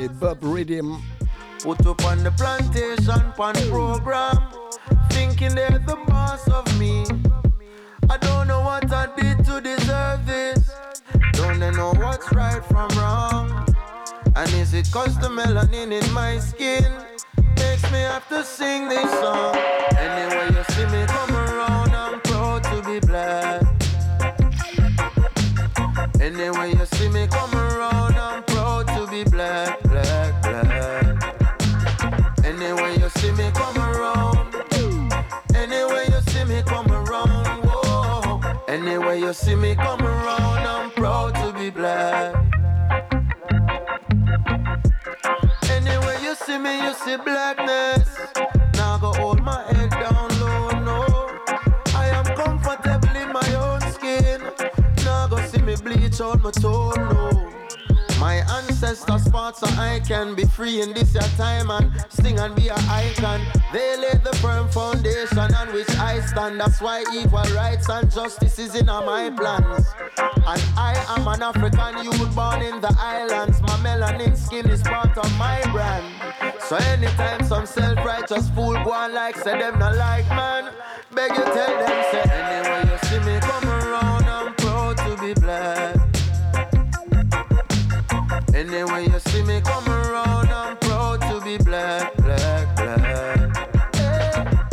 et 0.00 0.08
Bob 0.08 0.38
Rhythm. 0.42 0.96
Put 1.62 1.86
up 1.86 2.02
on 2.06 2.16
the 2.24 2.30
plantation, 2.38 3.20
pan 3.36 3.52
program. 3.68 4.38
Thinking 5.10 5.54
they're 5.54 5.78
the 5.86 5.98
boss 6.06 6.48
of 6.48 6.64
me. 6.78 7.04
I 8.08 8.16
don't 8.22 8.48
know 8.48 8.62
what 8.62 8.90
I 8.90 9.08
did 9.20 9.44
to 9.44 9.60
deserve 9.60 10.24
this. 10.24 10.70
Don't 11.34 11.60
know 11.76 11.92
what's 12.00 12.32
right 12.32 12.64
from 12.64 12.88
wrong? 12.96 13.66
And 14.34 14.48
is 14.54 14.72
it 14.72 14.90
cause 14.90 15.14
the 15.18 15.28
melanin 15.28 15.92
in 15.92 16.12
my 16.14 16.38
skin 16.38 16.90
makes 17.58 17.82
me 17.92 17.98
have 17.98 18.26
to 18.30 18.42
sing 18.42 18.88
this 18.88 19.10
song? 19.20 19.54
Anyway, 19.98 20.56
you 20.56 20.64
see 20.74 20.86
me 20.86 21.04
come 21.06 21.36
around, 21.36 21.94
I'm 21.94 22.18
proud 22.22 22.64
to 22.64 22.82
be 22.86 22.98
black. 23.06 23.61
Anyway, 26.42 26.74
you 26.74 26.86
see 26.86 27.08
me 27.08 27.28
come 27.28 27.54
around, 27.54 28.16
I'm 28.16 28.42
proud 28.42 28.88
to 28.88 29.06
be 29.06 29.22
black, 29.22 29.80
black, 29.84 30.42
black. 30.42 31.04
Anyway, 32.44 32.98
you 32.98 33.08
see 33.10 33.30
me 33.30 33.48
come 33.54 33.78
around. 33.78 34.52
Anyway, 35.54 36.04
you 36.08 36.20
see 36.32 36.44
me 36.44 36.60
come 36.64 36.90
around. 36.90 37.62
Whoa. 37.64 38.40
Anyway, 38.66 39.20
you 39.20 39.32
see 39.32 39.54
me 39.54 39.76
come 39.76 40.01
Fought 58.82 59.56
so 59.56 59.66
I 59.80 60.00
can 60.00 60.34
be 60.34 60.44
free 60.44 60.82
in 60.82 60.92
this 60.92 61.14
your 61.14 61.22
time 61.38 61.70
and 61.70 61.88
sing 62.08 62.40
and 62.40 62.52
be 62.56 62.66
an 62.68 62.84
icon. 62.90 63.40
They 63.72 63.96
laid 63.96 64.24
the 64.24 64.36
firm 64.42 64.68
foundation 64.70 65.38
on 65.38 65.72
which 65.72 65.88
I 65.90 66.20
stand. 66.20 66.58
That's 66.58 66.80
why 66.80 67.04
equal 67.14 67.44
rights 67.54 67.88
and 67.88 68.10
justice 68.10 68.58
is 68.58 68.74
in 68.74 68.86
my 68.86 69.30
plans. 69.30 69.86
And 70.18 70.62
I 70.76 70.94
am 71.16 71.28
an 71.28 71.42
African 71.42 72.04
youth 72.04 72.34
born 72.34 72.60
in 72.60 72.80
the 72.80 72.92
islands. 72.98 73.62
My 73.62 73.76
melanin 73.84 74.36
skin 74.36 74.68
is 74.68 74.82
part 74.82 75.16
of 75.16 75.38
my 75.38 75.62
brand. 75.70 76.04
So 76.62 76.74
anytime 76.76 77.44
some 77.44 77.66
self-righteous 77.66 78.50
fool 78.50 78.74
go 78.82 78.90
on 78.92 79.14
like 79.14 79.36
say 79.36 79.60
them 79.60 79.78
not 79.78 79.94
like 79.94 80.28
man, 80.30 80.72
beg 81.14 81.30
you 81.30 81.44
tell 81.44 81.54
them 81.54 82.04
say 82.10 82.22
anyway 82.30 82.81
Anyway 88.72 89.04
you 89.04 89.18
see 89.18 89.42
me 89.42 89.60
come 89.60 89.86
around, 89.86 90.48
I'm 90.48 90.78
proud 90.78 91.20
to 91.20 91.42
be 91.44 91.58
black, 91.58 92.16
black, 92.16 92.74
black. 92.74 93.68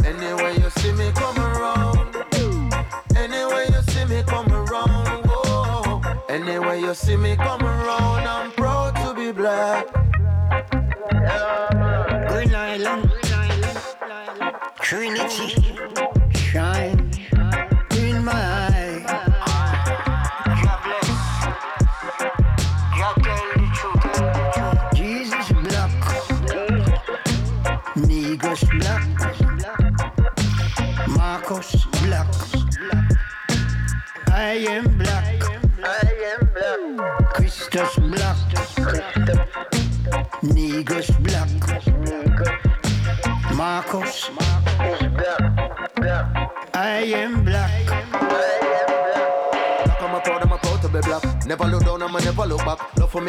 Anyway 0.06 0.56
you 0.58 0.70
see 0.70 0.94
me 0.94 1.12
come 1.12 1.38
around, 1.38 2.16
anyway 3.18 3.66
you 3.70 3.82
see 3.92 4.06
me 4.06 4.24
come 4.24 4.48
around, 4.54 5.26
oh. 5.28 6.02
whoa. 6.02 6.24
Anyway 6.30 6.80
you 6.80 6.94
see 6.94 7.18
me 7.18 7.36
come 7.36 7.59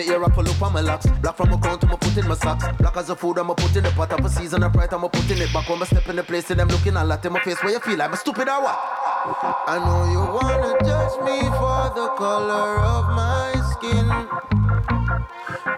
me 0.01 0.09
ear, 0.09 0.25
I 0.25 0.29
pull 0.29 0.49
up 0.49 0.63
on 0.63 0.73
my 0.73 0.81
locks. 0.81 1.07
Black 1.23 1.37
from 1.37 1.51
my 1.51 1.59
crown 1.59 1.79
to 1.81 1.87
my 1.87 1.97
put 1.97 2.17
in 2.17 2.27
my 2.29 2.35
socks. 2.35 2.65
Black 2.79 2.97
as 2.97 3.11
a 3.11 3.17
food, 3.17 3.39
I'ma 3.39 3.55
put 3.55 3.75
in 3.77 3.85
the 3.85 3.91
pot. 3.91 4.13
Up 4.13 4.25
a 4.25 4.29
season 4.29 4.63
of 4.63 4.73
pride, 4.73 4.93
I'ma 4.93 5.09
put 5.09 5.31
in 5.31 5.39
it 5.39 5.53
back. 5.53 5.69
When 5.69 5.83
I 5.83 5.85
step 5.85 6.09
in 6.09 6.17
the 6.17 6.23
place, 6.23 6.51
and 6.51 6.61
them 6.61 6.69
looking 6.69 6.97
a 6.97 7.05
lot 7.05 7.25
in 7.25 7.33
my 7.33 7.41
face. 7.41 7.63
Where 7.63 7.73
you 7.73 7.81
feel 7.81 7.99
like 7.99 8.11
I'm 8.11 8.17
stupid 8.17 8.49
or 8.49 8.63
what? 8.63 8.79
I 9.67 9.77
know 9.85 10.01
you 10.15 10.23
wanna 10.37 10.73
judge 10.85 11.17
me 11.27 11.39
for 11.61 11.83
the 11.99 12.09
color 12.17 12.79
of 12.79 13.05
my 13.21 13.53
skin. 13.73 14.07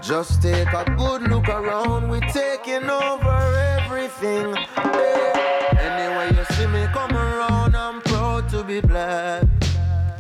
Just 0.00 0.42
take 0.42 0.72
a 0.72 0.84
good 0.96 1.22
look 1.22 1.48
around, 1.48 2.08
we're 2.08 2.20
taking 2.32 2.88
over 2.88 3.38
everything. 3.78 4.54
Yeah. 4.76 5.86
Anyway, 5.88 6.36
you 6.36 6.44
see 6.54 6.66
me 6.66 6.86
come 6.92 7.16
around, 7.16 7.74
I'm 7.74 8.00
proud 8.02 8.48
to 8.50 8.62
be 8.62 8.80
black. 8.80 9.44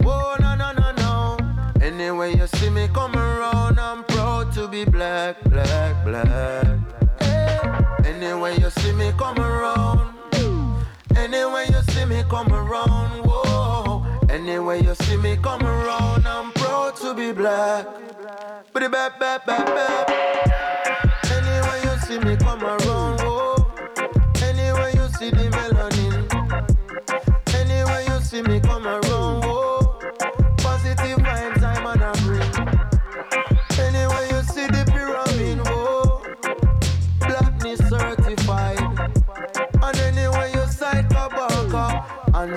Oh, 0.04 0.36
no, 0.40 0.54
no, 0.56 0.72
no, 0.72 0.90
no. 0.92 1.36
Anyway, 1.80 2.36
you 2.36 2.46
see 2.46 2.70
me 2.70 2.88
come 2.92 3.11
be 4.84 4.90
black, 4.90 5.42
black, 5.44 6.04
black. 6.04 6.66
Anyway, 8.04 8.58
you 8.58 8.70
see 8.70 8.92
me 8.92 9.12
come 9.16 9.38
around. 9.38 10.14
Anyway, 11.16 11.66
you 11.68 11.82
see 11.92 12.04
me 12.04 12.22
come 12.28 12.52
around, 12.52 13.24
whoa. 13.24 14.04
Anyway, 14.28 14.82
you 14.82 14.94
see 14.94 15.16
me 15.16 15.36
come 15.36 15.62
around, 15.62 16.26
I'm 16.26 16.52
proud 16.52 16.96
to 16.96 17.14
be 17.14 17.32
black. 17.32 17.86
But 18.72 18.90
bap, 18.90 19.20
bap, 19.20 19.46
bap, 19.46 19.66
bap. 19.66 20.10
Anyway, 20.10 20.81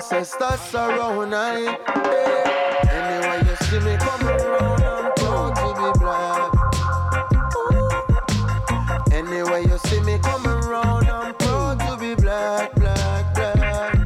Ancestors 0.08 0.60
surround 0.70 1.34
I. 1.34 1.62
Yeah. 1.62 1.74
Anyway, 2.92 3.38
you 3.50 3.56
see 3.66 3.80
me 3.80 3.96
come 3.96 4.28
around, 4.28 4.80
I'm 4.80 5.12
proud 5.16 5.56
to 5.56 5.74
be 5.82 5.90
black. 5.98 6.52
Anyway, 9.12 9.62
you 9.64 9.78
see 9.78 10.00
me 10.02 10.18
come 10.20 10.46
around, 10.46 11.08
I'm 11.08 11.34
proud 11.34 11.80
to 11.80 11.96
be 11.98 12.14
black, 12.14 12.72
black, 12.76 13.34
black. 13.34 13.96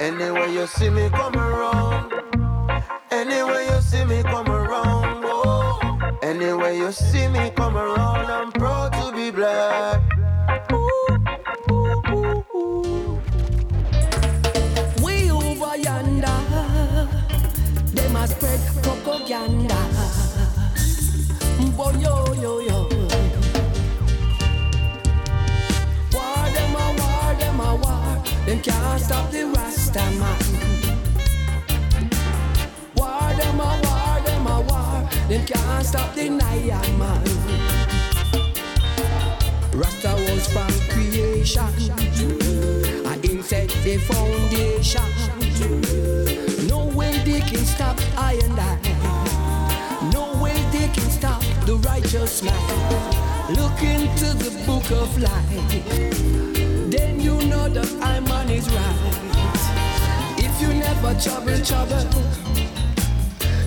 Anyway, 0.00 0.54
you 0.54 0.66
see 0.66 0.88
me 0.88 1.10
come 1.10 1.36
around. 1.36 2.10
Anyway, 3.10 3.66
you 3.70 3.80
see 3.82 4.04
me 4.06 4.22
come 4.22 4.48
around. 4.48 5.22
Whoa. 5.22 5.80
Anyway, 6.22 6.78
you 6.78 6.92
see 6.92 7.28
me 7.28 7.50
come 7.50 7.76
around, 7.76 8.30
I'm 8.30 8.50
proud 8.52 8.94
to 8.94 9.12
be 9.14 9.30
black. 9.30 9.71
Stop 29.12 29.30
the 29.30 29.44
Rasta 29.46 30.04
man. 30.20 30.42
War 32.96 33.28
them 33.40 33.60
a 33.60 33.70
war, 33.84 34.14
them 34.24 34.46
a 34.46 34.60
war. 34.68 34.94
Them 35.28 35.44
can't 35.44 35.84
stop 35.86 36.14
the 36.14 36.30
Naya 36.30 36.80
man. 37.00 37.22
Rasta 39.80 40.12
was 40.24 40.46
from 40.52 40.72
creation. 40.92 41.72
Him 43.22 43.42
set 43.42 43.68
the 43.84 43.98
foundation. 44.10 45.10
No 46.66 46.86
way 46.96 47.12
they 47.18 47.40
can 47.40 47.64
stop 47.74 47.98
I 48.16 48.40
and 48.44 48.58
I. 48.58 50.10
No 50.12 50.24
way 50.42 50.56
they 50.72 50.88
can 50.96 51.10
stop 51.10 51.42
the 51.66 51.76
righteous 51.90 52.42
man. 52.42 52.62
Look 53.58 53.78
into 53.82 54.28
the 54.44 54.50
book 54.66 54.90
of 54.90 55.10
life. 55.20 56.11
Is 58.62 58.68
right. 58.74 60.38
If 60.38 60.60
you 60.60 60.68
never 60.68 61.14
trouble, 61.20 61.58
trouble, 61.64 62.04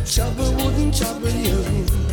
trouble 0.05 0.51
wouldn't 0.63 0.95
trouble 0.97 1.29
you. 1.29 2.04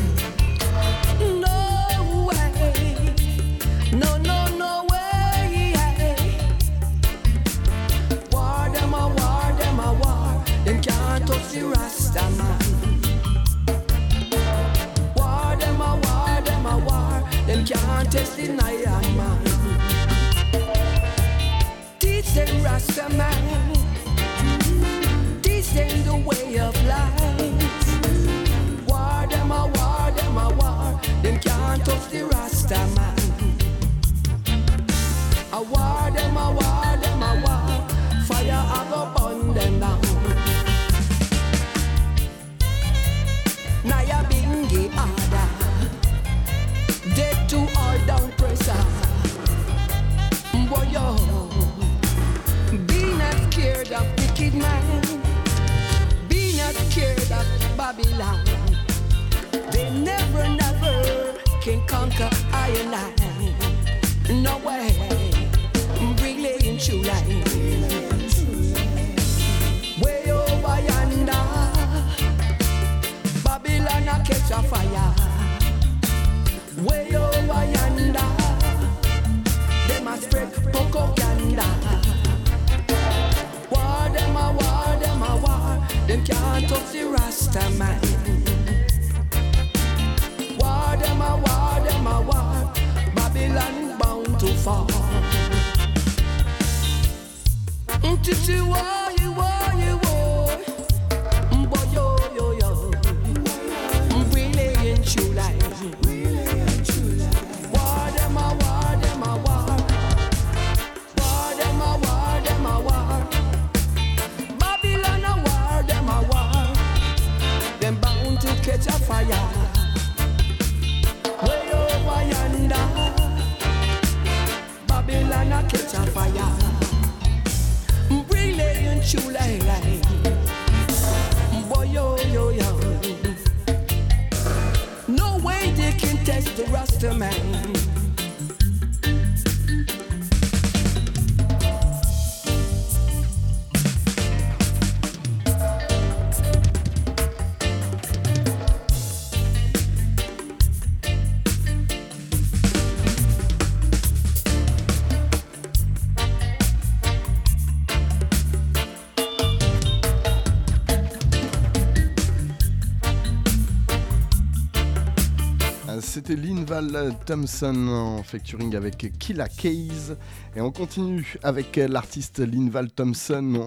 Stonval 166.62 167.16
Thompson 167.26 167.88
en 167.88 168.22
featuring 168.22 168.76
avec 168.76 169.18
Killa 169.18 169.48
Case. 169.48 170.16
Et 170.54 170.60
on 170.60 170.70
continue 170.70 171.34
avec 171.42 171.74
l'artiste 171.76 172.38
Linval 172.38 172.92
Thompson. 172.92 173.64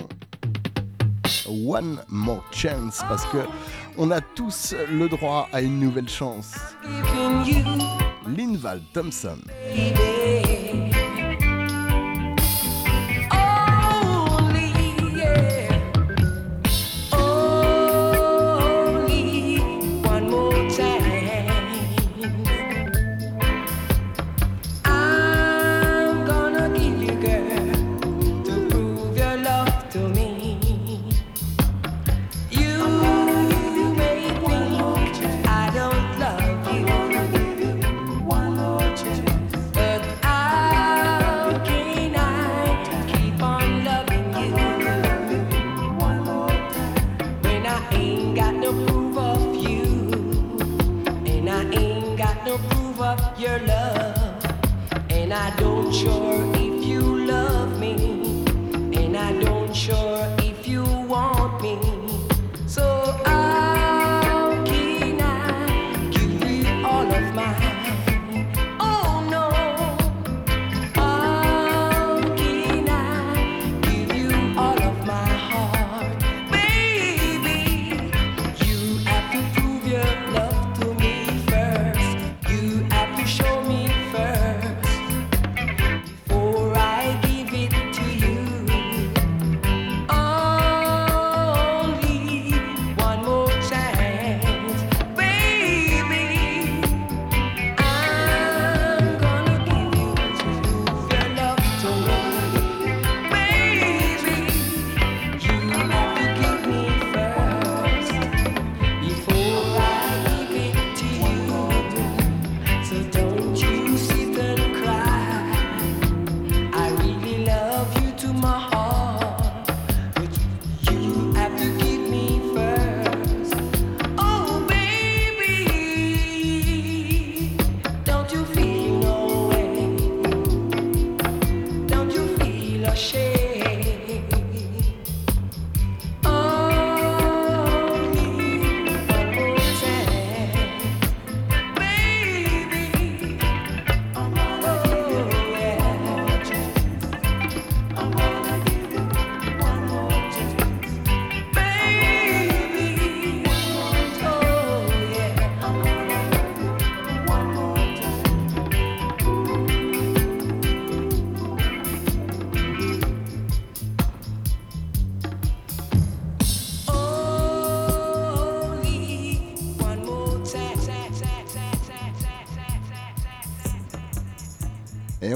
One 1.45 1.99
more 2.07 2.43
chance 2.51 3.01
parce 3.09 3.25
que 3.25 3.39
on 3.97 4.11
a 4.11 4.21
tous 4.21 4.73
le 4.89 5.09
droit 5.09 5.49
à 5.51 5.61
une 5.61 5.77
nouvelle 5.77 6.07
chance. 6.07 6.55
Linval 8.27 8.81
Thompson. 8.93 9.39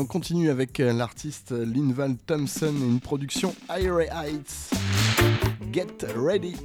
continue 0.10 0.50
avec 0.50 0.80
euh, 0.80 0.92
l'artiste 0.92 1.52
Linval 1.52 2.18
Thompson 2.26 2.74
et 2.82 2.86
une 2.86 3.00
production 3.00 3.56
Irie 3.70 4.08
Heights. 4.12 4.72
Get 5.72 6.04
ready. 6.18 6.56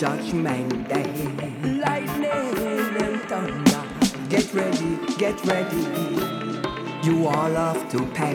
judgment 0.00 0.88
day. 0.88 1.04
Lightning 1.62 2.56
and 3.04 3.20
thunder, 3.28 3.84
get 4.30 4.54
ready, 4.54 4.96
get 5.18 5.44
ready. 5.44 5.82
You 7.02 7.26
all 7.26 7.52
have 7.52 7.90
to 7.90 8.06
pay. 8.14 8.29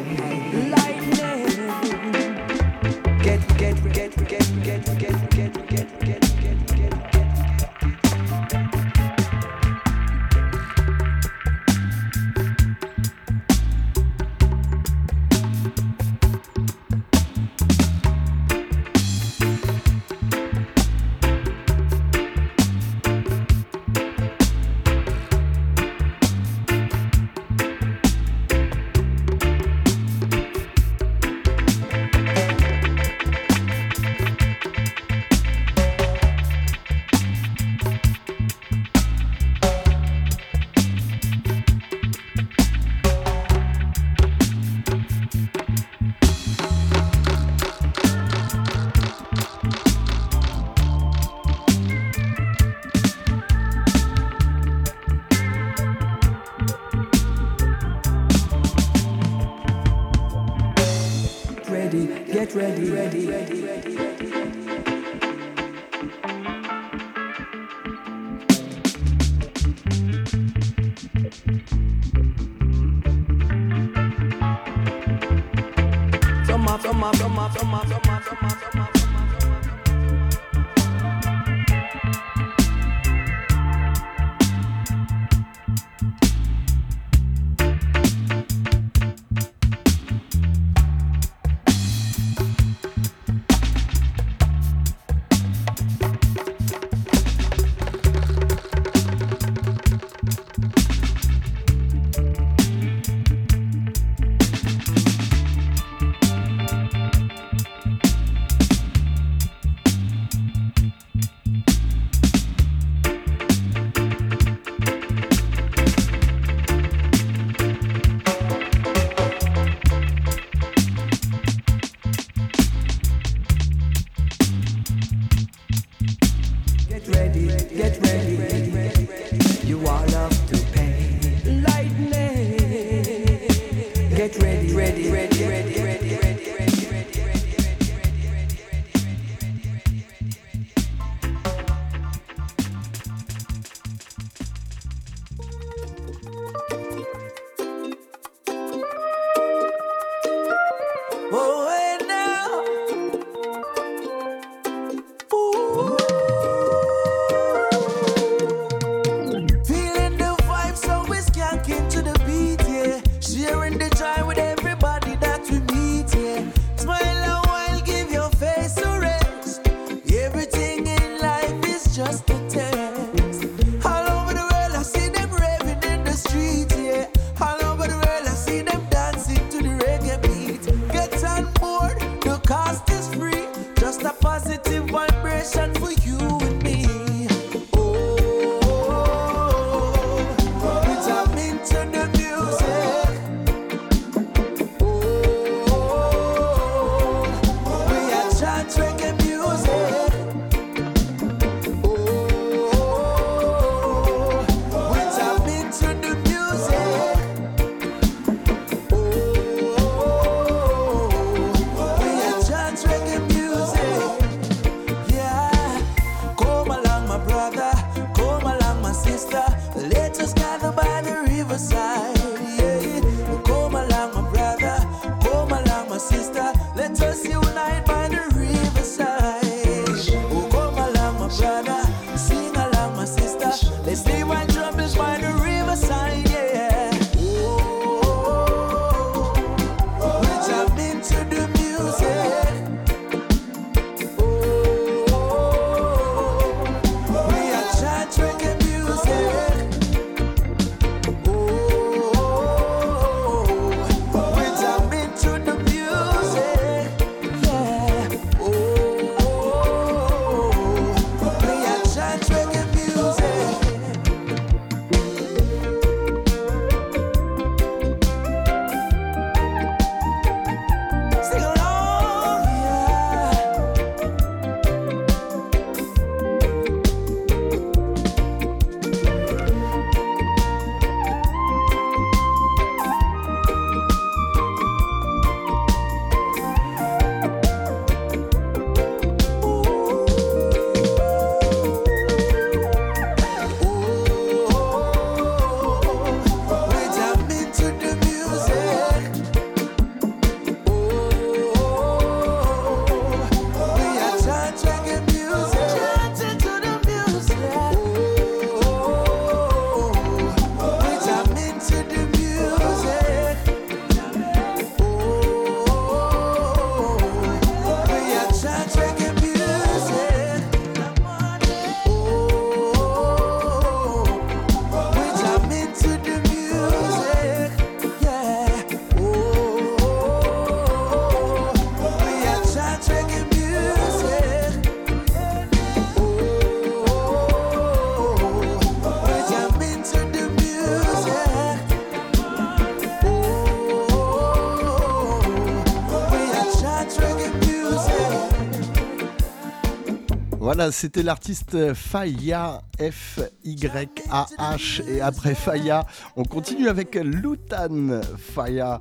Voilà, 350.56 350.72
c'était 350.72 351.03
l'artiste 351.03 351.73
Faya, 351.73 352.61
F-Y-A-H. 352.80 354.88
Et 354.88 355.02
après 355.02 355.36
Faya, 355.36 355.86
on 356.15 356.23
continue 356.23 356.69
avec 356.69 356.95
Lutan 356.95 357.99
Faya. 358.18 358.80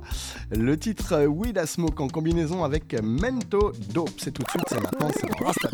Le 0.51 0.79
titre 0.79 1.25
Weed 1.25 1.57
a 1.57 1.65
Smoke 1.65 2.01
en 2.01 2.07
combinaison 2.07 2.63
avec 2.63 2.95
Mento 3.03 3.73
Dope. 3.93 4.11
C'est 4.19 4.31
tout 4.31 4.43
de 4.43 4.49
suite, 4.51 4.63
c'est 4.69 4.79
maintenant, 4.79 5.09
c'est 5.13 5.27
dans 5.27 5.45
Rasta. 5.45 5.69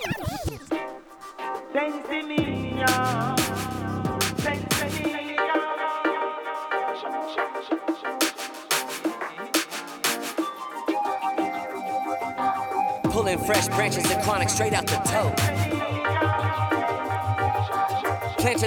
Pulling 13.11 13.37
fresh 13.45 13.69
branches 13.69 13.99
chronic 14.23 14.49
straight 14.49 14.73
out 14.73 14.87
the 14.87 14.97
toe. 15.03 15.50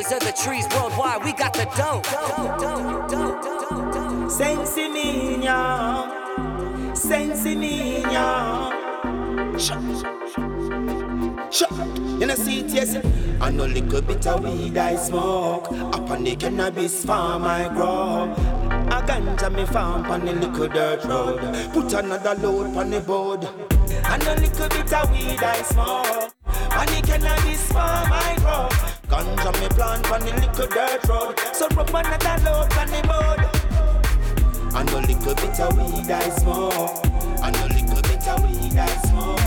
Planters 0.05 0.29
of 0.29 0.35
the 0.35 0.43
trees 0.43 0.67
worldwide, 0.75 1.25
we 1.25 1.33
got 1.33 1.53
the 1.55 1.65
dough. 1.77 2.03
Sensi 4.29 4.89
niña, 4.89 6.07
sensi 6.95 7.55
niña. 7.55 8.71
Shut. 11.51 11.71
You 12.21 12.27
know 12.27 12.35
see 12.35 12.61
it, 12.61 12.71
yes. 12.71 12.97
I 13.41 13.51
know 13.51 13.67
little 13.67 14.03
bit 14.03 14.27
of 14.27 14.43
weed 14.43 14.77
I 14.77 14.97
smoke. 14.97 15.73
Up 15.73 16.11
on 16.11 16.25
the 16.25 16.37
cannabis 16.37 17.05
farm 17.05 17.45
I 17.45 17.69
grow. 17.69 18.33
A 18.91 19.03
ganja 19.03 19.51
me 19.55 19.65
farm 19.67 20.07
on 20.07 20.25
the 20.25 20.33
little 20.33 20.69
dirt 20.69 21.05
road. 21.05 21.41
Put 21.73 21.93
another 21.93 22.35
load 22.35 22.77
on 22.77 22.91
the 22.91 23.01
board. 23.01 23.49
I 24.05 24.19
know 24.19 24.35
little 24.35 24.69
bit 24.69 24.93
of 24.93 25.11
weed 25.11 25.43
I 25.43 25.63
smoke. 25.63 26.35
On 26.47 26.87
the 26.87 27.03
cannabis 27.07 27.73
farm 27.73 28.13
I 28.13 28.37
Ganja 29.25 29.53
me 29.61 29.69
plant 29.69 30.11
on 30.11 30.21
the 30.21 30.33
little 30.33 30.67
dirt 30.69 31.09
road. 31.09 31.39
So 31.55 31.69
rub 31.69 31.89
another 31.89 32.45
load 32.45 32.73
on 32.77 32.89
the 32.89 33.01
board. 33.09 33.41
I 34.75 34.83
know 34.85 34.99
little 35.01 35.35
bit 35.35 35.61
of 35.61 35.77
weed 35.77 36.11
I 36.11 36.29
smoke. 36.31 37.07
I 37.43 37.51
know 37.51 37.67
little 37.67 38.03
bit 38.03 38.29
of 38.29 38.43
weed 38.43 38.77
I 38.77 38.87
smoke. 39.07 39.41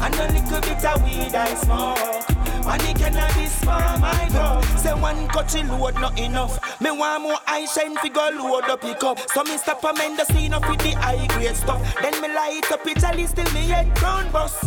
I 0.00 0.08
know 0.10 0.26
little 0.26 0.60
bit 0.60 0.84
of 0.84 1.02
weed 1.02 1.34
I 1.34 1.54
smoke. 1.54 2.28
When 2.66 2.78
the 2.78 2.94
cannabis 2.98 3.54
farm 3.64 4.04
I 4.04 4.28
grow. 4.30 4.60
Say 4.76 4.92
one 4.92 5.28
country 5.28 5.62
load 5.62 5.94
not 5.94 6.18
enough. 6.18 6.80
Me 6.80 6.90
want 6.90 7.22
more 7.22 7.38
I 7.46 7.64
shine 7.66 7.96
fi 7.96 8.08
go 8.08 8.28
load 8.34 8.64
up 8.64 8.82
pick 8.82 9.02
up. 9.02 9.18
So 9.30 9.44
me 9.44 9.56
stop 9.56 9.82
a 9.84 9.92
mend 9.94 10.18
the 10.18 10.24
scene 10.26 10.52
up 10.52 10.68
with 10.68 10.80
the 10.80 10.90
high 10.90 11.26
grade 11.28 11.56
stuff. 11.56 11.80
Then 12.02 12.20
me 12.20 12.28
light 12.28 12.70
up 12.70 12.86
it 12.86 13.02
all 13.02 13.26
still 13.26 13.50
me 13.54 13.68
head 13.68 13.94
crown 13.96 14.30
bus. 14.30 14.66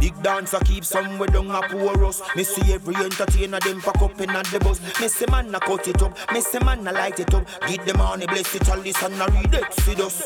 Big 0.00 0.14
dancer 0.22 0.60
keep 0.60 0.84
somewhere 0.84 1.28
down 1.28 1.50
a 1.50 1.60
poor 1.62 2.04
us. 2.04 2.22
Me 2.36 2.44
see 2.44 2.72
every 2.72 2.94
entertainer 2.94 3.60
them 3.60 3.80
pack 3.80 4.00
up 4.00 4.20
in 4.20 4.28
the 4.28 4.60
bus. 4.62 4.80
Me 5.00 5.08
say 5.08 5.26
man 5.30 5.54
a 5.54 5.60
cut 5.60 5.88
it 5.88 6.02
up, 6.02 6.16
me 6.32 6.40
say 6.40 6.58
man 6.60 6.86
a 6.86 6.92
light 6.92 7.18
it 7.18 7.34
up. 7.34 7.46
Give 7.66 7.84
them 7.84 7.98
money, 7.98 8.26
bless 8.26 8.54
it, 8.54 8.68
all 8.70 8.78
this 8.78 9.02
and 9.02 9.14
a 9.14 9.26
read 9.26 9.54
Exodus. 9.54 10.22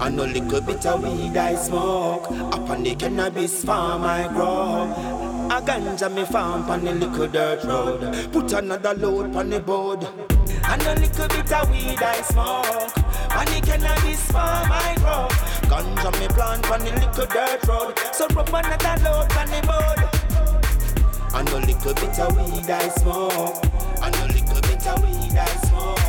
I 0.00 0.08
know 0.08 0.24
little 0.24 0.60
bit 0.60 0.86
of 0.86 1.02
weed 1.02 1.36
I 1.36 1.54
smoke. 1.54 2.30
Up 2.30 2.70
on 2.70 2.82
the 2.82 2.94
cannabis 2.94 3.64
farm 3.64 4.02
I 4.04 4.28
grow. 4.28 4.90
A 5.50 5.60
ganja 5.60 6.08
me 6.14 6.24
farm 6.24 6.70
on 6.70 6.84
the 6.84 6.92
little 6.94 7.28
dirt 7.28 7.64
road. 7.64 8.32
Put 8.32 8.52
another 8.52 8.94
load 8.94 9.34
on 9.36 9.50
the 9.50 9.60
board. 9.60 10.06
And 10.64 10.82
a 10.82 10.94
little 10.94 11.28
bit 11.28 11.52
of 11.52 11.70
weed 11.70 12.02
I 12.02 12.22
smoke. 12.22 12.96
On 13.36 13.44
the 13.46 13.60
cannabis 13.64 14.22
farm. 14.30 14.59
Plant 16.50 16.70
on 16.72 16.80
the 16.80 16.92
little 16.92 17.26
dirt 17.26 17.64
road. 17.68 17.96
So 18.12 18.26
rub 18.34 18.48
another 18.48 19.04
load 19.04 19.32
on 19.38 19.46
the 19.46 19.60
board. 19.70 20.00
And 21.32 21.48
a 21.48 21.58
little 21.58 21.94
bit 21.94 22.18
of 22.18 22.36
weed 22.36 22.68
I 22.68 22.88
smoke. 22.88 23.62
And 24.02 24.16
a 24.16 24.26
little 24.26 24.60
bit 24.60 24.84
of 24.84 25.00
weed 25.00 25.38
I 25.38 25.46
smoke. 25.68 26.00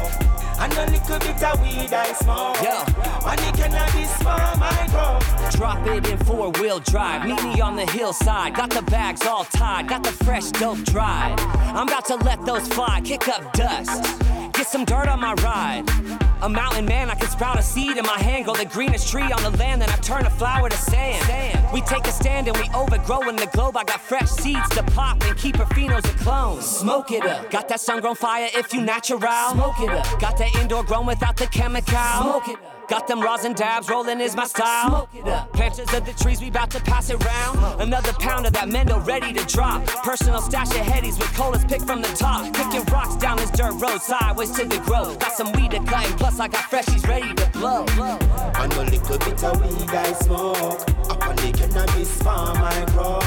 And 0.60 0.74
a 0.74 0.86
little 0.90 1.20
bit 1.20 1.44
of 1.44 1.62
weed 1.62 1.94
I 1.94 2.14
smoke. 2.14 2.58
Yeah. 2.60 2.86
On 3.24 3.36
the 3.36 3.52
cannabis 3.56 4.14
farm 4.24 4.64
I 4.64 4.88
grow. 4.90 5.20
Drop 5.52 5.86
it 5.86 6.10
in 6.10 6.18
four 6.26 6.50
wheel 6.54 6.80
drive. 6.80 7.28
Meet 7.28 7.44
me 7.44 7.62
on 7.62 7.76
the 7.76 7.86
hillside. 7.92 8.56
Got 8.56 8.72
the 8.72 8.82
bags 8.82 9.24
all 9.28 9.44
tied. 9.44 9.88
Got 9.90 10.04
the 10.04 10.12
fresh 10.26 10.50
dope 10.50 10.82
dried. 10.86 11.40
I'm 11.40 11.88
about 11.88 12.06
to 12.06 12.16
let 12.16 12.44
those 12.48 12.68
fly. 12.70 13.00
Kick 13.04 13.28
up 13.28 13.54
dust. 13.54 14.20
Get 14.54 14.66
some 14.66 14.86
dirt 14.86 15.08
on 15.08 15.20
my 15.20 15.36
ride. 15.36 16.31
A 16.42 16.50
mountain 16.50 16.86
man, 16.86 17.12
I 17.12 17.16
can 17.16 17.30
sprout 17.30 17.60
a 17.60 17.62
seed 17.62 17.98
in 17.98 18.06
my 18.06 18.18
hand. 18.18 18.46
Go 18.46 18.56
the 18.56 18.66
greenest 18.66 19.08
tree 19.10 19.32
on 19.32 19.44
the 19.44 19.52
land, 19.58 19.82
then 19.82 19.90
I 19.90 19.96
turn 19.98 20.26
a 20.26 20.30
flower 20.30 20.70
to 20.70 20.78
sand. 20.78 21.72
We 21.72 21.82
take 21.82 22.06
a 22.08 22.12
stand 22.12 22.48
and 22.48 22.58
we 22.58 22.68
overgrow 22.76 23.30
in 23.30 23.36
the 23.36 23.46
globe. 23.48 23.78
I 23.78 23.84
got 23.84 24.02
fresh 24.02 24.30
seeds 24.30 24.70
to 24.70 24.84
pop 24.84 25.24
and 25.24 25.38
keep 25.38 25.58
Rufinos 25.58 26.04
a 26.04 26.18
clone. 26.24 26.62
Smoke 26.62 27.12
it 27.12 27.26
up. 27.26 27.52
Got 27.52 27.68
that 27.70 27.80
sun 27.80 28.02
grown 28.02 28.16
fire 28.16 28.50
if 28.56 28.74
you 28.74 28.82
natural. 28.82 29.22
Smoke 29.52 29.80
it 29.82 29.90
up. 29.90 30.20
Got 30.20 30.38
that 30.40 30.56
indoor 30.56 30.84
grown 30.84 31.06
without 31.06 31.38
the 31.38 31.48
chemical. 31.48 31.98
Smoke 32.22 32.48
it 32.50 32.56
up. 32.56 32.71
Got 32.92 33.08
them 33.08 33.22
rosin 33.22 33.54
dabs, 33.54 33.88
rolling 33.88 34.20
is 34.20 34.36
my 34.36 34.44
style. 34.44 35.08
Smoke. 35.14 35.54
Branches 35.54 35.94
of 35.94 36.06
the 36.06 36.12
trees, 36.12 36.42
we 36.42 36.50
bout 36.50 36.72
to 36.72 36.82
pass 36.82 37.10
it 37.10 37.24
round. 37.24 37.82
Another 37.82 38.12
pound 38.12 38.46
of 38.46 38.52
that 38.52 38.68
Mendo 38.68 39.00
ready 39.08 39.32
to 39.32 39.46
drop. 39.46 39.86
Personal 40.04 40.42
stash 40.42 40.68
of 40.72 40.86
headies 40.86 41.18
with 41.18 41.34
colas 41.34 41.64
picked 41.64 41.86
from 41.86 42.02
the 42.02 42.10
top. 42.10 42.54
Picking 42.54 42.84
rocks 42.92 43.16
down 43.16 43.38
this 43.38 43.50
dirt 43.52 43.76
road, 43.76 44.02
sideways 44.02 44.52
to 44.58 44.66
the 44.66 44.78
grove. 44.80 45.18
Got 45.20 45.32
some 45.32 45.54
weed 45.54 45.72
to 45.72 45.80
cut, 45.86 46.06
and 46.06 46.18
plus 46.20 46.38
I 46.42 46.50
got 46.50 46.70
freshies 46.70 47.08
ready 47.08 47.34
to 47.34 47.50
blow. 47.52 47.86
I 47.88 48.68
know 48.68 48.84
little 48.84 49.18
bit 49.20 49.42
of 49.42 49.62
weed 49.62 49.90
I 49.90 50.12
smoke. 50.12 50.82
Up 51.10 51.28
on 51.30 51.38
the 51.38 51.52
cannabis 51.54 52.22
farm 52.22 52.58
I 52.58 52.86
grow. 52.92 53.20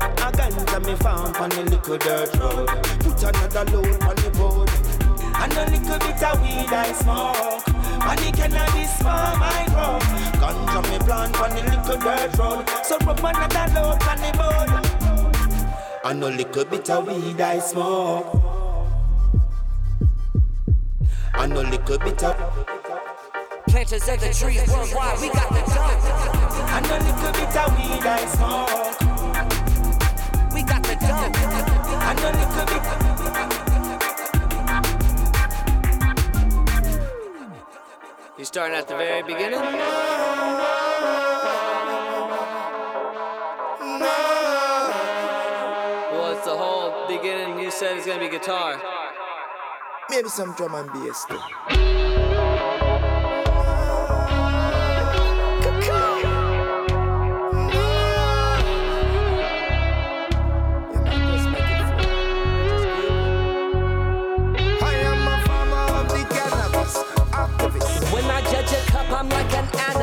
A 0.00 0.32
ganja 0.32 0.86
me 0.86 0.96
farm 0.96 1.34
on 1.36 1.50
the 1.50 1.62
little 1.64 1.98
dirt 1.98 2.34
road. 2.36 2.68
Put 3.00 3.22
another 3.22 3.70
load 3.70 4.02
on 4.02 4.16
the 4.16 4.30
board. 4.38 4.63
I 5.44 5.46
know 5.48 5.64
little 5.64 5.98
bit 5.98 6.22
of 6.22 6.40
weed 6.40 6.72
I 6.72 6.90
smoke. 6.94 7.68
On 7.68 8.16
the 8.16 8.32
cannabis 8.34 8.96
farm 9.02 9.42
I 9.42 9.66
grow. 9.68 10.00
Ganja 10.40 10.80
me 10.90 10.98
plant 11.04 11.36
on 11.38 11.50
the 11.50 11.62
little 11.68 11.98
dirt 12.00 12.38
road. 12.38 12.64
So 12.82 12.96
rub 13.04 13.18
another 13.18 13.66
load 13.74 14.02
on 14.08 14.18
the 14.24 14.30
board. 14.40 14.70
I 16.02 16.14
know 16.14 16.28
little 16.28 16.64
bit 16.64 16.88
of 16.88 17.06
weed 17.06 17.40
I 17.42 17.58
smoke. 17.58 18.24
I 21.34 21.46
know 21.46 21.60
little 21.60 21.98
bit 21.98 22.24
of 22.24 22.36
Planters 23.66 24.08
of 24.08 24.20
the 24.20 24.32
trees 24.32 24.66
worldwide, 24.66 25.20
we 25.20 25.28
got 25.28 25.50
the 25.50 25.60
dope. 25.60 26.04
I 26.72 26.80
know 26.88 26.96
little 27.04 27.32
bit 27.32 27.54
of 27.54 27.68
weed 27.76 28.06
I 28.06 28.24
smoke. 28.32 28.96
We 30.54 30.62
got 30.62 30.82
the 30.84 30.94
dope. 30.94 31.36
I 32.00 32.14
know 32.14 32.30
little 32.30 32.64
bit. 32.64 33.13
You 38.36 38.44
starting 38.44 38.76
at 38.76 38.88
the 38.88 38.96
very 38.96 39.22
beginning? 39.22 39.60
Well, 46.10 46.32
it's 46.32 46.44
the 46.44 46.56
whole 46.56 47.06
beginning. 47.06 47.60
You 47.60 47.70
said 47.70 47.96
it's 47.96 48.06
gonna 48.06 48.18
be 48.18 48.28
guitar. 48.28 48.82
Maybe 50.10 50.28
some 50.28 50.52
drum 50.54 50.74
and 50.74 50.92
bass 50.92 51.24
too. 51.26 52.13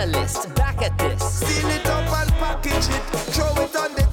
Analyst. 0.02 0.54
Back 0.56 0.82
at 0.82 0.98
this. 0.98 1.22
Seal 1.22 1.70
it 1.70 1.86
up 1.88 2.20
and 2.20 2.32
package 2.34 2.90
it, 2.90 3.04
throw 3.34 3.64
it 3.64 3.76
on 3.76 3.94
the 3.96 4.11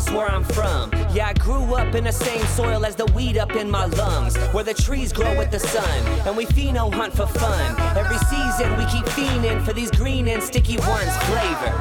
this 0.00 0.14
where 0.14 0.30
I'm 0.30 0.44
from. 0.44 0.90
Yeah, 1.12 1.28
I 1.28 1.32
grew 1.34 1.74
up 1.74 1.94
in 1.94 2.04
the 2.04 2.12
same 2.12 2.44
soil 2.46 2.84
as 2.86 2.94
the 2.96 3.06
weed 3.06 3.36
up 3.36 3.54
in 3.56 3.70
my 3.70 3.86
lungs, 3.86 4.36
where 4.52 4.64
the 4.64 4.74
trees 4.74 5.12
grow 5.12 5.36
with 5.36 5.50
the 5.50 5.58
sun, 5.58 5.98
and 6.26 6.36
we 6.36 6.46
pheno 6.46 6.92
hunt 6.92 7.12
for 7.14 7.26
fun. 7.26 7.76
Every 7.96 8.18
season 8.32 8.76
we 8.78 8.84
keep 8.86 9.04
fiending 9.16 9.62
for 9.64 9.72
these 9.72 9.90
green 9.90 10.28
and 10.28 10.42
sticky 10.42 10.78
ones 10.78 11.14
flavor. 11.28 11.72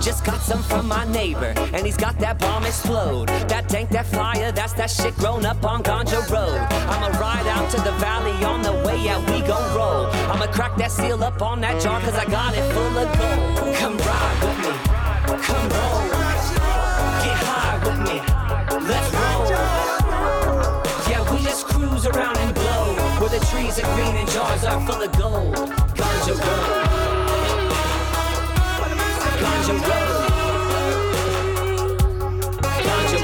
Just 0.00 0.24
got 0.24 0.40
some 0.40 0.62
from 0.62 0.88
my 0.88 1.04
neighbor, 1.12 1.52
and 1.74 1.86
he's 1.86 1.96
got 1.96 2.18
that 2.18 2.38
bomb 2.38 2.64
explode. 2.64 3.28
That 3.48 3.68
dank, 3.68 3.90
that 3.90 4.06
fire, 4.06 4.50
that's 4.52 4.72
that 4.74 4.90
shit 4.90 5.14
grown 5.16 5.44
up 5.44 5.64
on 5.64 5.82
Ganja 5.82 6.20
Road. 6.30 6.60
I'ma 6.92 7.08
ride 7.18 7.46
out 7.46 7.70
to 7.72 7.76
the 7.78 7.92
valley 7.92 8.44
on 8.44 8.62
the 8.62 8.72
way 8.86 9.08
out, 9.08 9.22
we 9.30 9.40
gon' 9.46 9.76
roll. 9.76 10.06
I'ma 10.32 10.46
crack 10.46 10.76
that 10.78 10.90
seal 10.90 11.22
up 11.22 11.42
on 11.42 11.60
that 11.60 11.80
jar, 11.80 12.00
cause 12.00 12.14
I 12.14 12.24
got 12.24 12.54
it 12.54 12.64
full 12.72 12.98
of 12.98 13.08
gold. 13.18 13.76
Come 13.76 13.98
ride 13.98 14.38
with 14.42 14.58
me, 14.64 15.42
come 15.42 15.68
roll 15.68 16.17
with 17.88 18.00
me. 18.00 18.20
Let's 18.90 19.08
roll. 19.14 19.48
Yeah, 21.08 21.22
we 21.32 21.42
just 21.42 21.66
cruise 21.66 22.06
around 22.06 22.36
and 22.38 22.54
blow. 22.54 22.84
Where 23.20 23.30
the 23.30 23.44
trees 23.46 23.78
are 23.78 23.94
green 23.94 24.14
and 24.16 24.28
jars 24.28 24.64
are 24.64 24.80
full 24.86 25.02
of 25.02 25.12
gold. 25.18 25.54
Ganja 25.98 26.34
roll. 26.44 26.64
Ganja 29.42 29.74
roll. 29.88 30.12
Ganja. 32.86 33.18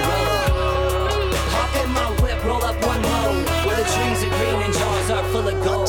Hop 1.54 1.72
in 1.82 1.90
my 1.98 2.06
whip, 2.22 2.44
roll 2.44 2.64
up 2.64 2.76
one. 2.86 3.02
Where 3.66 3.76
the 3.76 3.86
trees 3.94 4.20
are 4.24 4.32
green 4.38 4.62
and 4.62 4.74
jars 4.74 5.10
are 5.10 5.24
full 5.32 5.48
of 5.48 5.64
gold. 5.64 5.84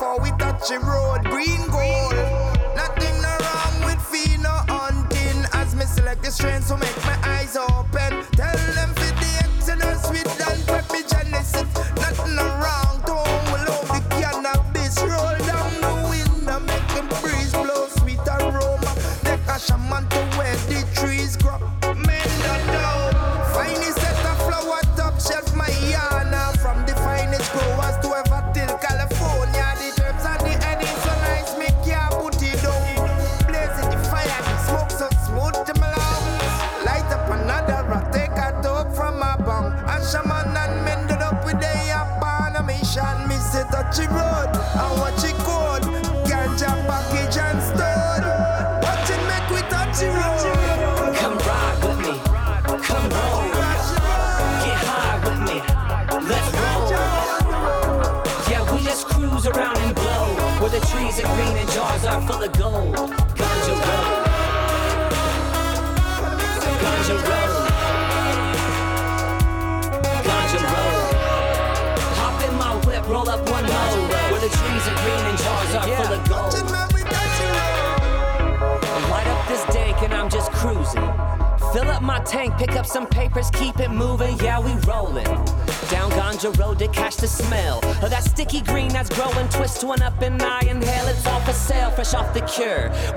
before 0.00 0.20
we 0.20 0.30
touch 0.38 0.68
the 0.68 0.78
road. 0.78 1.24
Green 1.24 1.66
gold. 1.68 2.09
The 6.30 6.36
strains 6.36 6.68
to 6.68 6.76
make 6.76 6.96
my 7.04 7.18
eyes 7.24 7.56
open. 7.56 8.24
Tell 8.36 8.74
them 8.74 8.99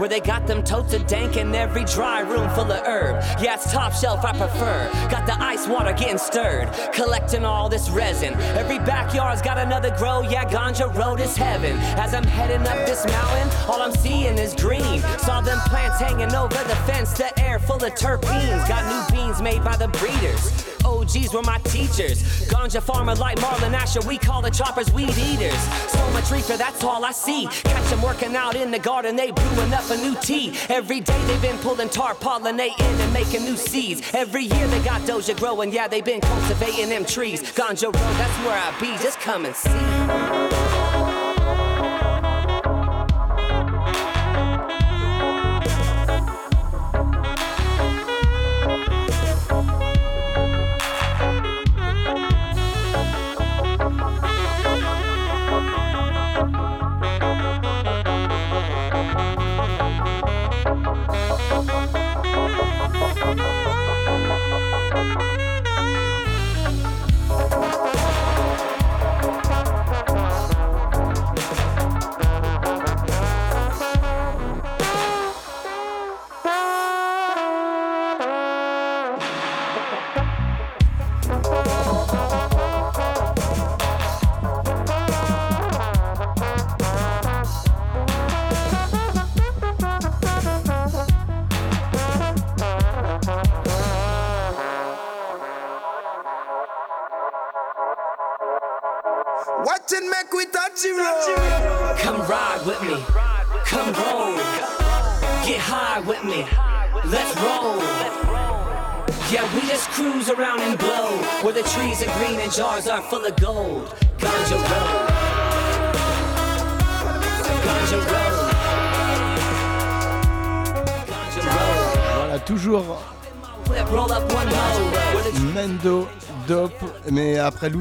Where 0.04 0.10
they 0.10 0.20
got 0.20 0.48
them 0.48 0.64
totes 0.64 0.94
of 0.94 1.08
dank 1.08 1.38
in 1.38 1.56
every 1.56 1.86
dry 1.86 2.20
room 2.20 2.50
full 2.50 2.70
of 2.70 2.86
herb. 2.86 3.24
Yeah, 3.42 3.54
it's 3.54 3.72
top 3.72 3.94
shelf, 3.94 4.26
I 4.26 4.34
prefer. 4.34 4.92
Got 5.10 5.26
the 5.26 5.42
ice 5.42 5.66
water 5.66 5.94
getting 5.94 6.18
stirred, 6.18 6.68
collecting 6.92 7.46
all 7.46 7.70
this 7.70 7.90
resin. 7.90 8.34
Every 8.34 8.80
backyard's 8.80 9.42
got 9.42 9.58
another 9.58 9.96
grow, 9.96 10.20
yeah, 10.24 10.44
Ganja 10.44 10.94
Road 10.94 11.22
is 11.22 11.38
heaven. 11.38 11.78
As 11.98 12.14
I'm 12.14 12.26
heading 12.26 12.68
up 12.68 12.86
this 12.86 13.06
mountain, 13.06 13.50
all 13.70 13.82
I'm 13.82 13.94
seeing 13.94 14.38
is 14.38 14.54
green. 14.54 15.00
Saw 15.20 15.40
them 15.40 15.60
plants 15.68 16.02
hanging 16.02 16.36
over 16.36 16.50
the 16.50 16.76
fence, 16.86 17.14
the 17.14 17.40
air 17.40 17.58
full 17.58 17.82
of 17.82 17.94
terpenes. 17.94 18.68
Got 18.68 18.84
new 19.10 19.16
beans 19.16 19.42
made 19.42 19.64
by 19.64 19.78
the 19.78 19.88
breeders. 19.88 20.73
OGs 21.14 21.34
were 21.34 21.42
my 21.44 21.58
teachers. 21.60 22.24
Ganja 22.50 22.82
farmer 22.82 23.16
like 23.16 23.38
Marlon 23.38 23.74
Asher, 23.74 24.02
we 24.08 24.18
call 24.18 24.42
the 24.42 24.50
choppers 24.50 24.92
weed 24.94 25.16
eaters. 25.18 25.58
So 25.90 26.12
much 26.12 26.32
reefer, 26.32 26.58
that's 26.58 26.84
all 26.84 27.06
I 27.06 27.12
see. 27.12 27.46
Catch 27.46 27.90
them 27.90 28.02
working 28.02 28.36
out 28.36 28.56
in 28.56 28.72
the 28.72 28.80
garden, 28.80 29.16
they 29.16 29.32
brewing 29.32 29.74
up 29.74 29.90
a 29.90 29.98
new 29.98 30.16
tea. 30.22 30.58
Every 30.70 31.02
day 31.02 31.22
they've 31.26 31.42
been 31.42 31.58
pulling 31.60 31.90
tar, 31.90 32.16
pollinating 32.16 32.80
and 32.80 33.14
making 33.14 33.44
new 33.44 33.58
seeds. 33.58 34.02
Every 34.14 34.44
year 34.44 34.68
they 34.68 34.84
got 34.84 35.02
doja 35.02 35.38
growing, 35.38 35.72
yeah, 35.72 35.88
they've 35.88 36.06
been 36.06 36.22
cultivating 36.22 36.90
them 36.90 37.06
trees. 37.06 37.42
Ganja 37.42 37.86
Road, 37.86 37.94
that's 37.94 38.46
where 38.46 38.58
I 38.58 38.80
be, 38.80 38.92
just 39.04 39.20
come 39.20 39.46
and 39.46 39.56
see. 39.56 40.33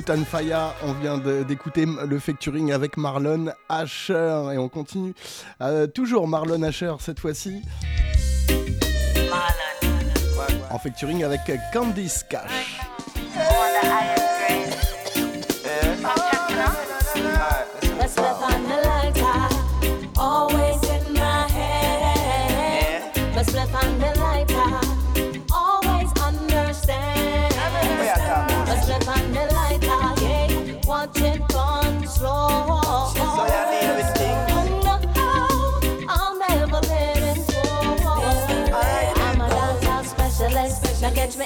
Lutan 0.02 0.24
Faya, 0.24 0.74
on 0.82 0.94
vient 0.94 1.16
d'écouter 1.16 1.86
le 1.86 2.18
featuring 2.18 2.72
avec 2.72 2.96
Marlon 2.96 3.52
Asher 3.68 4.42
et 4.52 4.58
on 4.58 4.68
continue. 4.68 5.14
Euh, 5.60 5.86
toujours 5.86 6.26
Marlon 6.26 6.60
Asher 6.64 6.92
cette 6.98 7.20
fois-ci. 7.20 7.62
En 10.72 10.78
featuring 10.80 11.22
avec 11.22 11.42
Candice 11.72 12.24
Cash. 12.28 12.80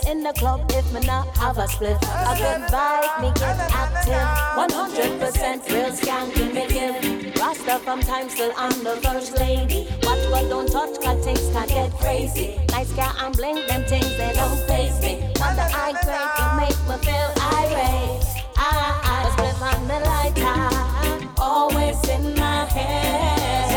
In 0.06 0.22
the 0.22 0.32
club 0.34 0.60
if 0.70 0.90
me 0.92 1.00
not 1.00 1.26
have 1.36 1.58
a 1.58 1.66
split. 1.68 1.96
A 1.96 2.34
good 2.36 2.62
vibe, 2.70 3.20
me 3.20 3.32
get 3.34 3.58
active. 3.72 4.28
100% 4.56 5.68
real 5.72 5.90
skanking 5.90 6.54
me 6.54 6.66
give. 6.68 7.36
Rasta 7.36 7.78
from 7.80 8.00
time 8.00 8.28
still 8.28 8.52
I'm 8.56 8.84
the 8.84 8.96
first 9.02 9.36
lady. 9.38 9.88
Watch 10.02 10.24
but 10.30 10.48
don't 10.48 10.70
touch, 10.70 11.00
cause 11.02 11.24
things 11.24 11.48
can 11.52 11.68
get 11.68 11.92
crazy. 11.98 12.58
Nice 12.70 12.92
guy 12.92 13.12
and 13.20 13.36
blink, 13.36 13.66
them 13.68 13.84
things 13.84 14.16
they 14.16 14.32
don't 14.34 14.58
face 14.68 15.00
me. 15.02 15.28
Wonder 15.40 15.68
I 15.74 15.92
break, 16.04 16.30
you 16.38 16.48
make 16.60 16.80
me 16.88 16.96
feel 17.04 17.30
irate. 17.58 18.24
I, 18.56 18.70
I, 18.86 18.92
I 19.12 19.30
split 19.32 19.56
on 19.70 19.80
the 19.90 19.98
lighter, 20.10 21.32
always 21.40 22.08
in 22.08 22.34
my 22.34 22.64
head. 22.66 23.75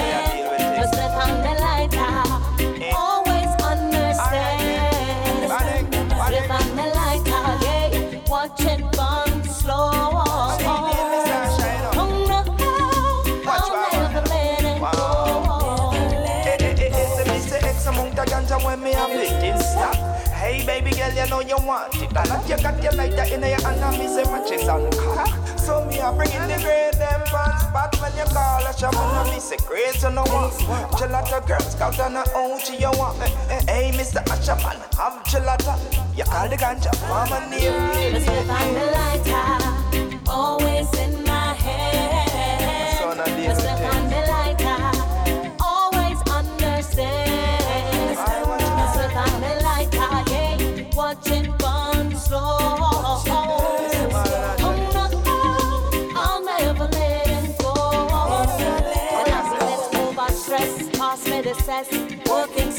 Baby 20.70 20.91
girl, 20.91 21.12
you 21.18 21.26
know 21.30 21.41
you 21.41 21.58
want 21.66 21.96
it. 21.96 22.14
And 22.16 22.30
if 22.30 22.50
you 22.50 22.58
got 22.62 22.78
your 22.84 22.94
lighter 22.94 23.26
in 23.34 23.41
your 23.41 23.62
hand, 23.66 23.82
and 23.82 23.98
me 23.98 24.08
say 24.08 24.24
matches 24.30 24.68
on 24.70 24.86
cock. 24.91 25.34
So 25.58 25.86
me 25.86 25.98
a 25.98 26.12
bring 26.14 26.30
in 26.32 26.48
the 26.48 26.58
grade 26.62 26.94
them 26.94 27.22
pants 27.26 27.66
But 27.74 27.91
when 28.02 28.14
you 28.18 28.26
call 28.30 28.66
a 28.66 28.72
shop, 28.78 28.94
and 28.96 29.30
me 29.34 29.40
say 29.40 29.58
grades 29.66 30.04
you 30.04 30.12
know 30.12 30.24
what. 30.30 30.54
Gelato 30.98 31.40
girl 31.48 31.60
scout 31.60 32.00
and 32.00 32.18
a 32.18 32.24
OG 32.38 32.68
you 32.80 32.91
want. 33.00 33.18
Eh, 33.22 33.34
eh, 33.50 33.62
Hey 33.68 33.91
Mr. 33.98 34.22
Ashaman, 34.34 34.78
have 34.98 35.18
gelato. 35.26 35.74
You 36.16 36.24
call 36.26 36.48
the 36.48 36.56
ganja 36.56 36.94
farmer 37.08 37.41
name. 37.50 38.14
Let's 38.14 38.28
live 38.28 38.50
on 38.50 38.74
the 38.78 38.86
lighter, 38.98 40.30
always 40.30 40.94
in 41.00 41.19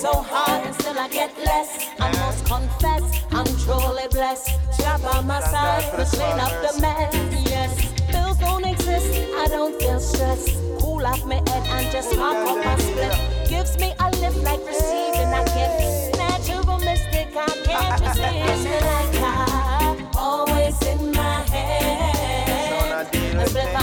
so 0.01 0.22
hard 0.22 0.64
and 0.64 0.74
still 0.77 0.98
I 0.98 1.09
get 1.09 1.36
less. 1.44 1.90
I 2.01 2.10
must 2.20 2.47
confess, 2.47 3.02
I'm 3.32 3.44
truly 3.64 4.09
blessed. 4.10 4.48
Strap 4.72 5.05
on 5.14 5.27
my 5.27 5.40
side 5.40 5.85
to 5.93 6.05
clean 6.16 6.40
up 6.40 6.52
the 6.64 6.81
mess. 6.81 7.12
Yes, 7.51 7.93
bills 8.10 8.39
don't 8.39 8.64
exist, 8.64 9.12
I 9.36 9.47
don't 9.48 9.78
feel 9.78 10.01
stressed. 10.01 10.56
Cool 10.81 11.05
off 11.05 11.22
my 11.27 11.35
head 11.35 11.64
and 11.77 11.93
just 11.93 12.16
pop 12.16 12.35
up 12.48 12.64
my 12.64 12.77
split. 12.78 13.14
Gives 13.51 13.77
me 13.78 13.93
a 14.01 14.10
lift 14.22 14.39
like 14.43 14.64
receiving 14.66 15.32
a 15.36 15.44
gift. 15.52 16.16
Natural 16.16 16.78
mystic, 16.78 17.36
I 17.36 17.48
can't 17.66 18.01
resist. 18.40 18.86
Like 18.89 19.20
I 19.20 20.06
always 20.16 20.81
in 20.82 21.12
my 21.12 21.43
head. 21.52 23.06
Let's 23.36 23.52
flip 23.52 23.80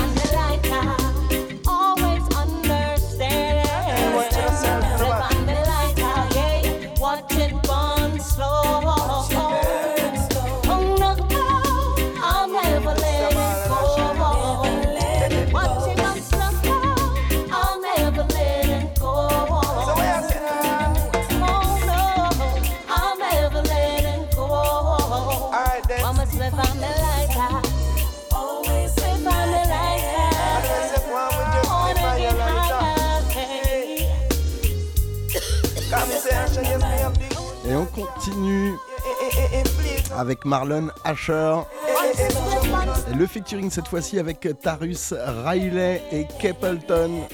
on 37.77 37.85
continue 37.85 38.73
avec 40.17 40.45
Marlon 40.45 40.89
Asher. 41.03 41.57
Le 43.15 43.27
featuring 43.27 43.69
cette 43.69 43.87
fois-ci 43.87 44.17
avec 44.17 44.47
Tarus 44.61 45.13
Riley 45.45 46.01
et 46.11 46.25
Capleton 46.39 47.27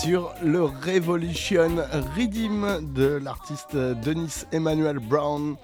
sur 0.00 0.32
le 0.42 0.64
Revolution 0.64 1.76
Redeem 2.16 2.92
de 2.94 3.20
l'artiste 3.22 3.76
Denis 3.76 4.44
Emmanuel 4.52 4.98
Brown. 4.98 5.56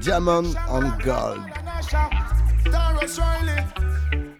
Diamond 0.00 0.54
and 0.70 0.92
Gold. 1.04 1.42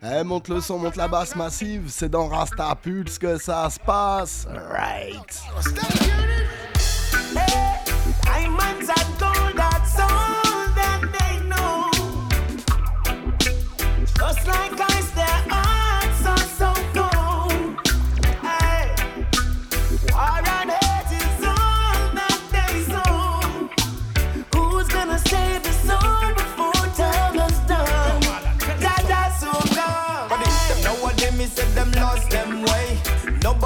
Eh, 0.09 0.23
monte 0.23 0.49
le 0.49 0.61
son, 0.61 0.79
monte 0.79 0.97
la 0.97 1.09
basse 1.09 1.35
massive, 1.35 1.85
c'est 1.89 2.09
dans 2.09 2.29
Rasta 2.29 2.75
Pulse 2.81 3.19
que 3.19 3.39
ça 3.39 3.69
se 3.71 3.81
passe. 3.81 4.47
Right. 4.71 5.43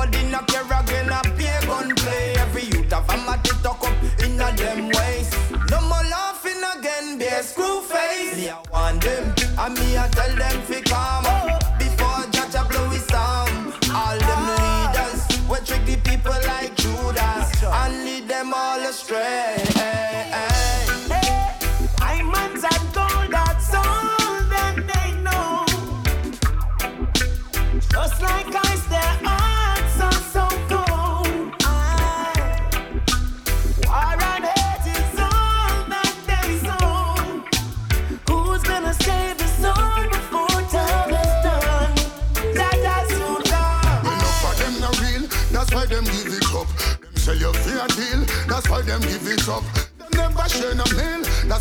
Nobody 0.01 0.31
not 0.31 0.47
care 0.47 0.65
again, 0.65 1.11
a 1.11 1.21
pay 1.37 1.67
gun 1.67 1.95
play. 1.95 2.33
Every 2.37 2.63
youth 2.63 2.91
of 2.91 3.07
a 3.11 3.17
matty 3.19 3.51
talk 3.63 3.85
up 3.85 3.95
in 4.25 4.41
a 4.41 4.51
them 4.57 4.89
ways. 4.89 5.31
No 5.71 5.79
more 5.83 6.05
laughing 6.09 6.63
again, 6.75 7.19
be 7.19 7.27
a 7.27 7.43
screw 7.43 7.83
face. 7.83 8.35
Me 8.35 8.49
I 8.49 8.63
want 8.73 9.03
them, 9.03 9.35
and 9.59 9.79
me 9.79 9.99
I 9.99 10.09
tell 10.09 10.35
them 10.35 10.63
fi 10.63 10.81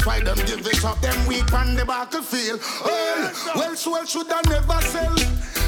why 0.10 0.20
them 0.22 0.38
give 0.48 0.66
it 0.66 0.84
up. 0.84 1.00
Them 1.02 1.28
weak 1.28 1.54
on 1.54 1.76
the 1.76 1.86
battlefield. 1.86 2.60
Well, 2.84 3.32
well, 3.56 3.76
well 3.86 4.06
should 4.06 4.32
I 4.32 4.42
never 4.50 4.82
sell. 4.94 5.16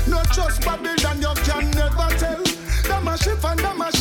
Not 0.07 0.31
just 0.33 0.65
Babylon, 0.65 1.21
you 1.21 1.33
can 1.45 1.69
never 1.77 2.09
tell. 2.17 2.43
Them 2.89 3.07
a 3.07 3.17
shift 3.17 3.45
and 3.45 3.59
them 3.59 3.81
a 3.81 3.91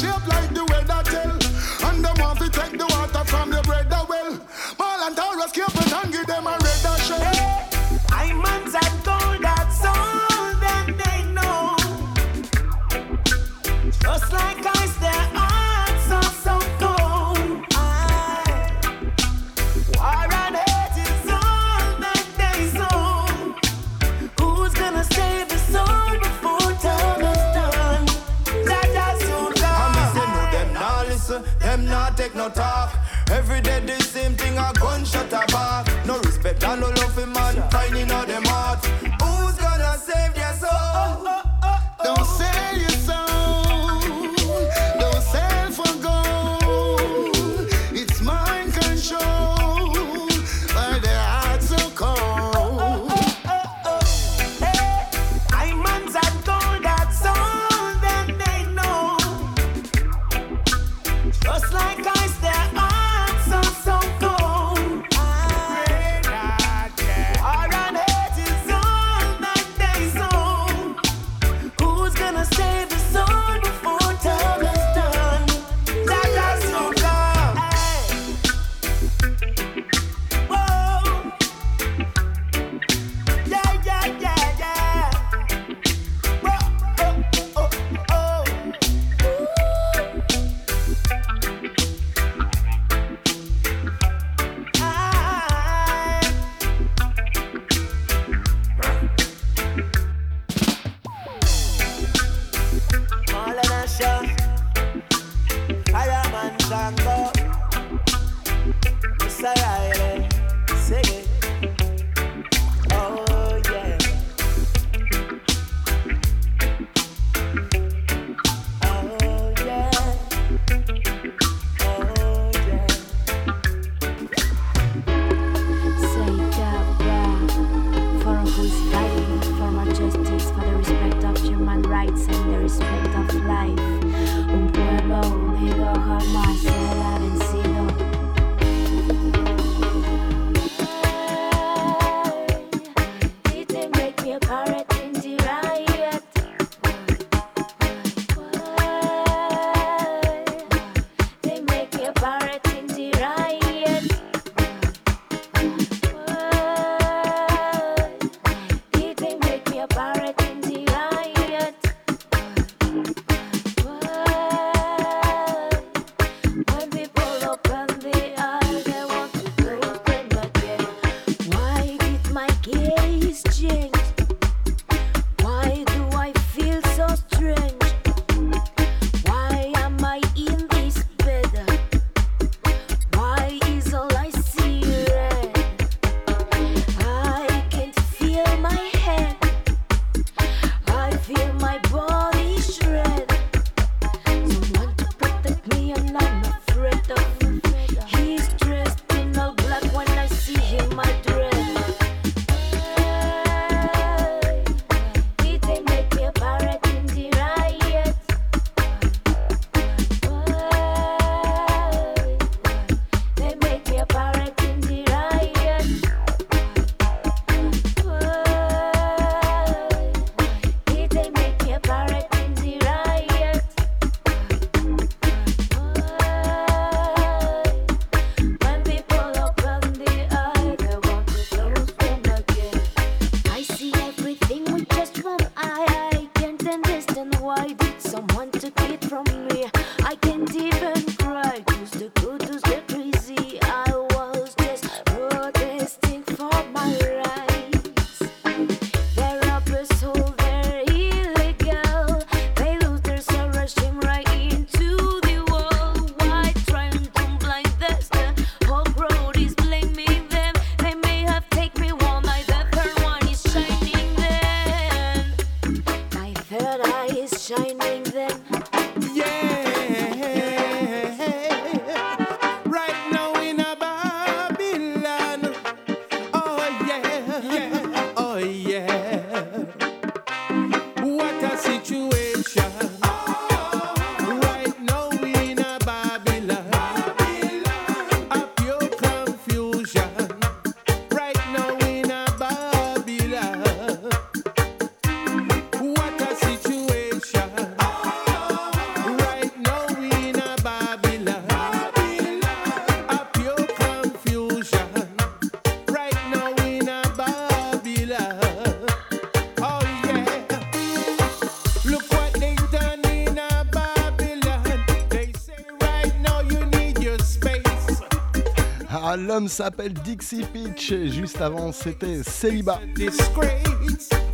s'appelle 319.48 319.92
Dixie 319.92 320.44
Peach. 320.44 320.92
Et 320.92 321.08
juste 321.08 321.40
avant, 321.40 321.72
c'était 321.72 322.22
Célibat. 322.22 322.80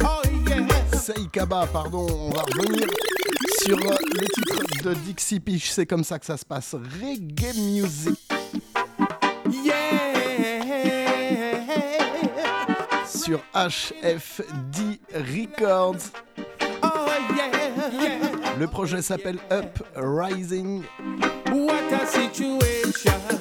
Oh 0.02 0.22
Seikaba, 0.96 1.66
pardon. 1.66 2.06
On 2.10 2.30
va 2.30 2.42
revenir 2.42 2.88
sur 3.62 3.76
euh, 3.78 3.96
les 4.14 4.26
titres 4.26 4.82
de 4.84 4.94
Dixie 4.94 5.40
Peach. 5.40 5.70
C'est 5.70 5.86
comme 5.86 6.04
ça 6.04 6.18
que 6.18 6.26
ça 6.26 6.36
se 6.36 6.44
passe. 6.44 6.74
Reggae 6.74 7.54
music. 7.56 8.18
Yeah. 9.64 10.06
Sur 13.06 13.40
HFD 13.54 15.00
Records. 15.14 16.10
Oh 16.82 16.88
yeah. 17.36 17.56
Le 18.58 18.66
projet 18.66 19.02
s'appelle 19.02 19.38
Up 19.50 19.82
Rising. 19.94 20.82
What 21.52 21.92
a 21.92 22.06
situation. 22.06 23.35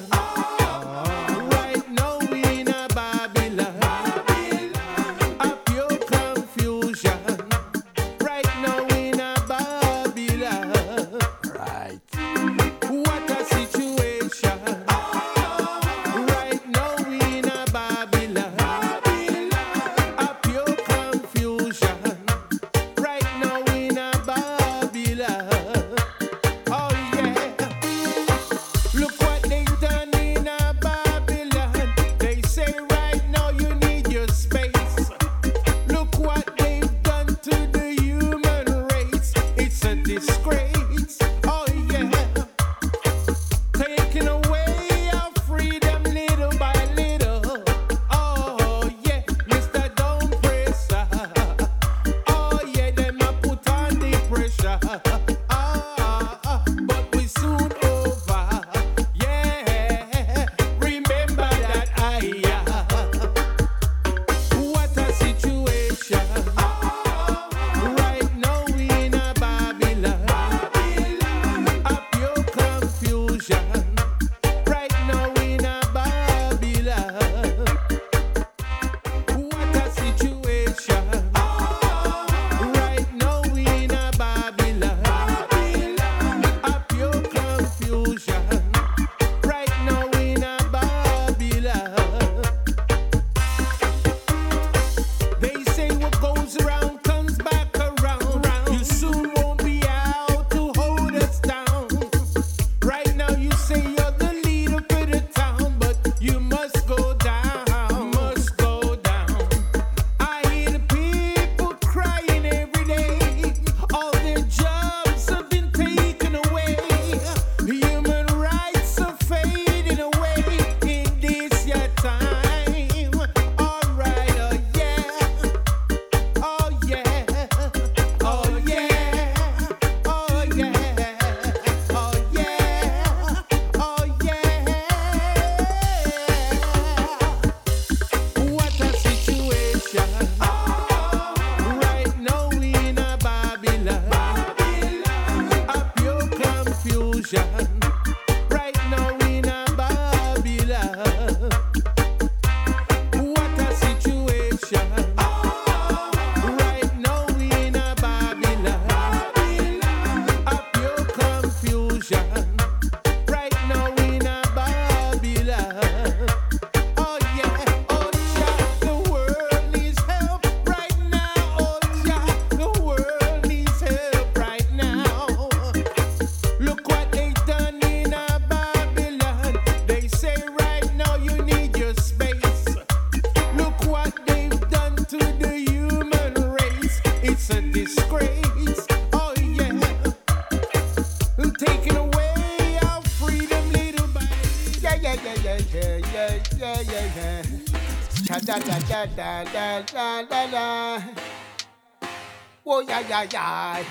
Yeah 203.24 203.28
yeah 203.32 203.84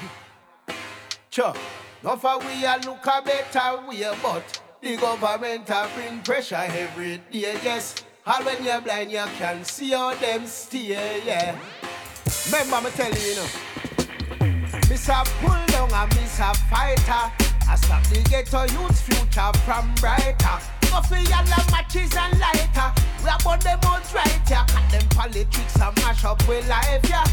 Sure. 1.29 1.53
Now 2.01 2.15
for 2.15 2.39
we 2.39 2.63
a 2.63 2.79
look 2.85 3.05
a 3.05 3.21
better 3.21 3.87
way, 3.87 4.09
but 4.23 4.61
the 4.81 4.95
government 4.95 5.69
a 5.69 5.89
bring 5.93 6.21
pressure 6.21 6.55
every 6.55 7.17
day, 7.29 7.57
yes. 7.61 7.95
All 8.25 8.41
when 8.43 8.63
you're 8.63 8.79
blind, 8.79 9.11
you 9.11 9.25
can 9.37 9.65
see 9.65 9.89
how 9.89 10.13
them 10.15 10.45
stay, 10.45 11.21
yeah. 11.25 11.57
Remember 12.45 12.87
me 12.87 12.95
tell 12.95 13.11
you, 13.11 13.19
you 13.19 13.35
know. 13.35 13.47
Miss 14.89 15.09
a 15.09 15.23
pull 15.41 15.65
down 15.67 15.91
and 15.91 16.15
miss 16.15 16.39
a 16.39 16.53
fighter. 16.69 17.33
I 17.67 17.75
stop 17.75 18.03
the 18.03 18.21
ghetto 18.29 18.61
youth 18.61 19.01
future 19.01 19.51
from 19.65 19.93
brighter. 19.95 20.59
Go 20.83 21.01
for 21.01 21.17
yellow 21.17 21.63
matches 21.69 22.15
and 22.15 22.39
lighter. 22.39 22.93
We 23.23 23.29
about 23.29 23.59
them 23.61 23.79
out 23.83 24.13
right, 24.13 24.49
yeah. 24.49 24.65
Cut 24.67 24.89
them 24.89 25.09
politics 25.09 25.81
and 25.81 25.95
mash 25.97 26.23
up 26.23 26.47
with 26.47 26.65
life, 26.69 27.09
yeah. 27.09 27.25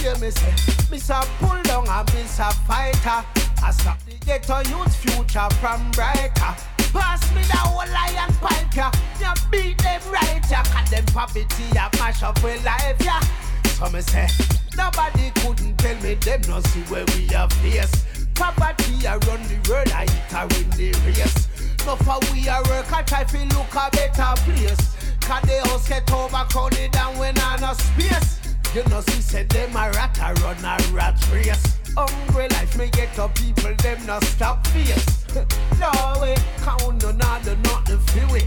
Hear 0.00 0.16
me 0.16 0.30
say, 0.30 0.54
miss 0.90 1.10
a 1.10 1.20
pull 1.40 1.62
down 1.64 1.86
and 1.86 2.14
miss 2.14 2.38
a 2.38 2.50
fighter. 2.64 3.22
I 3.62 3.70
stop 3.70 3.98
the 4.06 4.14
ghetto 4.24 4.60
youth 4.70 4.96
future 4.96 5.46
from 5.60 5.90
brighter. 5.90 6.56
Pass 6.90 7.20
me 7.34 7.42
the 7.42 7.58
whole 7.58 7.84
lion 7.84 8.32
pipe, 8.40 8.74
yeah. 8.74 8.90
You 9.20 9.28
beat 9.50 9.76
them 9.76 10.00
right, 10.10 10.40
yeah. 10.50 10.62
Cut 10.62 10.90
them 10.90 11.04
poverty, 11.12 11.64
yeah. 11.74 11.90
Mash 11.98 12.22
up 12.22 12.42
with 12.42 12.64
life, 12.64 12.96
yeah. 13.04 13.20
So 13.76 13.90
me 13.90 14.00
say, 14.00 14.26
nobody 14.74 15.32
couldn't 15.36 15.76
tell 15.76 15.96
me 16.00 16.14
them 16.14 16.40
no 16.48 16.60
see 16.60 16.80
where 16.88 17.04
we 17.14 17.28
are 17.34 17.50
face. 17.60 18.06
Poverty 18.34 19.06
I 19.06 19.16
run 19.28 19.42
the 19.48 19.60
world, 19.68 19.92
I 19.92 20.04
eat 20.04 20.34
I 20.34 20.46
win 20.46 20.70
the 20.70 20.92
race. 21.04 21.48
No 21.84 21.96
for 21.96 22.18
we 22.32 22.48
are 22.48 22.62
work, 22.70 22.90
I 22.90 23.02
try 23.02 23.24
to 23.24 23.38
look 23.54 23.74
a 23.74 23.90
better 23.90 24.32
place. 24.48 24.96
Cause 25.20 25.42
the 25.42 25.60
house 25.68 25.86
get 25.86 26.10
overcrowded 26.10 26.96
and 26.96 27.18
when 27.18 27.38
I 27.38 27.58
no 27.60 27.74
space. 27.74 28.39
You 28.72 28.84
know, 28.84 29.00
see, 29.00 29.20
said 29.20 29.48
them 29.48 29.70
a 29.70 29.90
rat, 29.90 30.16
I 30.22 30.32
run 30.34 30.56
a 30.58 30.78
rat 30.92 31.18
race. 31.32 31.76
Hungry 31.96 32.46
life, 32.50 32.78
me 32.78 32.88
get 32.88 33.18
up 33.18 33.34
people, 33.34 33.74
them 33.82 34.06
not 34.06 34.22
stop 34.22 34.64
fierce. 34.68 35.26
no 35.80 35.90
way, 36.20 36.36
count 36.62 37.02
no 37.02 37.10
not 37.10 37.42
the 37.42 37.56
not 37.64 37.84
the 37.84 37.98
freeway. 37.98 38.46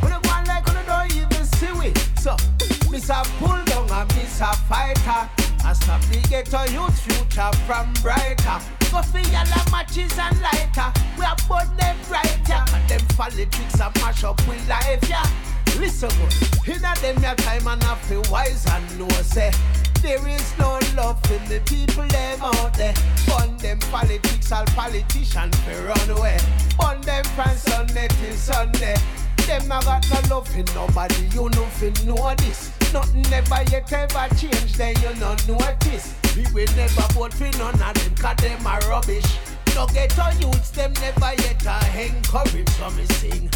When 0.00 0.12
the 0.12 0.20
one 0.28 0.44
like 0.46 0.68
on 0.68 0.76
the 0.76 0.84
don't 0.86 1.16
even 1.16 1.44
see 1.44 1.72
we. 1.72 1.92
So, 2.22 2.36
miss 2.88 3.10
a 3.10 3.24
pull 3.40 3.58
down 3.64 3.90
and 3.90 4.08
miss 4.14 4.40
a 4.40 4.54
fighter. 4.70 5.28
I 5.64 5.72
stop 5.72 6.02
the 6.02 6.24
ghetto 6.30 6.62
youth 6.70 7.00
future 7.00 7.50
from 7.66 7.92
brighter. 8.00 8.62
Go 8.92 9.02
for 9.02 9.18
yellow 9.18 9.64
matches 9.72 10.16
and 10.16 10.40
lighter. 10.40 10.92
We 11.18 11.24
are 11.24 11.36
both 11.48 11.76
them 11.78 11.96
right, 12.08 12.38
yeah. 12.48 12.64
And 12.72 12.88
them 12.88 13.04
politics 13.16 13.80
and 13.80 13.94
mash 13.96 14.22
up 14.22 14.38
with 14.46 14.68
life, 14.68 15.02
yeah. 15.08 15.26
Listen 15.76 16.08
good, 16.10 16.76
in 16.76 16.84
a 16.84 16.94
them 17.00 17.22
your 17.22 17.34
time 17.36 17.66
and 17.66 17.82
I 17.84 17.94
feel 18.06 18.22
wise 18.30 18.66
and 18.66 18.98
know 18.98 19.08
say 19.22 19.48
eh? 19.48 19.52
there 20.02 20.28
is 20.28 20.58
no 20.58 20.78
love 20.96 21.20
in 21.30 21.44
the 21.48 21.60
people 21.66 22.06
them 22.06 22.40
out 22.42 22.74
there. 22.74 22.94
Burn 23.26 23.56
them 23.58 23.78
politics, 23.90 24.52
all 24.52 24.64
politicians 24.66 25.56
fi 25.56 25.74
run 25.84 26.10
away. 26.10 26.38
Burn 26.78 27.00
them 27.02 27.24
from 27.36 27.56
Sunday 27.56 28.08
till 28.08 28.34
Sunday. 28.34 28.96
Them 29.46 29.66
not 29.68 29.84
got 29.84 30.08
no 30.10 30.36
love 30.36 30.56
in 30.56 30.66
nobody, 30.74 31.26
you 31.32 31.48
know 31.50 31.66
fi 31.66 31.90
know 32.04 32.34
this. 32.36 32.72
Nothing 32.92 33.22
never 33.30 33.62
yet 33.70 33.92
ever 33.92 34.34
change, 34.36 34.74
then 34.74 34.94
you 35.02 35.14
know 35.20 35.36
no 35.46 35.56
notice. 35.58 36.14
We 36.36 36.44
will 36.52 36.72
never 36.76 37.02
vote 37.14 37.34
for 37.34 37.50
none 37.58 37.74
of 37.74 37.94
them, 37.94 38.14
cause 38.16 38.36
them 38.36 38.66
are 38.66 38.80
rubbish. 38.88 39.47
No 39.78 39.86
ghetto 39.86 40.28
youths, 40.40 40.70
them 40.70 40.92
never 40.94 41.40
yet 41.40 41.64
a 41.64 42.06
encourage 42.06 42.68
so 42.70 42.90
me 42.90 43.04
sing. 43.20 43.48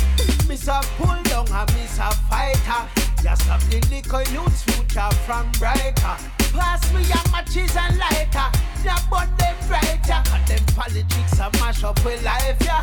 Miss 0.47 0.69
a 0.69 0.81
pull 0.97 1.21
down 1.25 1.51
and 1.51 1.75
miss 1.75 1.99
a 1.99 2.13
fighter. 2.31 2.87
Ya 3.25 3.35
stop 3.35 3.61
the 3.63 3.81
little 3.91 4.23
youths 4.33 4.63
future 4.63 5.11
from 5.27 5.51
brighter. 5.59 6.17
Pass 6.55 6.95
me 6.95 7.03
your 7.03 7.27
matches 7.33 7.75
and 7.75 7.99
lighter. 7.99 8.49
Ya 8.85 8.95
burn 9.11 9.29
them 9.37 9.57
brighter. 9.67 10.23
Cut 10.31 10.47
them 10.47 10.65
politics 10.77 11.41
and 11.41 11.53
mash 11.59 11.83
up 11.83 11.99
with 12.05 12.23
life, 12.23 12.57
yeah. 12.61 12.81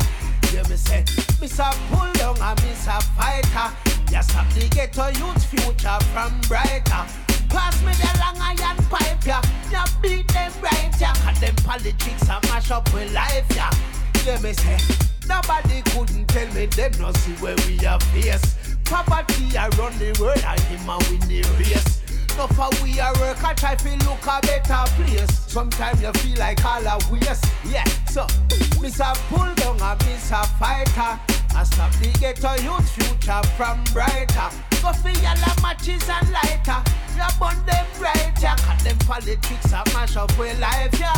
Yeah, 0.52 0.68
me 0.68 0.76
say, 0.76 1.06
miss 1.40 1.58
a 1.58 1.72
pull 1.88 2.12
down 2.20 2.36
and 2.42 2.60
miss 2.60 2.86
a 2.88 3.00
fighter. 3.16 3.72
Ya 4.12 4.20
stop 4.20 4.52
the 4.52 4.68
ghetto 4.68 5.06
youths 5.16 5.46
future 5.46 5.98
from 6.12 6.38
brighter. 6.42 7.29
Pass 7.50 7.82
me 7.82 7.92
the 7.92 8.10
long 8.20 8.38
iron 8.40 8.76
pipe, 8.88 9.26
yeah. 9.26 9.42
Ya 9.70 9.84
beat 10.00 10.26
them 10.28 10.52
right, 10.62 10.90
yeah. 11.00 11.12
Them 11.40 11.54
politics 11.56 12.28
and 12.28 12.42
mash 12.48 12.70
up 12.70 12.92
with 12.94 13.12
life, 13.12 13.46
yeah. 13.54 13.70
Let 14.26 14.42
me 14.42 14.52
say, 14.52 14.78
nobody 15.26 15.82
couldn't 15.90 16.26
tell 16.28 16.46
me 16.54 16.66
them 16.66 16.92
no 17.00 17.12
see 17.12 17.32
where 17.42 17.56
we 17.66 17.84
are 17.86 18.00
face. 18.12 18.56
Poverty 18.84 19.56
around 19.56 19.98
the 19.98 20.16
world 20.20 20.42
and 20.44 20.60
him 20.60 20.88
a 20.88 20.98
win 21.08 21.20
the 21.28 21.42
race. 21.58 22.00
No 22.36 22.46
for 22.46 22.70
we 22.82 23.00
are 23.00 23.12
work, 23.20 23.42
I 23.42 23.54
try 23.54 23.74
to 23.74 23.90
look 24.06 24.26
a 24.26 24.40
better 24.40 24.84
place. 24.96 25.30
Sometimes 25.46 26.02
you 26.02 26.12
feel 26.12 26.38
like 26.38 26.64
all 26.64 26.86
a 26.86 26.98
waste, 27.10 27.46
yeah. 27.68 27.84
So, 28.08 28.26
Mr. 28.80 29.14
pull 29.28 29.54
down 29.54 29.80
a 29.80 29.96
fighter. 30.58 31.39
I 31.54 31.64
stop 31.64 31.92
the 32.00 32.08
ghetto 32.18 32.54
youth 32.62 32.88
future 32.90 33.42
from 33.56 33.82
brighter. 33.92 34.48
Go 34.82 34.92
for 34.92 35.10
yellow 35.20 35.54
matches 35.62 36.08
and 36.08 36.30
lighter. 36.32 36.80
You 37.16 37.26
burn 37.38 37.58
them 37.66 37.86
right, 38.00 38.32
yeah. 38.40 38.56
Cut 38.56 38.78
them 38.80 38.98
politics 38.98 39.72
and 39.72 39.92
mash 39.92 40.16
up 40.16 40.36
with 40.38 40.58
life, 40.60 40.98
yeah. 40.98 41.14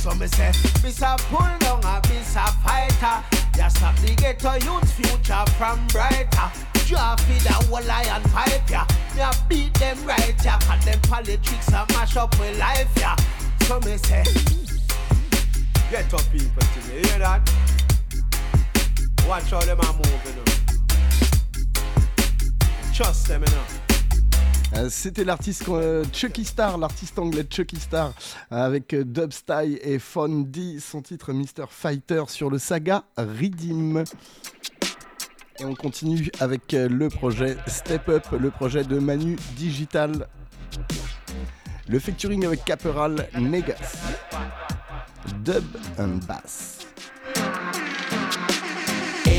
So 0.00 0.14
me 0.14 0.26
say, 0.26 0.52
miss 0.82 1.02
a 1.02 1.16
pull 1.28 1.46
down 1.60 1.84
and 1.84 2.08
miss 2.08 2.34
a 2.36 2.46
fighter. 2.64 3.22
Yeah, 3.56 3.68
stop 3.68 3.96
the 3.96 4.14
ghetto 4.14 4.54
youth 4.54 4.92
future 4.92 5.44
from 5.58 5.86
brighter. 5.88 6.50
Draw 6.86 7.16
feed 7.16 7.46
a 7.46 7.52
whole 7.52 7.82
lion 7.84 8.22
pipe, 8.30 8.68
yeah. 8.70 8.86
Yeah, 9.16 9.32
beat 9.48 9.74
them 9.74 9.98
right, 10.04 10.34
yeah. 10.44 10.58
Cut 10.60 10.80
them 10.82 11.00
politics 11.02 11.72
and 11.72 11.88
mash 11.90 12.16
up 12.16 12.38
with 12.38 12.58
life, 12.58 12.88
yeah. 12.96 13.16
So 13.62 13.78
me 13.80 13.96
say, 13.98 14.24
get 15.90 16.12
up 16.14 16.24
people 16.32 16.62
to 16.62 16.88
me, 16.88 17.06
hear 17.08 17.18
that? 17.18 17.81
Euh, 24.74 24.88
C'était 24.90 25.24
l'artiste 25.24 25.68
euh, 25.68 26.04
Chucky 26.12 26.44
Star, 26.44 26.78
l'artiste 26.78 27.18
anglais 27.18 27.44
Chucky 27.48 27.76
Star, 27.76 28.12
avec 28.50 28.94
euh, 28.94 29.04
Dubstyle 29.04 29.78
et 29.82 29.98
Fondy, 29.98 30.80
son 30.80 31.02
titre 31.02 31.32
Mr. 31.32 31.66
Fighter 31.68 32.24
sur 32.28 32.50
le 32.50 32.58
saga 32.58 33.04
Redeem. 33.16 34.04
Et 35.60 35.64
on 35.64 35.74
continue 35.74 36.30
avec 36.40 36.74
euh, 36.74 36.88
le 36.88 37.08
projet 37.08 37.56
Step 37.66 38.08
Up, 38.08 38.26
le 38.38 38.50
projet 38.50 38.84
de 38.84 38.98
Manu 38.98 39.36
Digital. 39.56 40.26
Le 41.88 41.98
featuring 41.98 42.44
avec 42.46 42.64
Caporal 42.64 43.28
Negas. 43.38 43.96
Dub 45.44 45.64
and 45.98 46.20
Bass. 46.26 46.78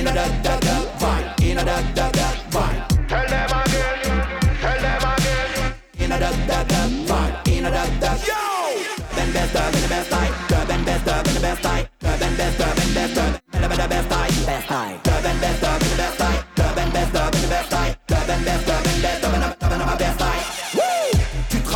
in 0.04 0.10
a 0.10 0.14
da 0.14 0.28
da 0.44 0.60
da 0.60 0.76
vibe, 1.00 1.44
in 1.50 1.58
a 1.58 1.64
da 1.64 1.82
da 1.96 2.12
da 2.12 2.28
vibe. 2.52 3.08
Tell 3.08 3.26
them 3.26 3.52
again, 3.60 4.04
tell 4.60 4.82
them 4.82 5.04
again. 5.14 5.76
In 5.98 6.12
a 6.12 6.20
da 6.20 6.32
da 6.46 6.64
da 6.64 6.82
vibe, 7.08 7.48
in 7.48 7.66
a 7.66 7.72
da 7.72 7.86
da. 8.02 8.12
Yo, 8.28 8.42
ben 9.16 9.32
best 9.32 9.56
of 9.56 9.72
the 9.72 9.88
best 9.88 10.10
time, 10.12 10.34
the 10.50 10.66
ben 10.68 10.84
best 10.84 11.08
of 11.08 11.24
the 11.24 11.40
best 11.40 11.64
time, 11.64 11.86
the 12.00 12.08
best 12.20 12.60
of 12.60 12.76
the 12.76 12.94
best 12.94 13.16
time, 13.16 13.40
the 13.52 13.70
best 13.70 14.10
time, 14.10 14.32
best 14.46 14.68
time, 14.68 15.00
the 15.04 15.22
best 15.40 15.64
of 15.64 15.80
the 15.80 15.96
best 15.96 16.18
time, 16.18 16.44
the 16.56 16.92
best 16.92 17.16
of 17.16 17.32
the 17.32 17.48
best 17.48 17.72
time, 17.72 17.96
best. 18.44 18.73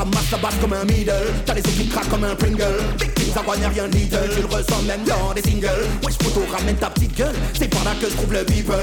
Ramasses 0.07 0.31
la 0.31 0.37
basse 0.37 0.55
comme 0.61 0.73
un 0.73 0.85
middle. 0.85 1.11
T'as 1.45 1.53
les 1.53 1.61
os 1.61 1.73
qui 1.73 1.87
craquent 1.87 2.09
comme 2.09 2.23
un 2.23 2.35
Pringle. 2.35 2.79
Victimes 2.99 3.33
à 3.37 3.69
rien 3.69 3.87
little. 3.87 4.29
Tu 4.33 4.41
le 4.41 4.47
ressens 4.47 4.81
même 4.83 5.03
dans 5.03 5.33
des 5.33 5.41
singles. 5.41 5.87
Wesh 6.03 6.17
photo 6.21 6.45
ramène 6.51 6.75
ta 6.75 6.89
petite 6.89 7.15
gueule. 7.17 7.35
C'est 7.53 7.67
par 7.67 7.83
là 7.83 7.91
que 7.99 8.09
je 8.09 8.15
trouve 8.15 8.31
le 8.31 8.43
people. 8.45 8.75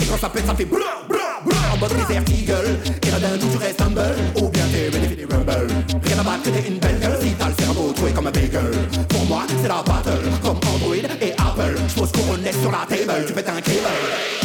Et 0.00 0.04
quand 0.04 0.18
ça 0.18 0.28
pète 0.28 0.46
ça 0.46 0.54
fait 0.54 0.64
blah 0.64 1.06
blah 1.08 1.40
blah 1.44 1.56
En 1.74 1.78
mode 1.78 1.90
Desert 1.90 2.24
Eagle. 2.28 2.78
Et 3.06 3.10
là 3.10 3.18
d'un 3.20 3.38
coup 3.38 3.46
tu 3.52 3.58
restes 3.58 3.80
humble. 3.80 4.00
Ou 4.36 4.48
bien 4.48 4.64
t'es 4.72 4.90
bénéfice 4.90 5.16
des 5.16 5.24
rumble 5.24 5.68
Rien 6.04 6.18
à 6.18 6.22
battre 6.22 6.42
que 6.42 6.50
t'es 6.50 6.68
une 6.68 6.78
belle 6.78 7.18
Si 7.20 7.30
t'as 7.38 7.48
le 7.48 7.54
cerveau 7.58 7.92
troué 7.92 8.10
comme 8.12 8.26
un 8.26 8.32
bagel. 8.32 8.72
Pour 9.08 9.24
moi 9.26 9.42
c'est 9.62 9.68
la 9.68 9.82
battle. 9.82 10.30
Comme 10.42 10.60
Android 10.74 10.96
et 10.96 11.32
Apple. 11.32 11.78
J'pose 11.88 12.12
couronne 12.12 12.44
sur 12.60 12.72
la 12.72 12.86
table. 12.88 13.24
Tu 13.26 13.32
fais 13.32 13.48
un 13.48 13.60
cable 13.60 14.41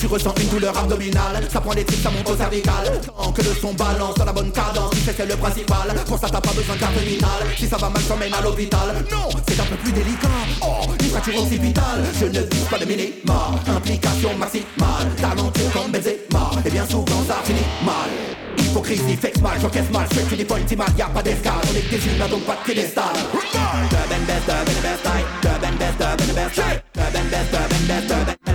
Tu 0.00 0.06
ressens 0.06 0.32
une 0.40 0.48
douleur 0.48 0.76
abdominale. 0.78 1.46
Ça 1.52 1.60
prend 1.60 1.74
des 1.74 1.84
tripes, 1.84 2.02
ça 2.02 2.10
monte 2.10 2.30
au 2.30 2.34
cervical. 2.34 3.00
Tant 3.06 3.32
que 3.32 3.42
le 3.42 3.54
son 3.54 3.74
balance 3.74 4.14
dans 4.14 4.24
la 4.24 4.32
bonne 4.32 4.50
cadence 4.50 4.94
c'est 5.04 5.26
le 5.26 5.36
principal. 5.36 5.94
Pour 6.06 6.18
ça 6.18 6.28
t'as 6.30 6.40
pas 6.40 6.52
besoin 6.52 6.74
de 6.74 6.80
carte 6.80 6.94
terminale. 6.94 7.44
Si 7.58 7.68
ça 7.68 7.76
va 7.76 7.90
mal 7.90 8.02
t'emmène 8.04 8.32
à 8.32 8.40
l'hôpital. 8.40 9.04
Non, 9.12 9.28
c'est 9.46 9.60
un 9.60 9.64
peu 9.64 9.76
plus 9.76 9.92
délicat. 9.92 10.28
Oh, 10.62 10.86
une 10.98 11.10
fracture 11.10 11.42
occipitale. 11.42 12.02
Je 12.18 12.24
ne 12.24 12.40
dis 12.40 12.64
pas 12.70 12.78
de 12.78 12.86
minima. 12.86 13.50
Implication 13.68 14.30
maximale. 14.38 15.10
Talentueux 15.20 15.70
comme 15.74 15.92
Benzema. 15.92 16.50
Et 16.64 16.70
bien 16.70 16.86
souvent 16.86 17.22
ça 17.28 17.36
finit 17.44 17.60
mal. 17.84 18.08
Hypocrisie, 18.56 19.16
fait 19.16 19.38
mal, 19.42 19.58
j'encaisse 19.60 19.90
mal, 19.92 20.08
to 20.08 20.36
the 20.36 20.46
point, 20.46 20.60
mal, 20.76 20.88
y'a 20.96 21.06
pas 21.06 21.22
d'escale. 21.22 21.52
On 21.70 21.76
est 21.76 21.90
des 21.90 22.06
humains 22.06 22.28
donc 22.28 22.42
pas 22.44 22.56
de 22.64 22.72
and 27.20 27.30
best, 27.30 27.50
best 27.50 27.86
best, 27.88 28.08
best 28.26 28.49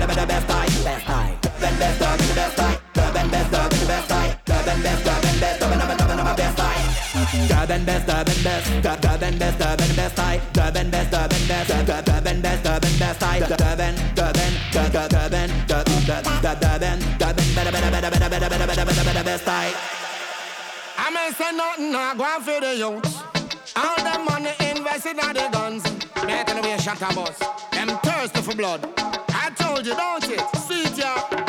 And 7.67 7.85
best, 7.85 8.05
dub 8.05 8.27
and 8.27 8.43
best, 8.43 8.83
dub 8.83 9.01
dub 9.01 9.23
and 9.23 9.39
best, 9.39 9.57
dub 9.57 9.81
and 9.81 9.95
best 9.95 10.15
time 10.15 10.41
Dub 10.53 10.75
and 10.75 10.91
best, 10.91 11.11
dub 11.11 11.33
and 11.33 11.47
best, 11.47 11.69
dub 11.69 12.05
dub 12.05 12.27
and 12.27 12.41
best, 12.43 12.63
dub 12.63 12.83
and 12.85 12.99
best 12.99 13.19
time 13.19 13.41
Dub 13.41 13.79
and 13.79 14.15
dub 14.15 14.37
and 14.37 14.55
dub 14.71 14.91
dub 14.91 15.09
dub 15.09 15.33
and 15.33 15.67
dub 15.67 15.85
dub 15.85 16.23
dub 16.41 16.59
dub 16.59 16.83
and 16.83 17.19
dub 17.19 17.39
and 17.39 17.55
better 17.55 17.71
better 17.71 17.91
better 17.91 18.09
better 18.11 18.29
better 18.29 18.49
better 18.49 18.67
better 18.67 18.85
better 18.85 19.03
better 19.03 19.23
best 19.23 19.45
time 19.45 19.73
I 20.97 21.09
may 21.11 21.31
say 21.33 21.51
nothing, 21.55 21.95
I 21.95 22.15
go 22.15 22.23
on 22.23 22.41
for 22.41 22.61
the 22.61 22.75
youth. 22.75 23.23
All 23.75 23.95
them 23.97 24.25
money 24.25 24.51
invested 24.59 25.17
in 25.17 25.33
the 25.33 25.49
guns. 25.51 25.83
Better 26.15 26.55
Making 26.55 26.57
away 26.59 26.77
shot 26.77 27.01
a 27.01 27.13
bus. 27.13 27.37
Them 27.71 27.89
thirsty 28.03 28.41
for 28.41 28.55
blood. 28.55 28.87
I 28.97 29.51
told 29.55 29.85
you, 29.85 29.93
don't 29.95 30.23
it? 30.29 30.39
See 30.57 30.83
it, 30.83 30.97
yeah. 30.97 31.45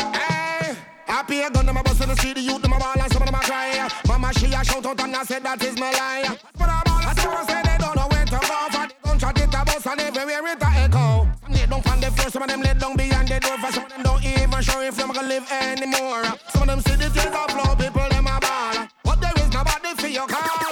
Happy 1.07 1.41
a 1.41 1.51
gun, 1.51 1.67
them 1.67 1.77
a 1.77 1.83
bust 1.83 2.03
in 2.03 2.09
the 2.09 2.17
street, 2.17 2.35
the 2.35 2.43
youth, 2.43 2.61
them 2.61 2.73
a 2.73 2.79
ball 2.79 2.93
and 2.99 3.13
some 3.13 3.23
of 3.23 3.27
them 3.27 3.35
a 3.35 3.45
cry. 3.45 3.89
Mama, 4.27 4.39
she 4.41 4.47
a 4.47 4.65
shout 4.65 4.85
out 4.85 5.01
and 5.01 5.15
I 5.15 5.23
said 5.23 5.43
that 5.45 5.63
is 5.63 5.79
my 5.79 5.93
lie. 5.93 6.37
But 6.59 6.69
I'm 6.69 6.83
all 6.91 6.99
I 6.99 7.15
say 7.47 7.63
they 7.63 7.79
don't 7.79 7.95
know 7.95 8.09
where 8.11 8.25
to 8.25 8.39
go. 8.43 8.59
For 8.75 8.87
the 8.89 8.95
gunshot 9.05 9.39
it 9.39 9.55
a 9.55 9.65
bust 9.65 9.87
and 9.87 10.01
everywhere 10.01 10.47
it 10.53 10.63
a 10.63 10.67
echo. 10.83 11.29
Some 11.43 11.53
lay 11.53 11.67
down 11.67 11.83
from 11.83 12.01
the 12.01 12.11
floor, 12.11 12.31
some 12.31 12.43
of 12.43 12.49
them 12.49 12.63
lay 12.63 12.75
down 12.75 12.97
behind 12.97 13.29
the 13.29 13.39
door. 13.39 13.59
For 13.59 13.73
some 13.73 13.85
of 13.85 13.91
them 13.91 14.03
don't 14.03 14.25
even 14.25 14.63
sure 14.63 14.83
if 14.83 14.97
them 14.97 15.13
gonna 15.13 15.29
live 15.29 15.47
anymore. 15.53 16.25
Some 16.51 16.63
of 16.63 16.69
them 16.69 16.81
see 16.81 16.97
the 16.97 17.09
tears 17.11 17.35
of 17.35 17.51
flow, 17.55 17.77
people 17.77 18.09
them 18.11 18.27
a 18.27 18.41
ball. 18.41 18.89
But 19.05 19.21
there 19.21 19.37
is 19.37 19.53
nobody 19.53 19.95
for 19.95 20.09
your 20.09 20.27
call. 20.27 20.66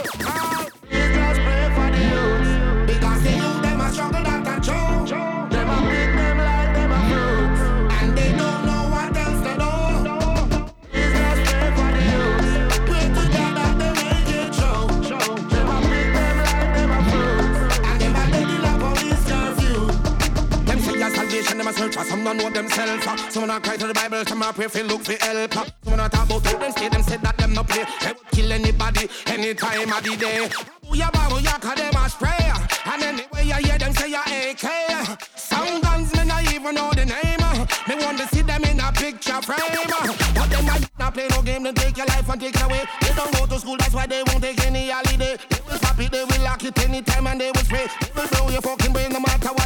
A 21.97 21.99
for 21.99 22.05
some 22.05 22.25
don't 22.25 22.37
know 22.37 22.51
themselves. 22.51 23.07
uh. 23.07 23.17
Some 23.31 23.51
a 23.51 23.61
cry 23.61 23.77
to 23.77 23.87
the 23.87 23.95
Bible, 23.95 24.25
some 24.27 24.43
a 24.43 24.53
pray 24.53 24.69
for 24.69 24.83
look 24.83 25.03
for 25.03 25.13
help. 25.25 25.57
uh. 25.57 25.65
Some 25.85 26.01
a 26.01 26.09
talk 26.09 26.27
about 26.27 26.47
how 26.47 26.59
them 26.59 26.73
stay, 26.73 26.89
them 26.89 27.03
say 27.03 27.17
that 27.19 27.37
them 27.37 27.53
no 27.55 27.65
play. 27.65 27.85
They 28.01 28.13
would 28.13 28.31
kill 28.33 28.53
anybody, 28.53 29.09
any 29.27 29.55
time 29.55 29.93
of 29.93 30.03
the 30.03 30.17
day. 30.17 30.49
Booyah, 30.85 31.11
booyah, 31.13 31.61
cause 31.61 31.75
them 31.77 31.95
a 31.95 32.09
spray. 32.09 32.53
And 32.87 33.03
anyway 33.03 33.45
you 33.45 33.55
hear 33.67 33.79
them 33.79 33.93
say 33.95 34.11
you 34.11 34.21
AK. 34.21 35.19
Some 35.37 35.81
guns 35.81 36.15
me 36.17 36.25
not 36.25 36.53
even 36.53 36.75
know 36.75 36.91
the 36.93 37.05
name. 37.07 37.41
uh. 37.41 37.67
Me 37.89 37.95
want 38.05 38.19
to 38.19 38.27
see 38.29 38.43
them 38.43 38.65
in 38.65 38.81
a 38.81 38.93
picture 38.93 39.41
frame. 39.43 39.59
uh. 39.61 40.15
But 40.35 40.51
them 40.51 40.69
a 40.69 40.75
not 40.99 41.15
play 41.15 41.29
no 41.29 41.43
game, 41.43 41.63
they 41.65 41.73
take 41.73 41.97
your 41.97 42.07
life 42.07 42.29
and 42.29 42.41
take 42.41 42.55
it 42.55 42.63
away. 42.63 42.83
They 43.01 43.15
don't 43.15 43.33
go 43.35 43.47
to 43.47 43.59
school, 43.59 43.77
that's 43.77 43.95
why 43.95 44.07
they 44.07 44.23
won't 44.27 44.43
take 44.43 44.61
any 44.67 44.91
holiday. 44.91 45.37
They 45.49 45.61
will 45.67 45.79
stop 45.79 45.99
it, 46.01 46.11
they 46.13 46.25
will 46.25 46.43
lock 46.43 46.65
it 46.65 46.79
anytime 46.85 47.27
and 47.27 47.41
they 47.41 47.51
will 47.51 47.65
spray. 47.65 47.87
They 48.01 48.11
will 48.23 48.29
blow 48.29 48.49
your 48.51 48.63
fucking 48.63 48.93
brain 48.93 49.13
no 49.13 49.21
matter 49.21 49.49
what 49.49 49.64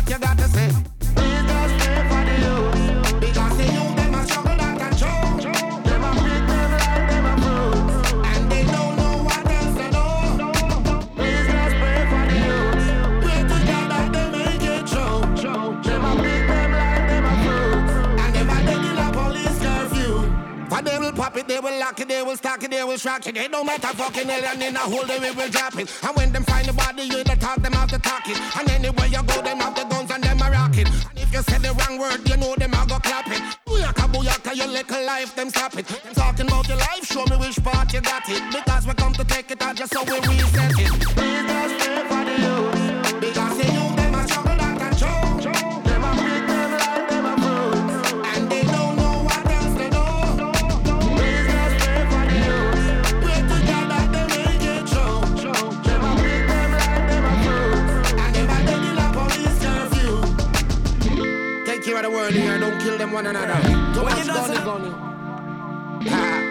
pop 21.19 21.37
it, 21.37 21.49
they 21.49 21.59
will 21.59 21.77
lock 21.81 21.99
it, 21.99 22.07
they 22.07 22.23
will 22.23 22.37
stock 22.37 22.63
it, 22.63 22.71
they 22.71 22.85
will 22.85 22.97
shock 22.97 23.27
it. 23.27 23.35
They 23.35 23.49
don't 23.49 23.67
matter 23.67 23.89
fucking 23.89 24.31
alien 24.31 24.63
in 24.63 24.77
a 24.77 24.79
hole, 24.79 25.05
they 25.05 25.19
will 25.19 25.51
drop 25.51 25.77
it. 25.77 25.91
And 26.05 26.17
when 26.17 26.33
them 26.33 26.45
find 26.45 26.65
the 26.67 26.73
body, 26.73 27.03
you 27.03 27.25
the 27.25 27.35
talk, 27.35 27.61
them 27.61 27.73
have 27.73 27.91
to 27.91 27.99
talk 27.99 28.29
it. 28.29 28.39
And 28.57 28.71
anywhere 28.71 29.07
you 29.07 29.23
go, 29.25 29.43
them 29.43 29.59
have 29.59 29.75
the 29.75 29.85
guns 29.85 30.11
and 30.13 30.23
them 30.23 30.41
a 30.41 30.51
rock 30.51 30.79
it. 30.79 30.87
And 30.87 31.19
if 31.19 31.33
you 31.33 31.43
say 31.43 31.59
the 31.59 31.75
wrong 31.75 31.99
word, 31.99 32.23
you 32.29 32.37
know 32.37 32.55
them 32.55 32.73
a 32.73 32.87
go 32.87 32.99
clap 33.01 33.27
it. 33.27 33.43
Booyaka, 33.67 34.07
booyaka, 34.13 34.57
your 34.57 34.69
little 34.69 35.05
life, 35.05 35.35
them 35.35 35.51
stop 35.51 35.77
it. 35.77 35.87
Them 35.89 36.15
talking 36.15 36.47
about 36.47 36.69
your 36.69 36.79
life, 36.79 37.05
show 37.05 37.25
me 37.27 37.37
which 37.37 37.59
part 37.65 37.93
you 37.93 38.01
got 38.01 38.23
it. 38.29 38.43
Because 38.53 38.87
we 38.87 38.95
come 38.95 39.13
to 39.15 39.25
take 39.25 39.51
it 39.51 39.61
out 39.61 39.75
just 39.75 39.93
so 39.93 40.05
we 40.05 40.21
reset 40.21 40.71
it. 40.79 40.93
Please 41.19 41.47
just 41.51 42.18
care 61.89 61.97
of 61.97 62.03
the 62.03 62.11
world 62.11 62.33
here, 62.33 62.59
don't 62.59 62.79
kill 62.81 62.99
them 62.99 63.13
one 63.13 63.27
another. 63.27 63.61
Too 63.95 64.03
much 64.03 64.27
gun 64.27 64.51
is 64.53 64.59
on 64.59 64.85
you. 64.85 66.11
Ha. 66.11 66.45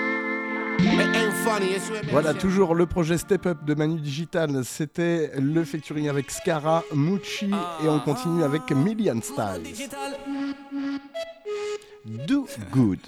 It 0.80 1.15
ain't 1.15 1.34
funny, 1.34 1.73
it's 1.73 1.89
really 1.89 2.09
Voilà, 2.11 2.34
toujours 2.34 2.76
le 2.76 2.85
projet 2.85 3.18
Step 3.18 3.45
Up 3.45 3.64
de 3.65 3.76
Manu 3.76 3.99
Digital. 3.99 4.64
C'était 4.64 5.31
le 5.38 5.64
featuring 5.64 6.09
avec 6.09 6.31
Scara, 6.31 6.84
Mucci 6.93 7.51
et 7.84 7.88
on 7.88 7.99
continue 7.99 8.43
avec 8.43 8.72
Million 8.72 9.19
Styles. 9.22 9.89
Do 12.05 12.47
Good. 12.72 12.99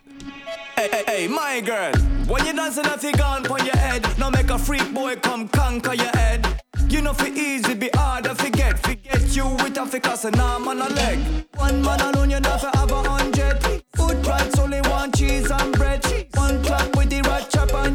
Hey, 0.78 0.90
hey, 0.92 1.04
hey, 1.08 1.28
my 1.28 1.62
girl, 1.62 1.94
when 2.28 2.46
you 2.46 2.54
dancing 2.54 2.84
the 2.84 3.18
gun 3.18 3.48
on 3.48 3.66
your 3.66 3.78
head, 3.78 4.06
now 4.18 4.30
make 4.30 4.50
a 4.50 4.58
freak 4.58 4.94
boy 4.94 5.16
come 5.16 5.48
conquer 5.48 5.94
your 5.94 6.12
head. 6.16 6.46
You 6.90 7.02
know, 7.02 7.14
for 7.14 7.28
easy, 7.28 7.76
be 7.76 7.90
hard 7.94 8.24
to 8.24 8.34
forget. 8.34 8.80
Forget 8.80 9.36
you 9.36 9.48
with 9.48 9.78
a 9.78 9.86
focus 9.86 10.26
and 10.26 10.40
arm 10.40 10.68
on 10.68 10.82
a 10.82 10.90
leg. 10.90 11.20
One 11.56 11.82
man 11.84 12.02
alone, 12.02 12.32
you 12.32 12.40
never 12.40 12.72
have 12.74 12.92
a 12.92 13.04
hundred. 13.04 13.84
Food 13.96 14.24
price 14.24 14.58
only 14.58 14.82
one 14.82 15.12
cheese 15.12 15.52
and 15.52 15.72
bread. 15.74 16.04
One 16.34 16.64
clap 16.64 16.96
with 16.98 17.10
the 17.12 17.22
rat 17.22 17.50
chop 17.52 17.74
on 17.76 17.89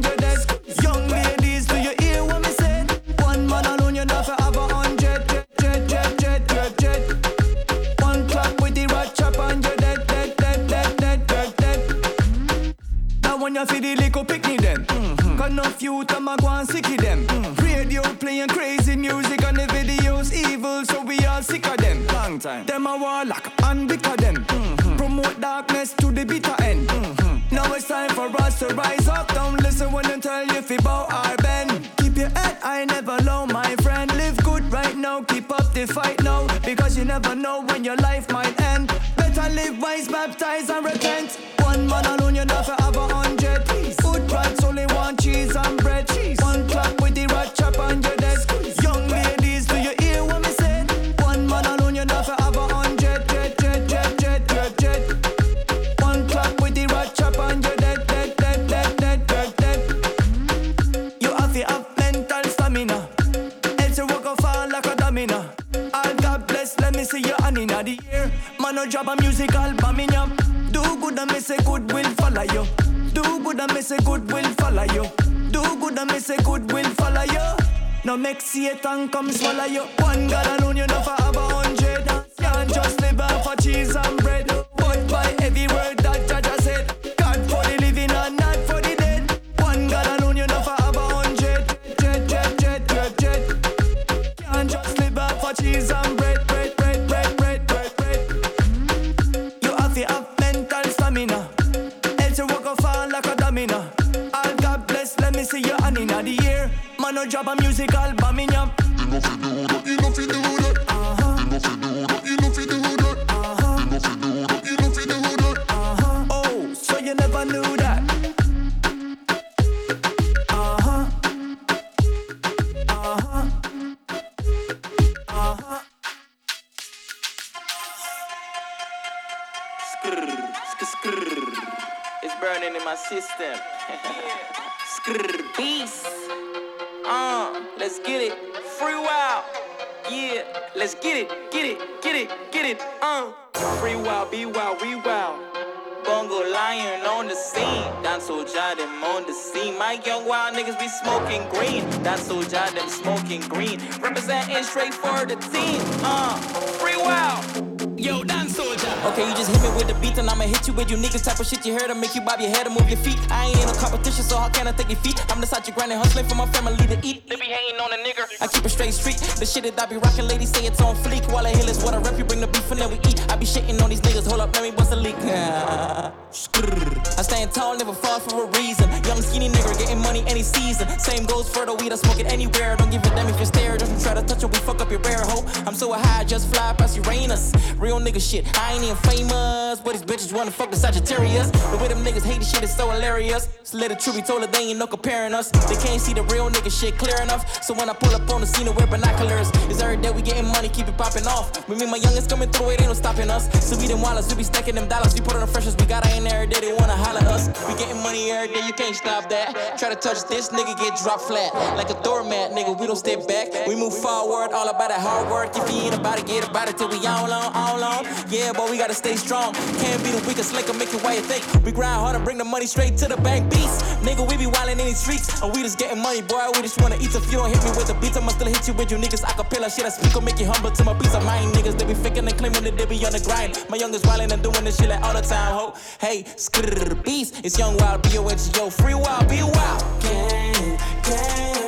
type 161.24 161.40
of 161.40 161.46
shit 161.46 161.64
you 161.64 161.72
heard 161.72 161.88
to 161.88 161.94
make 161.94 162.14
you 162.14 162.20
bob 162.20 162.38
your 162.38 162.50
head 162.50 162.66
and 162.66 162.76
move 162.76 162.88
your 162.88 162.98
feet. 162.98 163.18
I 163.30 163.46
ain't 163.46 163.58
in 163.58 163.66
no 163.66 163.72
competition, 163.74 164.24
so 164.24 164.36
how 164.36 164.50
can 164.50 164.68
I 164.68 164.72
take 164.72 164.90
your 164.90 164.98
feet? 164.98 165.16
I'm 165.32 165.40
the 165.40 165.46
side 165.46 165.66
you 165.66 165.72
grinding, 165.72 165.96
hustling 165.96 166.26
for 166.26 166.34
my 166.34 166.46
family 166.52 166.76
to 166.86 166.98
eat. 167.02 167.26
They 167.28 167.36
be 167.36 167.46
hating 167.48 167.80
on 167.80 167.92
a 167.92 167.96
nigga. 168.04 168.28
I 168.42 168.46
keep 168.46 168.64
a 168.64 168.68
straight 168.68 168.92
street. 168.92 169.16
The 169.40 169.46
shit 169.46 169.64
that 169.64 169.80
I 169.80 169.86
be 169.86 169.96
rocking, 169.96 170.28
ladies 170.28 170.50
say 170.50 170.66
it's 170.66 170.80
on 170.82 170.94
fleek. 170.96 171.24
While 171.32 171.46
I 171.46 171.50
hill 171.50 171.68
is 171.68 171.82
what 171.82 171.94
I 171.94 171.98
rep, 171.98 172.18
you 172.18 172.24
bring 172.24 172.40
the 172.40 172.46
beef 172.46 172.70
and 172.70 172.80
then 172.80 172.90
we 172.90 172.96
eat. 173.08 173.24
I 173.32 173.36
be 173.36 173.46
shitting 173.46 173.80
on 173.82 173.88
these 173.88 174.02
niggas, 174.02 174.28
hold 174.28 174.40
up, 174.40 174.54
let 174.54 174.62
me 174.64 174.70
bust 174.70 174.92
a 174.92 174.96
leak. 174.96 175.16
I 175.24 177.22
stand 177.22 177.52
tall, 177.52 177.76
never 177.76 177.94
fall 177.94 178.20
for 178.20 178.44
a 178.44 178.46
reason. 178.58 178.90
Young 179.04 179.22
skinny 179.22 179.48
nigga 179.48 179.78
getting 179.78 180.00
money 180.00 180.24
any 180.26 180.42
season. 180.42 180.88
Same 180.98 181.24
goes 181.24 181.48
for 181.48 181.64
the 181.64 181.74
weed, 181.74 181.92
I 181.92 181.96
smoke 181.96 182.20
it 182.20 182.30
anywhere. 182.30 182.76
Don't 182.76 182.90
give 182.90 183.02
a 183.02 183.10
damn 183.10 183.28
if 183.28 183.40
you 183.40 183.46
stare, 183.46 183.78
don't 183.78 184.00
try 184.02 184.12
to 184.12 184.22
touch 184.22 184.42
it, 184.42 184.52
we 184.52 184.58
fuck 184.58 184.80
up 184.82 184.90
your 184.90 185.00
rare 185.00 185.22
hoe. 185.22 185.44
I'm 185.66 185.74
so 185.74 185.92
high, 185.92 186.24
just 186.24 186.52
fly 186.52 186.74
Uranus. 187.04 187.52
Real 187.78 187.98
nigga 188.00 188.20
shit, 188.20 188.46
I 188.58 188.74
ain't 188.74 188.84
even 188.84 188.96
famous, 188.96 189.80
but 189.80 189.92
these 189.92 190.02
bitches 190.02 190.32
wanna 190.32 190.50
fuck 190.50 190.70
the 190.70 190.76
Sagittarius. 190.76 191.50
The 191.50 191.78
way 191.78 191.88
them 191.88 192.04
niggas 192.04 192.24
hate 192.24 192.38
this 192.38 192.50
shit 192.50 192.62
is 192.62 192.74
so 192.74 192.90
hilarious. 192.90 193.48
So 193.62 193.78
let 193.78 193.90
the 193.90 193.96
truth 193.96 194.16
be 194.16 194.22
told, 194.22 194.42
that 194.42 194.52
they 194.52 194.70
ain't 194.70 194.78
no 194.78 194.86
comparing 194.86 195.34
us. 195.34 195.50
They 195.50 195.76
can't 195.76 196.00
see 196.00 196.14
the 196.14 196.22
real 196.24 196.48
nigga 196.50 196.70
shit 196.70 196.96
clear 196.98 197.20
enough. 197.20 197.62
So 197.62 197.74
when 197.74 197.90
I 197.90 197.94
pull 197.94 198.14
up 198.14 198.28
on 198.30 198.40
the 198.40 198.46
scene, 198.46 198.68
I 198.68 198.70
wear 198.70 198.86
binoculars. 198.86 199.50
It's 199.68 199.82
every 199.82 199.96
day 199.96 200.10
we 200.10 200.22
getting 200.22 200.46
money, 200.46 200.68
keep 200.68 200.88
it 200.88 200.96
popping 200.96 201.26
off. 201.26 201.68
Me, 201.68 201.76
me, 201.76 201.86
my 201.86 201.96
youngest 201.96 202.30
coming 202.30 202.50
through, 202.50 202.70
it 202.70 202.80
ain't 202.80 202.88
no 202.88 202.94
stopping 202.94 203.30
us. 203.30 203.50
So 203.64 203.76
we 203.78 203.86
them 203.86 204.00
wallets, 204.00 204.30
we 204.30 204.36
be 204.36 204.44
stacking 204.44 204.74
them 204.74 204.88
dollars. 204.88 205.14
We 205.14 205.20
put 205.20 205.34
on 205.34 205.40
the 205.40 205.46
freshest, 205.46 205.80
we 205.80 205.86
got 205.86 206.06
in 206.12 206.26
every 206.26 206.46
day, 206.46 206.60
they 206.60 206.72
wanna 206.72 206.96
holler 206.96 207.26
us. 207.28 207.48
We 207.68 207.74
getting 207.74 208.00
money 208.02 208.30
every 208.30 208.54
day, 208.54 208.66
you 208.66 208.72
can't 208.72 208.94
stop 208.94 209.28
that. 209.30 209.78
Try 209.78 209.90
to 209.90 209.96
touch 209.96 210.24
this, 210.28 210.50
nigga 210.50 210.78
get 210.78 210.98
dropped 211.02 211.22
flat. 211.22 211.52
Like 211.76 211.90
a 211.90 212.00
doormat, 212.02 212.52
nigga, 212.52 212.78
we 212.78 212.86
don't 212.86 212.96
step 212.96 213.26
back. 213.26 213.66
We 213.66 213.74
move 213.74 213.96
forward, 213.96 214.52
all 214.52 214.68
about 214.68 214.88
that 214.88 215.00
hard 215.00 215.30
work. 215.30 215.56
If 215.56 215.68
you 215.70 215.80
ain't 215.82 215.94
about 215.94 216.18
it, 216.18 216.26
get 216.26 216.48
about 216.48 216.68
it 216.68 216.78
till 216.78 216.88
we 216.88 216.93
all 217.02 217.32
on, 217.32 217.52
all 217.54 217.82
on. 217.82 218.04
Yeah, 218.30 218.52
boy, 218.52 218.70
we 218.70 218.78
gotta 218.78 218.94
stay 218.94 219.16
strong. 219.16 219.52
Can't 219.82 220.02
be 220.04 220.10
the 220.10 220.22
weakest 220.26 220.54
link, 220.54 220.66
make 220.78 220.92
it 220.92 221.02
why 221.02 221.14
you 221.14 221.20
think. 221.20 221.42
We 221.64 221.72
grind 221.72 221.98
hard 222.00 222.16
and 222.16 222.24
bring 222.24 222.38
the 222.38 222.44
money 222.44 222.66
straight 222.66 222.96
to 222.98 223.08
the 223.08 223.16
bank 223.16 223.50
beats. 223.50 223.82
Nigga, 224.06 224.22
we 224.28 224.36
be 224.36 224.46
wildin' 224.46 224.78
in 224.78 224.86
these 224.86 224.98
streets. 224.98 225.42
And 225.42 225.52
we 225.52 225.62
just 225.62 225.78
getting 225.78 226.00
money, 226.00 226.22
boy. 226.22 226.46
We 226.54 226.62
just 226.62 226.80
wanna 226.80 226.96
eat. 226.96 227.14
If 227.14 227.30
you 227.30 227.38
don't 227.38 227.50
hit 227.50 227.62
me 227.64 227.70
with 227.70 227.86
the 227.86 227.94
beats, 227.94 228.16
I'ma 228.16 228.32
still 228.32 228.48
hit 228.48 228.66
you 228.68 228.74
with 228.74 228.90
you 228.90 228.98
niggas. 228.98 229.22
Acapella 229.22 229.74
shit, 229.74 229.84
I 229.84 229.90
speak, 229.90 230.14
will 230.14 230.22
make 230.22 230.38
you 230.38 230.46
humble 230.46 230.70
to 230.70 230.84
my 230.84 230.94
peace 230.94 231.14
of 231.14 231.24
mind. 231.24 231.52
Niggas, 231.54 231.78
they 231.78 231.86
be 231.86 231.94
faking 231.94 232.26
and 232.26 232.36
claiming 232.36 232.64
that 232.64 232.76
they 232.76 232.86
be 232.86 233.04
on 233.04 233.12
the 233.12 233.20
grind. 233.20 233.64
My 233.68 233.76
youngest 233.76 234.04
wildin' 234.04 234.32
and 234.32 234.42
doing 234.42 234.64
this 234.64 234.76
shit 234.78 234.88
like 234.88 235.02
all 235.02 235.14
the 235.14 235.22
time, 235.22 235.54
ho. 235.54 235.74
Hey, 236.00 236.24
skrrr, 236.24 237.02
beast. 237.04 237.40
It's 237.44 237.58
young 237.58 237.76
wild, 237.78 238.02
B-O-H-G-O. 238.02 238.70
Free 238.70 238.94
wild, 238.94 239.28
be 239.28 239.42
wild. 239.42 239.82
Gang, 240.02 240.78
gang. 241.02 241.63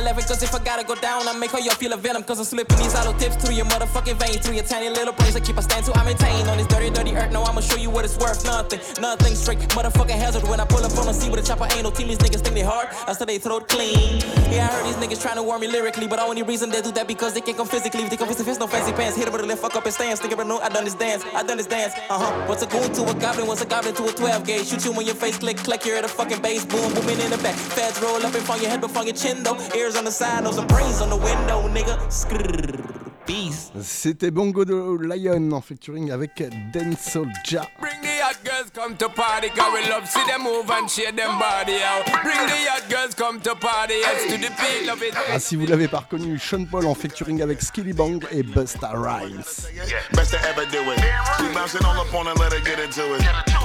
I'ma 0.00 0.08
buck 0.08 0.08
my 0.08 0.10
11. 0.10 0.24
Cause 0.24 0.42
if 0.42 0.54
I 0.54 0.58
gotta 0.64 0.84
go 0.84 0.94
down, 0.94 1.28
I 1.28 1.32
make 1.32 1.52
all 1.54 1.60
y'all 1.60 1.74
feel 1.74 1.92
a 1.92 1.96
venom. 1.96 2.22
Cause 2.22 2.38
I'm 2.38 2.44
slipping 2.44 2.78
these 2.78 2.92
hollow 2.92 3.16
tips 3.18 3.36
through 3.36 3.54
your 3.54 3.66
motherfucking 3.66 4.18
vein. 4.18 4.40
Through 4.40 4.54
your 4.54 4.64
tiny 4.64 4.88
little 4.88 5.12
brains. 5.12 5.36
I 5.36 5.40
keep 5.40 5.56
a 5.56 5.62
stand 5.62 5.84
to 5.86 5.96
I 5.96 6.04
maintain 6.04 6.46
on 6.48 6.58
this 6.58 6.66
dirty, 6.66 6.90
dirty 6.90 7.14
earth. 7.16 7.32
No, 7.32 7.42
I'ma 7.42 7.60
show 7.60 7.76
you 7.76 7.90
what 7.90 8.04
it's 8.04 8.16
worth. 8.18 8.44
Nothing, 8.44 8.80
nothing 9.00 9.34
straight. 9.34 9.58
Motherfucking 9.58 10.18
hazard 10.18 10.44
when 10.48 10.60
I 10.60 10.64
pull 10.64 10.84
up 10.84 10.96
on 10.98 11.06
the 11.06 11.12
scene 11.12 11.30
with 11.30 11.40
a 11.40 11.46
chopper. 11.46 11.66
Ain't 11.72 11.84
no 11.84 11.90
team. 11.90 12.08
These 12.08 12.18
niggas 12.18 12.42
think 12.42 12.54
they 12.54 12.62
hard. 12.62 12.88
I 13.06 13.12
still 13.12 13.26
they 13.26 13.38
throat 13.38 13.68
clean. 13.68 14.20
Yeah, 14.50 14.68
I 14.68 14.74
heard 14.74 14.86
these 14.86 14.96
niggas 14.96 15.22
trying 15.22 15.36
to 15.36 15.42
warn 15.42 15.60
me 15.60 15.68
lyrically. 15.68 16.08
But 16.08 16.16
the 16.16 16.24
only 16.24 16.42
reason 16.42 16.70
they 16.70 16.82
do 16.82 16.92
that 16.92 17.06
because 17.06 17.34
they 17.34 17.40
can't 17.40 17.56
come 17.56 17.68
physically. 17.68 18.02
If 18.02 18.10
they 18.10 18.16
come 18.16 18.28
face 18.28 18.58
no 18.58 18.66
fancy 18.66 18.92
pants. 18.92 19.16
Hit 19.16 19.28
it 19.28 19.32
with 19.32 19.42
a 19.42 19.46
left, 19.46 19.62
fuck 19.62 19.76
up 19.76 19.84
and 19.84 19.94
stance. 19.94 20.20
Think 20.20 20.32
of 20.32 20.38
a 20.40 20.44
no, 20.44 20.58
I 20.58 20.68
done 20.68 20.84
this 20.84 20.94
dance. 20.94 21.24
I 21.34 21.42
done 21.42 21.56
this 21.56 21.66
dance. 21.66 21.94
Uh 22.08 22.18
huh. 22.18 22.46
What's 22.46 22.62
a 22.62 22.66
goon 22.66 22.92
to 22.94 23.02
a 23.04 23.14
goblin? 23.14 23.46
What's 23.46 23.62
a 23.62 23.66
goblin 23.66 23.94
to 23.94 24.04
a 24.04 24.12
12 24.12 24.46
gauge? 24.46 24.66
Shoot 24.66 24.84
you 24.84 24.92
in 24.92 25.06
your 25.06 25.14
face, 25.14 25.38
click, 25.38 25.58
click. 25.58 25.84
You're 25.84 25.96
at 25.96 26.04
a 26.04 26.08
fucking 26.08 26.40
base. 26.42 26.64
Boom, 26.64 26.92
booming 26.94 27.20
in 27.20 27.30
the 27.30 27.38
back. 27.38 27.54
Feds 27.54 28.00
roll 28.02 28.16
up 28.16 28.34
and 28.34 28.44
from 28.44 28.60
your 28.60 28.70
head, 28.70 28.80
but 28.80 28.90
from 28.90 29.06
your 29.06 29.14
chin 29.14 29.42
though. 29.42 29.58
Ears 29.76 29.89
on 29.96 30.04
the 30.04 30.10
side, 30.10 30.44
no 30.44 30.52
some 30.52 30.66
brains 30.66 31.00
on 31.00 31.10
the 31.10 31.16
window, 31.16 31.68
nigga. 31.68 31.96
Skrrr. 32.08 32.99
Beast. 33.26 33.72
C'était 33.82 34.30
Bongo 34.30 34.64
de 34.64 34.74
Lion 35.02 35.52
en 35.52 35.60
featuring 35.60 36.10
avec 36.10 36.42
Den 36.72 36.96
Soldier. 36.96 37.60
Bring 37.80 38.00
the 38.02 38.20
hot 38.22 38.36
girls 38.44 38.70
come 38.74 38.96
to 38.96 39.08
party, 39.08 39.48
cause 39.50 39.72
we 39.72 39.88
love 39.88 40.06
see 40.06 40.24
them 40.26 40.42
move 40.42 40.70
and 40.70 40.88
shake 40.88 41.16
them 41.16 41.38
body 41.38 41.82
out. 41.82 42.04
Bring 42.22 42.46
the 42.46 42.68
hot 42.68 42.88
girls 42.88 43.14
come 43.14 43.40
to 43.40 43.54
party, 43.54 43.94
yes 44.00 44.26
to 44.26 44.38
the 44.38 44.50
beat, 44.56 44.86
love 44.86 45.02
it. 45.02 45.14
Ah, 45.32 45.38
si 45.38 45.56
vous 45.56 45.66
l'avez 45.66 45.88
pas 45.88 46.00
reconnu, 46.00 46.38
Sean 46.38 46.64
Paul 46.64 46.86
en 46.86 46.94
featuring 46.94 47.42
avec 47.42 47.62
Skilly 47.62 47.92
Bang 47.92 48.24
et 48.30 48.42
Busta 48.42 48.92
Rhymes. 48.94 49.66
Best 50.14 50.32
to 50.32 50.38
ever 50.48 50.66
do 50.70 50.78
it. 50.90 51.00
She 51.38 51.54
bouncing 51.54 51.84
all 51.84 52.00
up 52.00 52.12
on 52.14 52.26
her, 52.26 52.34
let 52.34 52.52
her 52.52 52.60
get 52.60 52.78
into 52.78 53.14
it. 53.14 53.22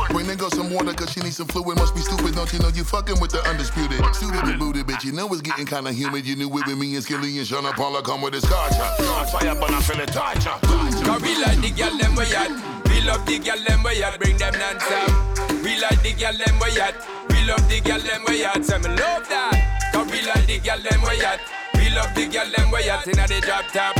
Bring 0.09 0.27
the 0.27 0.35
girl 0.35 0.49
some 0.49 0.71
water, 0.71 0.93
cause 0.93 1.11
she 1.11 1.19
needs 1.21 1.37
some 1.37 1.47
fluid. 1.47 1.77
Must 1.77 1.93
be 1.95 2.01
stupid, 2.01 2.35
don't 2.35 2.51
you 2.53 2.59
know 2.59 2.69
you 2.69 2.83
fucking 2.83 3.19
with 3.19 3.31
the 3.31 3.41
undisputed? 3.49 3.99
Suited 4.15 4.43
and 4.43 4.59
booted, 4.59 4.85
bitch. 4.85 5.03
You 5.03 5.11
know 5.11 5.27
it's 5.33 5.41
getting 5.41 5.65
kinda 5.65 5.91
humid. 5.91 6.25
You 6.25 6.35
knew 6.35 6.47
it 6.47 6.65
with 6.65 6.77
me 6.77 6.95
and 6.95 7.03
Skilly 7.03 7.37
and 7.37 7.47
Sean 7.47 7.63
Paul 7.73 8.01
come 8.01 8.21
with 8.21 8.35
a 8.35 8.41
scotch. 8.41 8.73
Fire 9.45 9.53
up 9.53 9.61
and 9.61 9.75
I 9.75 9.81
feel 9.81 9.99
it 9.99 10.09
torture. 10.09 10.57
Cause 11.05 11.21
we 11.21 11.37
like 11.37 11.61
the 11.61 11.69
girl 11.69 11.93
them 11.97 12.15
we 12.15 12.25
at. 12.33 12.49
We 12.89 13.01
love 13.05 13.25
the 13.25 13.37
girl 13.37 13.61
them 13.61 13.83
we 13.83 14.01
at. 14.01 14.17
Bring 14.17 14.37
them 14.37 14.53
non-stop. 14.57 15.61
We 15.61 15.77
like 15.79 16.01
the 16.01 16.13
girl 16.17 16.33
them 16.33 16.57
we 16.57 16.81
at. 16.81 16.95
We 17.29 17.45
love 17.45 17.69
the 17.69 17.79
girl 17.81 17.99
them 17.99 18.21
we 18.27 18.43
at. 18.43 18.65
Say 18.65 18.77
me 18.79 18.89
love 18.89 19.29
that. 19.29 19.91
Cause 19.93 20.09
we 20.09 20.25
like 20.25 20.47
the 20.47 20.57
girl 20.57 20.81
them 20.81 21.01
we 21.05 21.21
at. 21.21 21.39
We 21.75 21.93
love 21.93 22.09
the 22.15 22.25
girl 22.25 22.49
them 22.57 22.71
we 22.71 22.89
at 22.89 23.07
inna 23.07 23.27
the 23.27 23.39
drop 23.45 23.69
top. 23.69 23.93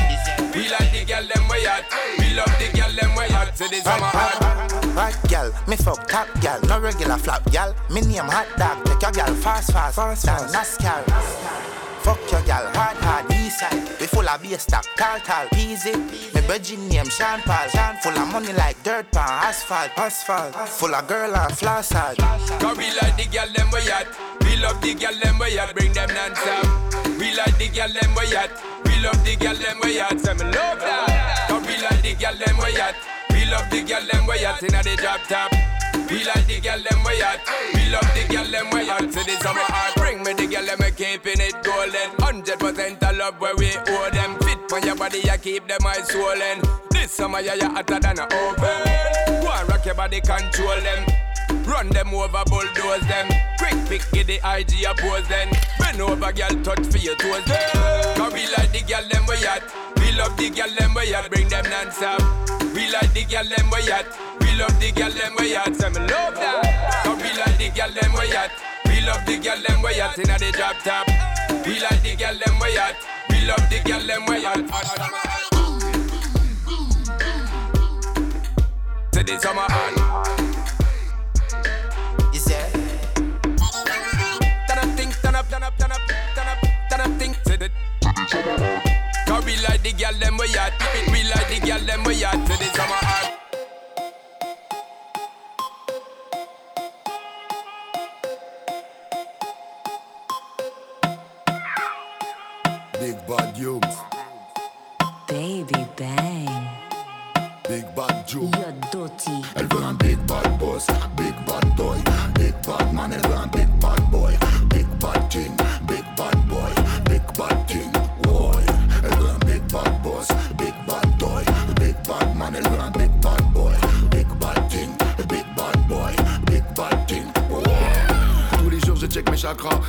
We 0.55 0.65
like 0.65 0.89
the 0.89 1.05
girl 1.05 1.25
them 1.29 1.45
we 1.45 1.61
at. 1.67 1.85
We 2.17 2.33
love 2.33 2.53
the 2.57 2.67
girl 2.73 2.93
them 2.97 3.13
we 3.13 3.25
at. 3.29 3.57
Say 3.57 3.67
this 3.69 3.83
summer 3.83 4.09
hot. 4.09 4.71
Hot 4.97 5.29
gal, 5.29 5.53
me 5.67 5.75
fuck 5.75 6.07
top 6.07 6.27
gal, 6.41 6.59
no 6.65 6.79
regular 6.79 7.17
flap 7.17 7.45
gal. 7.51 7.75
Me 7.91 8.01
name 8.01 8.25
hot 8.25 8.49
dog, 8.57 8.83
take 8.85 9.01
your 9.01 9.11
gal 9.11 9.35
fast, 9.35 9.71
fast, 9.71 9.95
fast, 9.95 10.25
fast. 10.25 10.55
NASCAR. 10.55 11.05
Fuck 12.01 12.31
your 12.31 12.41
gal, 12.41 12.65
hard, 12.73 12.97
hard, 12.97 13.31
east 13.31 13.34
side. 13.59 13.99
We 13.99 14.07
full 14.07 14.27
of 14.27 14.41
bass 14.41 14.63
stock, 14.63 14.85
tall, 14.97 15.19
tall, 15.19 15.45
peasy. 15.47 15.95
Me 16.33 16.41
virgin 16.41 16.87
name 16.89 17.09
Sean 17.09 17.39
Paul, 17.41 17.67
Sean 17.69 17.95
full 18.03 18.17
of 18.17 18.27
money 18.31 18.53
like 18.53 18.81
dirt 18.83 19.11
pan, 19.11 19.27
asphalt, 19.47 19.91
asphalt. 19.97 20.53
Full 20.69 20.93
of 20.93 21.07
girl 21.07 21.35
and 21.35 21.57
floss 21.57 21.91
hard. 21.91 22.17
Cause 22.17 22.77
we 22.77 22.87
like 23.01 23.15
the 23.17 23.25
girl 23.31 23.49
them 23.55 23.69
we 23.71 23.91
at. 23.91 24.07
We 24.41 24.57
love 24.57 24.81
the 24.81 24.93
girl 24.93 25.15
them 25.21 25.39
we 25.39 25.57
at. 25.57 25.73
Bring 25.75 25.93
them 25.93 26.09
non-stop. 26.13 26.65
We 27.19 27.35
like 27.35 27.57
the 27.57 27.67
girl 27.69 27.89
them 27.89 28.11
we 28.15 28.35
at. 28.35 28.51
We 28.85 28.93
love 29.03 29.23
the 29.23 29.35
girl 29.35 29.55
them 29.55 29.79
we 29.83 29.99
at. 29.99 30.19
Say 30.19 30.33
me 30.33 30.43
love 30.43 30.79
that. 30.79 31.47
Cause 31.49 31.65
we 31.67 31.75
like 31.81 32.01
the 32.01 32.13
girl 32.15 32.35
them 32.35 32.57
we 32.57 32.79
at. 32.79 32.95
We 33.31 33.45
love 33.51 33.69
the 33.69 33.81
girl 33.83 34.05
them 34.11 34.27
we 34.27 34.45
at 34.45 34.63
inna 34.63 34.83
the 34.83 34.95
drop 34.97 35.21
top. 35.27 35.51
We 36.09 36.23
like 36.23 36.45
the 36.47 36.59
girl 36.61 36.79
them 36.79 37.03
way 37.03 37.19
hot. 37.19 37.41
We 37.73 37.89
love 37.89 38.09
the 38.13 38.23
girl 38.33 38.45
them 38.51 38.69
way 38.71 38.85
hot. 38.85 39.01
To 39.01 39.21
the 39.25 39.35
summer 39.41 39.65
heart, 39.65 39.95
bring 39.95 40.23
me 40.23 40.33
the 40.33 40.47
girl 40.47 40.65
them 40.65 40.77
we 40.79 40.91
keeping 40.91 41.41
it 41.41 41.55
golden. 41.63 42.09
Hundred 42.19 42.59
percent 42.59 43.03
of 43.03 43.17
love 43.17 43.39
where 43.41 43.55
we 43.55 43.71
owe 43.75 44.09
them. 44.11 44.37
Fit 44.39 44.59
for 44.69 44.79
your 44.79 44.95
body, 44.95 45.19
you 45.19 45.37
keep 45.41 45.67
them 45.67 45.85
eyes 45.85 46.07
swollen. 46.07 46.61
This 46.91 47.11
summer 47.11 47.39
yeah 47.39 47.55
you 47.55 47.69
hotter 47.69 47.99
than 47.99 48.19
a 48.19 48.23
oven. 48.23 49.41
Go 49.41 49.49
and 49.51 49.69
rock 49.69 49.85
your 49.85 49.95
body, 49.95 50.21
control 50.21 50.79
them. 50.81 51.24
Run 51.65 51.89
them 51.89 52.13
over, 52.13 52.43
bulldoze 52.45 53.07
them. 53.07 53.27
Quick 53.57 53.75
pick, 53.89 54.11
get 54.11 54.27
the 54.27 54.39
IG 54.43 54.85
pose 54.97 55.27
then. 55.27 55.49
Bend 55.79 55.99
over, 55.99 56.31
girl, 56.31 56.55
touch 56.63 56.85
for 56.87 56.97
your 56.97 57.15
toes 57.15 57.43
then. 57.45 58.15
Cause 58.15 58.33
we 58.33 58.45
like 58.53 58.71
the 58.71 58.81
girl 58.85 59.07
them 59.09 59.25
we 59.27 59.35
hot. 59.41 59.63
We 59.97 60.11
love 60.13 60.37
the 60.37 60.49
girl 60.49 60.69
them 60.77 60.93
we 60.93 61.11
hot. 61.11 61.29
Bring 61.31 61.49
them 61.49 61.65
non-stop. 61.65 62.21
We 62.73 62.91
like 62.91 63.11
the 63.13 63.25
girl 63.25 63.43
them 63.49 63.69
we 63.73 63.81
hot. 63.89 64.05
We 64.41 64.53
love 64.55 64.79
the 64.79 64.91
girl 64.91 65.11
them 65.11 65.33
we 65.39 65.53
hot. 65.55 65.75
Say 65.75 65.89
me 65.89 65.99
love 66.05 66.35
that. 66.35 67.03
Cause 67.03 67.17
we 67.17 67.33
like 67.33 67.57
the 67.57 67.69
girl 67.73 67.91
them 67.91 68.13
we 68.13 68.29
hot. 68.29 68.51
We 68.85 69.01
love 69.01 69.25
the 69.25 69.37
girl 69.41 69.61
them 69.65 69.81
we 69.81 69.93
hot 69.99 70.19
inna 70.19 70.37
the 70.37 70.51
drop 70.51 70.77
top. 70.85 71.07
We 71.65 71.79
like 71.81 72.01
the 72.03 72.15
girl 72.15 72.37
them 72.37 72.59
we 72.61 72.75
hot. 72.77 72.95
We 73.29 73.41
love 73.47 73.65
the 73.73 73.81
girl 73.83 74.05
them 74.05 74.25
we 74.29 74.43
hot. 74.45 74.61
To 79.13 79.23
the 79.23 79.39
summer 79.39 79.65
hot. 79.67 80.44
Cause 88.27 89.45
we 89.45 89.55
like 89.57 89.83
the 89.83 89.93
girl 89.93 90.13
them 90.19 90.37
we 90.37 90.47
hot. 90.47 90.73
We 91.11 91.23
like 91.29 91.47
the 91.47 91.59
girl 91.67 91.79
them 91.79 92.03
we 92.05 92.21
hot. 92.21 92.33
To 92.33 92.57
the 92.57 92.65
summer 92.73 93.01
hot. 93.05 93.31
Big 102.99 103.27
bad 103.27 103.55
Youms, 103.55 103.95
Baby 105.27 105.85
bang, 105.95 106.67
Big 107.67 107.95
bad 107.95 108.27
Joe. 108.27 108.64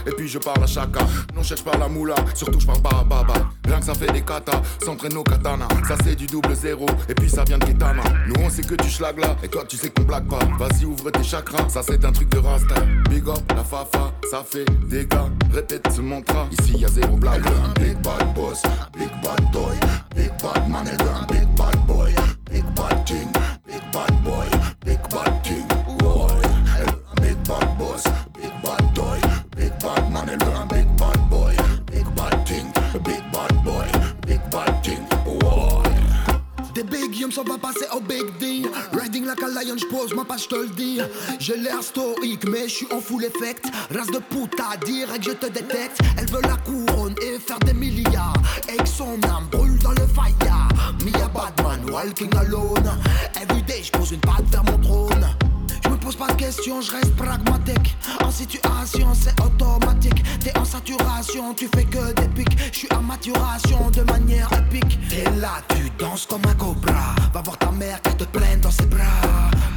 Et 0.06 0.10
puis 0.10 0.28
je 0.28 0.38
parle 0.38 0.62
à 0.62 0.66
chacun. 0.66 1.06
Non, 1.34 1.42
cherche 1.42 1.64
pas 1.64 1.76
la 1.78 1.88
moula, 1.88 2.14
surtout 2.34 2.60
je 2.60 2.66
parle 2.66 2.82
pas 2.82 3.00
à 3.00 3.04
baba. 3.04 3.34
Rien 3.64 3.78
que 3.78 3.84
ça 3.84 3.94
fait 3.94 4.12
des 4.12 4.22
katas, 4.22 4.60
s'entraîne 4.84 5.14
nos 5.14 5.22
katanas. 5.22 5.68
Ça 5.88 5.96
c'est 6.04 6.14
du 6.14 6.26
double 6.26 6.54
zéro 6.54 6.86
et 7.08 7.14
puis 7.14 7.30
ça 7.30 7.44
vient 7.44 7.58
de 7.58 7.64
Kitana. 7.64 8.02
Nous 8.26 8.34
on 8.44 8.50
sait 8.50 8.62
que 8.62 8.74
tu 8.74 8.88
schlag 8.88 9.18
là 9.18 9.36
et 9.42 9.48
toi 9.48 9.64
tu 9.66 9.76
sais 9.76 9.88
qu'on 9.90 10.02
blague 10.02 10.28
pas. 10.28 10.38
Vas-y, 10.58 10.84
ouvre 10.84 11.10
tes 11.10 11.22
chakras, 11.22 11.68
ça 11.68 11.82
c'est 11.82 12.04
un 12.04 12.12
truc 12.12 12.28
de 12.28 12.38
rasta. 12.38 12.74
Big 13.08 13.26
up, 13.28 13.40
la 13.54 13.64
fafa, 13.64 14.12
ça 14.30 14.44
fait 14.44 14.66
des 14.88 15.06
gars. 15.06 15.30
Répète 15.52 15.88
ce 15.94 16.00
mantra, 16.00 16.46
ici 16.58 16.76
y 16.78 16.84
a 16.84 16.88
zéro 16.88 17.16
blague. 17.16 17.44
Big 17.80 17.96
bad 18.02 18.34
boss, 18.34 18.62
big 18.98 19.10
bad 19.22 19.52
boy, 19.52 19.76
big 20.14 20.30
bad 20.42 20.68
man, 20.68 20.84
big 21.28 21.48
bad 21.56 21.86
boy, 21.86 22.12
On 37.28 37.42
va 37.42 37.58
passer 37.58 37.86
au 37.92 37.98
big 38.00 38.24
D. 38.38 38.62
Riding 38.92 39.24
like 39.24 39.42
a 39.42 39.48
lion, 39.48 39.76
j'pose 39.76 40.14
ma 40.14 40.24
page, 40.24 40.44
j'te 40.44 40.52
le 40.52 40.68
dis. 40.68 41.00
J'ai 41.40 41.56
l'air 41.56 41.82
stoïque, 41.82 42.48
mais 42.48 42.68
j'suis 42.68 42.86
en 42.92 43.00
full 43.00 43.24
effect. 43.24 43.64
Race 43.92 44.06
de 44.06 44.18
puta, 44.18 44.76
direct, 44.84 45.24
je 45.24 45.32
te 45.32 45.46
détecte. 45.46 45.98
Elle 46.16 46.30
veut 46.30 46.42
la 46.42 46.56
couronne 46.58 47.16
et 47.20 47.40
faire 47.40 47.58
des 47.58 47.74
milliards. 47.74 48.32
Et 48.72 48.76
que 48.76 48.88
son 48.88 49.20
âme 49.24 49.48
brûle 49.50 49.76
dans 49.80 49.90
le 49.90 50.06
fire. 50.06 50.68
Mia 51.04 51.28
Batman, 51.28 51.90
walking 51.90 52.32
alone. 52.36 52.92
Everyday, 53.42 53.82
j'pose 53.82 54.12
une 54.12 54.20
patte 54.20 54.46
vers 54.50 54.64
mon 54.64 54.78
trône. 54.78 55.35
Pose 56.06 56.14
pas 56.14 56.28
de 56.28 56.34
questions, 56.34 56.80
je 56.80 56.92
reste 56.92 57.16
pragmatique. 57.16 57.96
En 58.24 58.30
situation, 58.30 59.08
c'est 59.12 59.34
automatique. 59.42 60.22
T'es 60.38 60.56
en 60.56 60.64
saturation, 60.64 61.52
tu 61.52 61.68
fais 61.74 61.82
que 61.82 62.12
des 62.12 62.28
pics. 62.28 62.56
Je 62.70 62.78
suis 62.78 62.88
en 62.94 63.02
maturation 63.02 63.90
de 63.90 64.02
manière 64.02 64.48
épique. 64.52 65.00
T'es 65.08 65.28
là, 65.40 65.54
tu 65.70 65.90
danses 65.98 66.24
comme 66.26 66.42
un 66.48 66.54
cobra. 66.54 67.12
Va 67.34 67.42
voir 67.42 67.58
ta 67.58 67.72
mère 67.72 68.00
qu'elle 68.02 68.18
te 68.18 68.22
plaît 68.22 68.56
dans 68.62 68.70
ses 68.70 68.86
bras. 68.86 69.02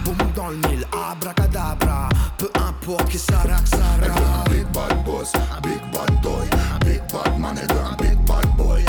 Boum 0.05 0.17
dans 0.35 0.49
le 0.49 0.57
mille, 0.57 0.85
abracadabra. 1.11 2.09
Peu 2.37 2.51
importe 2.59 3.09
qui 3.09 3.17
sera. 3.17 3.41
un 3.41 4.49
big 4.51 4.67
bad 4.71 5.03
boss, 5.03 5.33
big 5.63 5.81
bad 5.91 6.21
boy, 6.21 6.47
big 6.85 7.01
bad 7.11 7.39
man, 7.39 7.55
veut 7.55 7.81
un 7.81 7.95
big 7.95 8.19
bad 8.27 8.45
boy, 8.55 8.83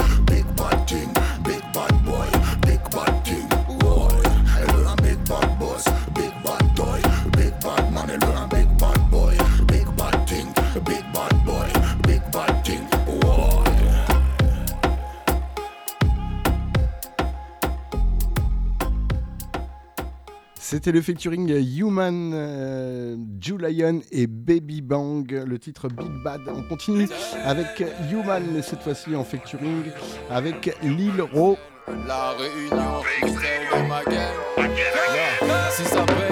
C'était 20.71 20.93
le 20.93 21.03
featuring 21.03 21.51
Human, 21.51 22.31
euh, 22.33 23.17
Julian 23.41 23.99
et 24.13 24.29
Baby 24.29 24.83
Bang, 24.83 25.29
le 25.29 25.59
titre 25.59 25.89
Big 25.89 26.23
Bad. 26.23 26.43
On 26.47 26.63
continue 26.63 27.09
avec 27.45 27.83
Human, 28.13 28.63
cette 28.63 28.81
fois-ci 28.81 29.17
en 29.17 29.25
featuring 29.25 29.83
avec 30.31 30.79
Lil 30.85 31.23
Ro. 31.23 31.59
La 32.07 32.37
réunion, 32.39 33.03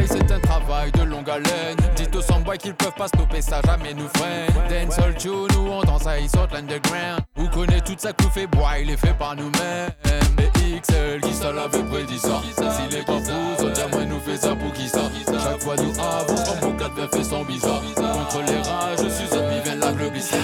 c'est 0.06 0.32
un 0.32 0.39
travail 0.39 0.93
de 0.93 1.02
longue 1.02 1.28
haleine. 1.28 1.77
Aux 2.39 2.40
sans-bois 2.40 2.56
qu'ils 2.56 2.74
peuvent 2.74 2.93
pas 2.93 3.09
stopper 3.09 3.43
ça, 3.43 3.60
jamais 3.66 3.94
nous 3.94 4.09
freine. 4.15 4.47
Dancehall 4.69 5.15
tune, 5.16 5.47
nous 5.55 5.70
on 5.70 5.82
danse 5.82 6.06
à 6.06 6.20
Isort 6.20 6.47
l'underground. 6.52 7.20
Vous 7.35 7.48
connaissez 7.48 7.81
toute 7.81 8.01
sa 8.01 8.12
coupe 8.12 8.36
et 8.36 8.47
bois, 8.47 8.78
il 8.81 8.90
est 8.90 8.97
fait 8.97 9.16
par 9.19 9.35
nous-mêmes. 9.35 9.90
Et 10.39 10.81
XL, 10.81 11.20
qui 11.20 11.35
ça 11.35 11.52
l'avait 11.52 11.82
prédit 11.82 12.19
ça. 12.19 12.40
S'il 12.56 12.97
est 12.97 13.05
pas 13.05 13.19
fou, 13.19 13.32
ça 13.59 13.70
diamant 13.70 14.06
nous 14.06 14.20
fait 14.20 14.36
ça 14.36 14.55
pour 14.55 14.73
qui 14.73 14.89
ça. 14.89 15.10
Chaque 15.27 15.62
fois 15.62 15.74
nous 15.77 15.98
avons, 15.98 16.60
comme 16.60 16.70
mon 16.70 16.77
4 16.77 17.16
fait 17.16 17.24
son 17.24 17.44
bizarre. 17.44 17.82
Contre 17.97 18.43
les 18.47 18.59
rages, 18.59 18.98
je 19.02 19.09
suis 19.09 19.36
un 19.36 19.60
vient 19.62 19.74
la 19.74 19.93
globiste. 19.93 20.36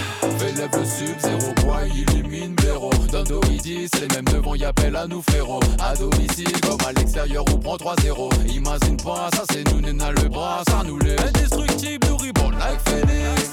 Doridis, 3.65 3.91
les 4.01 4.09
mêmes 4.15 4.25
devant 4.25 4.55
y 4.55 4.65
appellent 4.65 4.97
à 4.97 5.07
nous 5.07 5.23
frérot. 5.23 5.61
À 5.81 5.95
domicile, 5.97 6.61
comme 6.61 6.79
à 6.87 6.93
l'extérieur, 6.93 7.45
on 7.53 7.59
prend 7.59 7.77
3-0. 7.77 8.31
Imagine 8.49 8.97
pas, 8.99 9.31
ça 9.35 9.45
c'est 9.51 9.67
nous, 9.73 9.81
Nena 9.81 10.13
le 10.13 10.29
bras, 10.29 10.63
ça 10.69 10.83
nous 10.85 10.99
les. 10.99 11.17
Indestructible, 11.19 12.07
nous 12.09 12.17
ribond 12.17 12.51
like 12.51 12.81
Phoenix. 12.89 13.53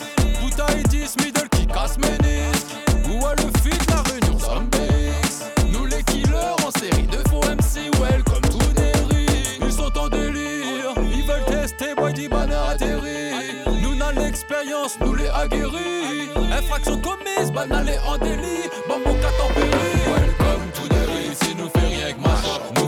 Et 0.78 0.84
10 0.84 1.16
middle 1.26 1.50
qui 1.50 1.66
casse 1.66 1.98
ménisque. 1.98 2.68
Où 3.10 3.26
a 3.26 3.36
le 3.36 3.50
fit, 3.62 3.78
la 3.90 4.02
réunion 4.04 4.38
zombies. 4.38 5.72
Nous 5.72 5.86
les 5.86 6.04
killers 6.04 6.56
en 6.66 6.72
série 6.72 7.08
de 7.08 7.18
faux 7.30 7.42
MC, 7.42 7.90
well, 8.00 8.24
comme 8.24 8.42
tout 8.42 8.80
Neri. 8.80 9.26
Ils 9.62 9.72
sont 9.72 9.98
en 9.98 10.08
délire, 10.08 10.94
ils 11.12 11.24
veulent 11.26 11.46
tester, 11.46 11.96
boy, 11.96 12.14
dit 12.14 12.28
banner 12.28 12.54
atterri. 12.70 13.32
Nous 13.82 13.96
n'a 13.96 14.12
l'expérience, 14.12 14.98
nous 15.00 15.16
les 15.16 15.30
aguerris. 15.30 16.30
Infraction 16.52 17.00
commise, 17.02 17.52
banal 17.52 17.90
et 17.90 17.98
en 18.08 18.18
délit. 18.18 18.70
Bambou 18.88 19.21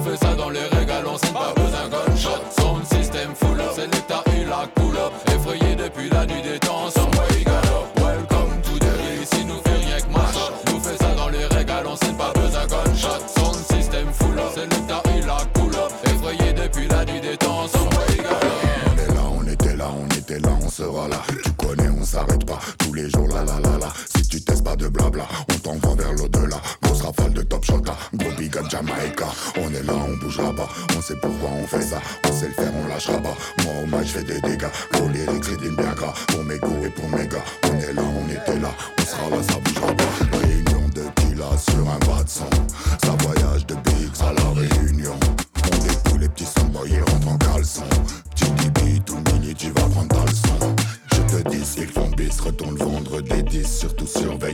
fait 0.03 0.17
ça 0.17 0.35
dans 0.35 0.49
les 0.49 0.65
régales, 0.77 1.05
on 1.07 1.17
signe 1.17 1.33
pas 1.33 1.53
besoin 1.55 1.87
gunshot. 1.89 2.41
Sound 2.59 2.85
system 2.85 3.33
full 3.35 3.59
up, 3.59 3.71
c'est 3.75 3.85
l'état 3.85 4.23
et 4.35 4.45
la 4.45 4.67
couleur. 4.75 5.11
Effrayé 5.27 5.75
depuis 5.75 6.09
la 6.09 6.25
nuit 6.25 6.41
des 6.41 6.59
temps, 6.59 6.89
sans 6.89 7.09
moi 7.13 7.25
galope. 7.45 7.89
Welcome 7.97 8.61
to 8.63 8.79
Derry, 8.79 9.25
si 9.25 9.45
nous 9.45 9.61
fait 9.63 9.85
rien 9.85 9.99
que 9.99 10.11
machin. 10.11 10.49
Nous 10.71 10.79
fait 10.79 10.97
ça 10.97 11.15
dans 11.15 11.29
les 11.29 11.45
régales, 11.45 11.87
on 11.87 11.95
signe 11.95 12.17
pas 12.17 12.33
besoin 12.33 12.65
gunshot. 12.67 13.21
Sound 13.35 13.55
system 13.55 14.07
full 14.13 14.37
up, 14.39 14.51
c'est 14.53 14.67
l'état 14.73 15.01
et 15.15 15.21
la 15.21 15.39
couleur. 15.53 15.89
Effrayé 16.05 16.53
depuis 16.53 16.87
la 16.87 17.05
nuit 17.05 17.21
des 17.21 17.37
temps, 17.37 17.67
sans 17.67 17.83
moi 17.83 18.03
On 18.07 18.97
est 18.99 19.15
là, 19.15 19.23
on 19.31 19.47
était 19.47 19.75
là, 19.75 19.89
on 19.97 20.07
était 20.07 20.39
là, 20.39 20.49
on 20.61 20.69
sera 20.69 21.07
là. 21.07 21.21
Tu 21.43 21.51
connais, 21.53 21.89
on 21.89 22.03
s'arrête 22.03 22.45
pas 22.45 22.59
tous 22.93 22.97
les 22.97 23.09
jours, 23.09 23.27
la 23.29 23.43
la 23.43 23.59
la 23.59 23.77
la. 23.79 23.93
Si 24.15 24.27
tu 24.27 24.41
testes 24.41 24.63
pas 24.63 24.75
de 24.75 24.87
blabla, 24.87 25.27
on 25.49 25.57
t'envoie 25.57 25.95
vers 25.95 26.13
l'au-delà. 26.13 26.61
Grosse 26.83 27.01
rafale 27.01 27.33
de 27.33 27.41
top 27.41 27.63
shot, 27.65 27.81
gros 28.13 28.31
big 28.37 28.55
up 28.57 28.65
Jamaica. 28.69 29.25
On 29.57 29.69
est 29.73 29.83
là, 29.83 29.93
on 30.07 30.17
bougera 30.17 30.53
pas, 30.53 30.69
on 30.95 31.01
sait 31.01 31.15
pourquoi 31.21 31.49
on 31.49 31.67
fait 31.67 31.81
ça. 31.81 31.99
On 32.29 32.31
sait 32.31 32.47
le 32.47 32.53
faire, 32.53 32.71
on 32.75 32.87
lâchera 32.87 33.17
pas. 33.17 33.35
Moi 33.63 33.73
au 33.83 33.87
match, 33.87 34.07
je 34.07 34.11
fais 34.19 34.23
des 34.23 34.41
dégâts. 34.41 34.69
Gros 34.91 35.07
lyrics, 35.09 35.45
rythme 35.45 35.75
bien 35.75 35.93
gras. 35.93 36.13
Pour 36.27 36.43
mes 36.43 36.59
goûts 36.59 36.85
et 36.85 36.89
pour 36.89 37.09
mes 37.09 37.27
gars, 37.27 37.43
on 37.63 37.79
est 37.79 37.93
là, 37.93 38.03
on 38.03 38.29
était 38.29 38.59
là. 38.59 38.71
On 38.99 39.05
sera 39.05 39.29
là, 39.29 39.43
ça 39.43 39.59
bougera 39.59 39.82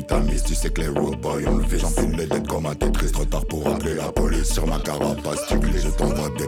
Tamise, 0.10 0.44
tu 0.44 0.56
sais 0.56 0.72
que 0.72 0.82
les 0.82 0.88
robots 0.88 1.38
ont 1.46 1.58
le 1.58 1.78
J'enfile 1.78 2.16
les 2.18 2.26
dettes 2.26 2.48
comme 2.48 2.66
un 2.66 2.74
Tetris, 2.74 3.12
trop 3.12 3.26
tard 3.26 3.46
pour 3.46 3.68
appeler 3.68 3.94
la 3.94 4.12
police. 4.12 4.52
Sur 4.52 4.66
ma 4.66 4.80
carapace, 4.80 5.46
tu 5.48 5.56
je 5.56 5.90
t'envoie 5.90 6.30
des 6.36 6.48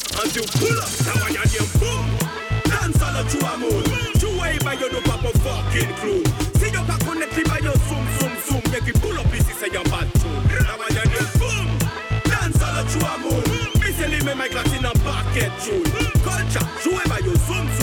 As 0.19 0.35
you 0.35 0.43
pull 0.59 0.77
up, 0.81 0.91
now 1.07 1.23
I 1.23 1.31
am 1.31 1.67
boom. 1.79 2.05
Dance 2.67 3.01
all 3.01 3.23
to 3.23 3.39
a 3.47 3.57
moon. 3.57 3.83
Two 4.19 4.33
way 4.39 4.57
by 4.63 4.73
your 4.73 4.91
no 4.91 5.01
papa 5.01 5.31
fucking 5.39 5.93
crew. 5.95 6.23
See 6.59 6.71
your 6.71 6.83
back 6.85 6.99
connected 7.01 7.47
by 7.47 7.59
your 7.59 7.75
zoom, 7.87 8.05
zoom, 8.19 8.33
zoom. 8.45 8.61
Make 8.71 8.87
you 8.87 8.93
pull 8.93 9.17
up, 9.19 9.27
this 9.31 9.49
is 9.49 9.61
your 9.73 9.83
bad 9.85 10.07
too. 10.15 10.35
Now 10.67 10.77
I 10.79 10.89
am 10.91 11.27
boom. 11.39 11.67
Dance 12.27 12.61
all 12.61 12.83
to 12.83 12.99
a 13.07 13.13
moon. 13.23 13.43
Missy, 13.79 14.25
me 14.25 14.33
my 14.35 14.47
glass 14.49 14.71
in 14.77 14.85
a 14.85 14.93
bucket, 15.05 15.51
June. 15.63 15.85
Culture, 16.23 16.65
whoever 16.83 17.19
you 17.23 17.35
zoom, 17.37 17.67
zoom. 17.77 17.80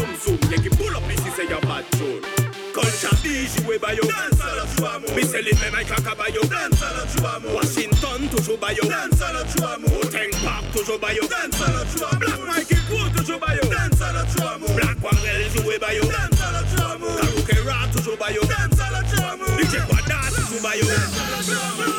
bayo. 3.78 4.02
Mi 5.14 5.22
li 5.42 5.52
men 5.60 5.74
ay 5.74 5.84
kaka 5.84 6.14
Washington 7.54 8.28
toujou 8.28 8.56
bayo. 8.58 8.82
Oteng 10.02 10.32
Park 10.44 10.64
toujou 10.72 10.98
bayo. 10.98 11.22
Black 12.18 12.38
Mikey 12.46 12.78
Kou 12.88 13.08
toujou 13.14 13.38
bayo. 13.38 13.62
Black 14.74 14.98
Warrel 15.02 15.50
joue 15.54 15.78
bayo. 15.78 16.02
Karoukera 17.18 17.88
toujou 17.92 18.16
bayo. 18.16 18.42
DJ 19.56 19.74
Wada 19.88 20.18
toujou 20.34 20.60
bayo. 20.62 21.97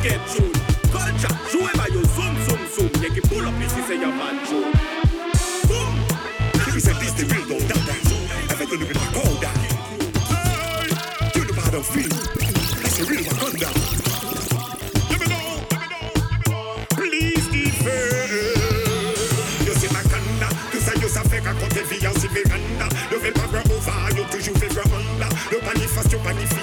Tina 0.00 0.18
bucket 0.18 0.20
tune. 0.32 0.52
Culture, 0.90 1.36
jouer 1.50 1.72
bayo, 1.76 2.02
zoom, 2.14 2.34
zoom, 2.46 2.60
zoom. 2.74 2.90
Y'a 3.02 3.10
qui 3.10 3.20
pull 3.20 3.46
up 3.46 3.54
ici, 3.60 3.80
c'est 3.86 3.96
y'a 3.96 4.08
pas 4.08 4.32
de 4.32 4.40
tune. 4.48 4.72
Puis 6.72 6.80
c'est 6.80 6.98
this 6.98 7.14
the 7.14 7.24
real 7.32 7.46
don't 7.48 7.66
doubt 7.68 7.86
that. 7.86 8.52
Avec 8.52 8.70
le 8.70 8.76
nouvel 8.78 8.96
Wakonda. 8.96 9.50
You 11.34 11.44
know 11.44 11.54
how 11.54 11.78
I 11.78 11.82
feel. 11.82 12.08
That's 12.82 12.96
the 12.98 13.04
real 13.04 13.24
Wakanda. 13.24 13.68
Please 16.96 17.48
defend. 17.50 18.30
Yo 19.66 19.72
c'est 19.78 19.90
Wakanda. 19.92 20.48
Tout 20.72 20.80
ça 20.80 20.92
yo 21.00 21.08
ça 21.08 21.22
fait 21.22 21.40
raconter 21.40 21.82
vie 21.90 22.06
en 22.06 22.12
si 22.18 22.28
véranda. 22.28 22.88
Le 23.10 23.18
fait 23.18 23.32
pas 23.32 23.48
grand 23.52 23.66
over, 23.74 24.16
yo 24.16 24.24
toujours 24.30 24.56
fait 24.58 24.68
grand 24.68 24.90
Honda. 24.94 25.28
Le 25.50 25.58
panifeste 25.58 26.12
yo 26.12 26.18
panifie, 26.20 26.59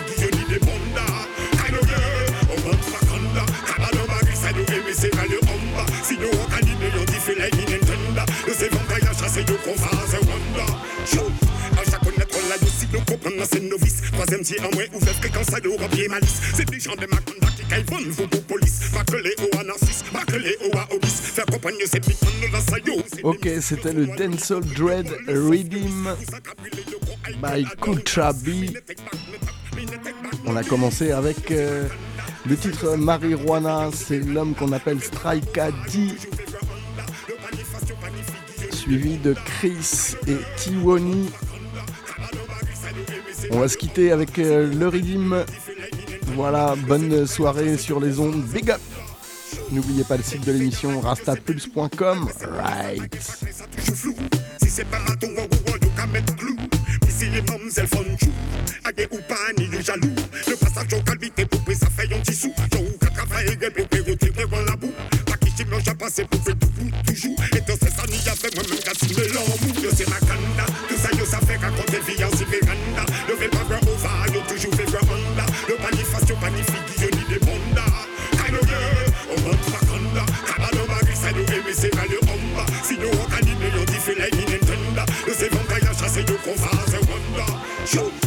Ok, 23.23 23.49
c'était 23.61 23.93
le 23.93 24.07
Denzel 24.07 24.61
Dread 24.75 25.07
Redeem 25.27 26.15
by 27.41 27.65
Kutra 27.81 28.33
On 30.45 30.55
a 30.55 30.63
commencé 30.63 31.11
avec 31.11 31.51
euh, 31.51 31.87
le 32.45 32.55
titre 32.55 32.95
Marijuana, 32.95 33.89
c'est 33.93 34.19
l'homme 34.19 34.55
qu'on 34.55 34.71
appelle 34.71 35.01
Strika 35.01 35.71
D. 35.91 36.13
Suivi 38.71 39.17
de 39.17 39.33
Chris 39.33 40.15
et 40.27 40.37
Tiwani 40.57 41.29
on 43.51 43.59
va 43.59 43.67
se 43.67 43.77
quitter 43.77 44.11
avec 44.11 44.39
euh, 44.39 44.71
le 44.73 44.87
Redeem. 44.87 45.45
Voilà, 46.35 46.75
bonne 46.87 47.25
soirée 47.25 47.77
sur 47.77 47.99
les 47.99 48.19
ondes. 48.19 48.43
Big 48.43 48.69
up! 48.71 48.81
N'oubliez 49.71 50.03
pas 50.03 50.17
le 50.17 50.23
site 50.23 50.45
de 50.45 50.51
l'émission 50.51 50.99
rastapulse.com. 50.99 52.29
Right. 52.57 53.17
Si 54.63 54.69
c'est 54.69 54.85
pas 54.85 54.97
ton 55.19 55.27
ou 55.27 55.71
you 55.83 55.91
can 55.95 56.07
mettre 56.07 56.35
clou. 56.35 56.55
Les 57.19 57.41
mamzelles 57.41 57.87
font 57.87 58.05
chou. 58.19 58.31
Agé 58.85 59.07
ou 59.11 59.17
pas 59.27 59.35
ni 59.57 59.67
les 59.67 59.81
jaloux. 59.81 60.13
Le 60.47 60.55
passage 60.55 60.93
au 60.93 61.01
calvité 61.01 61.45
poupée 61.45 61.75
ça 61.75 61.87
fait 61.89 62.13
un 62.13 62.19
petit 62.19 62.35
sou. 62.35 62.53
Yo 62.73 62.79
ou 62.79 62.97
qu'à 62.97 63.09
travailler 63.09 63.55
gueule 63.57 63.73
poupée 63.73 63.99
routier 63.99 64.29
devant 64.29 64.61
la 64.61 64.75
boue. 64.75 64.93
Pas 65.25 65.37
qui 65.37 65.51
chime 65.57 65.73
j'ai 65.83 65.93
passé 65.95 66.25
pour 66.25 66.41
faire 66.41 66.55
tout 66.57 66.67
toujours. 67.05 67.35
Et 67.55 67.61
dans 67.61 67.75
ces 67.75 67.87
années 67.99 68.21
y'avait 68.25 68.55
moi-même 68.55 68.79
qu'à 68.79 68.93
signer 68.93 69.27
l'amour. 69.29 69.83
Yo 69.83 69.89
c'est 69.95 70.07
ma 70.09 70.19
canda 70.19 70.65
si 72.35 72.45
Le 73.27 73.35
fait 73.35 73.49
pas 73.49 73.63
grand 73.69 73.81
over, 73.81 74.33
yo 74.33 74.41
toujours 74.47 74.73
fait 74.75 74.85
grand 74.85 74.99
Le 75.67 75.75
panifas, 75.75 76.25
yo 76.27 76.35
panifi, 76.35 76.77
yo 77.01 77.07
ni 77.11 77.23
des 77.33 77.39
bonda 77.39 77.83
Kano 78.31 78.59
ye, 78.61 78.77
on 79.31 79.49
rentre 79.49 79.71
pas 79.71 79.85
kanda 79.85 80.25
ça 81.13 81.31
nous 81.31 81.73
c'est 81.73 81.89
pas 81.89 82.05
le 82.09 82.19
omba 82.19 82.65
Si 82.83 82.97
nous 82.97 83.07
on 83.07 83.11
yo 83.11 83.85
fait 83.99 84.15
la 84.15 84.27
Le 84.27 85.33
c'est 85.37 85.51
bon, 85.51 85.59
kaya 85.67 85.91
chasse, 85.93 86.17
yo 86.17 86.35
qu'on 86.43 86.51
wanda. 86.51 88.26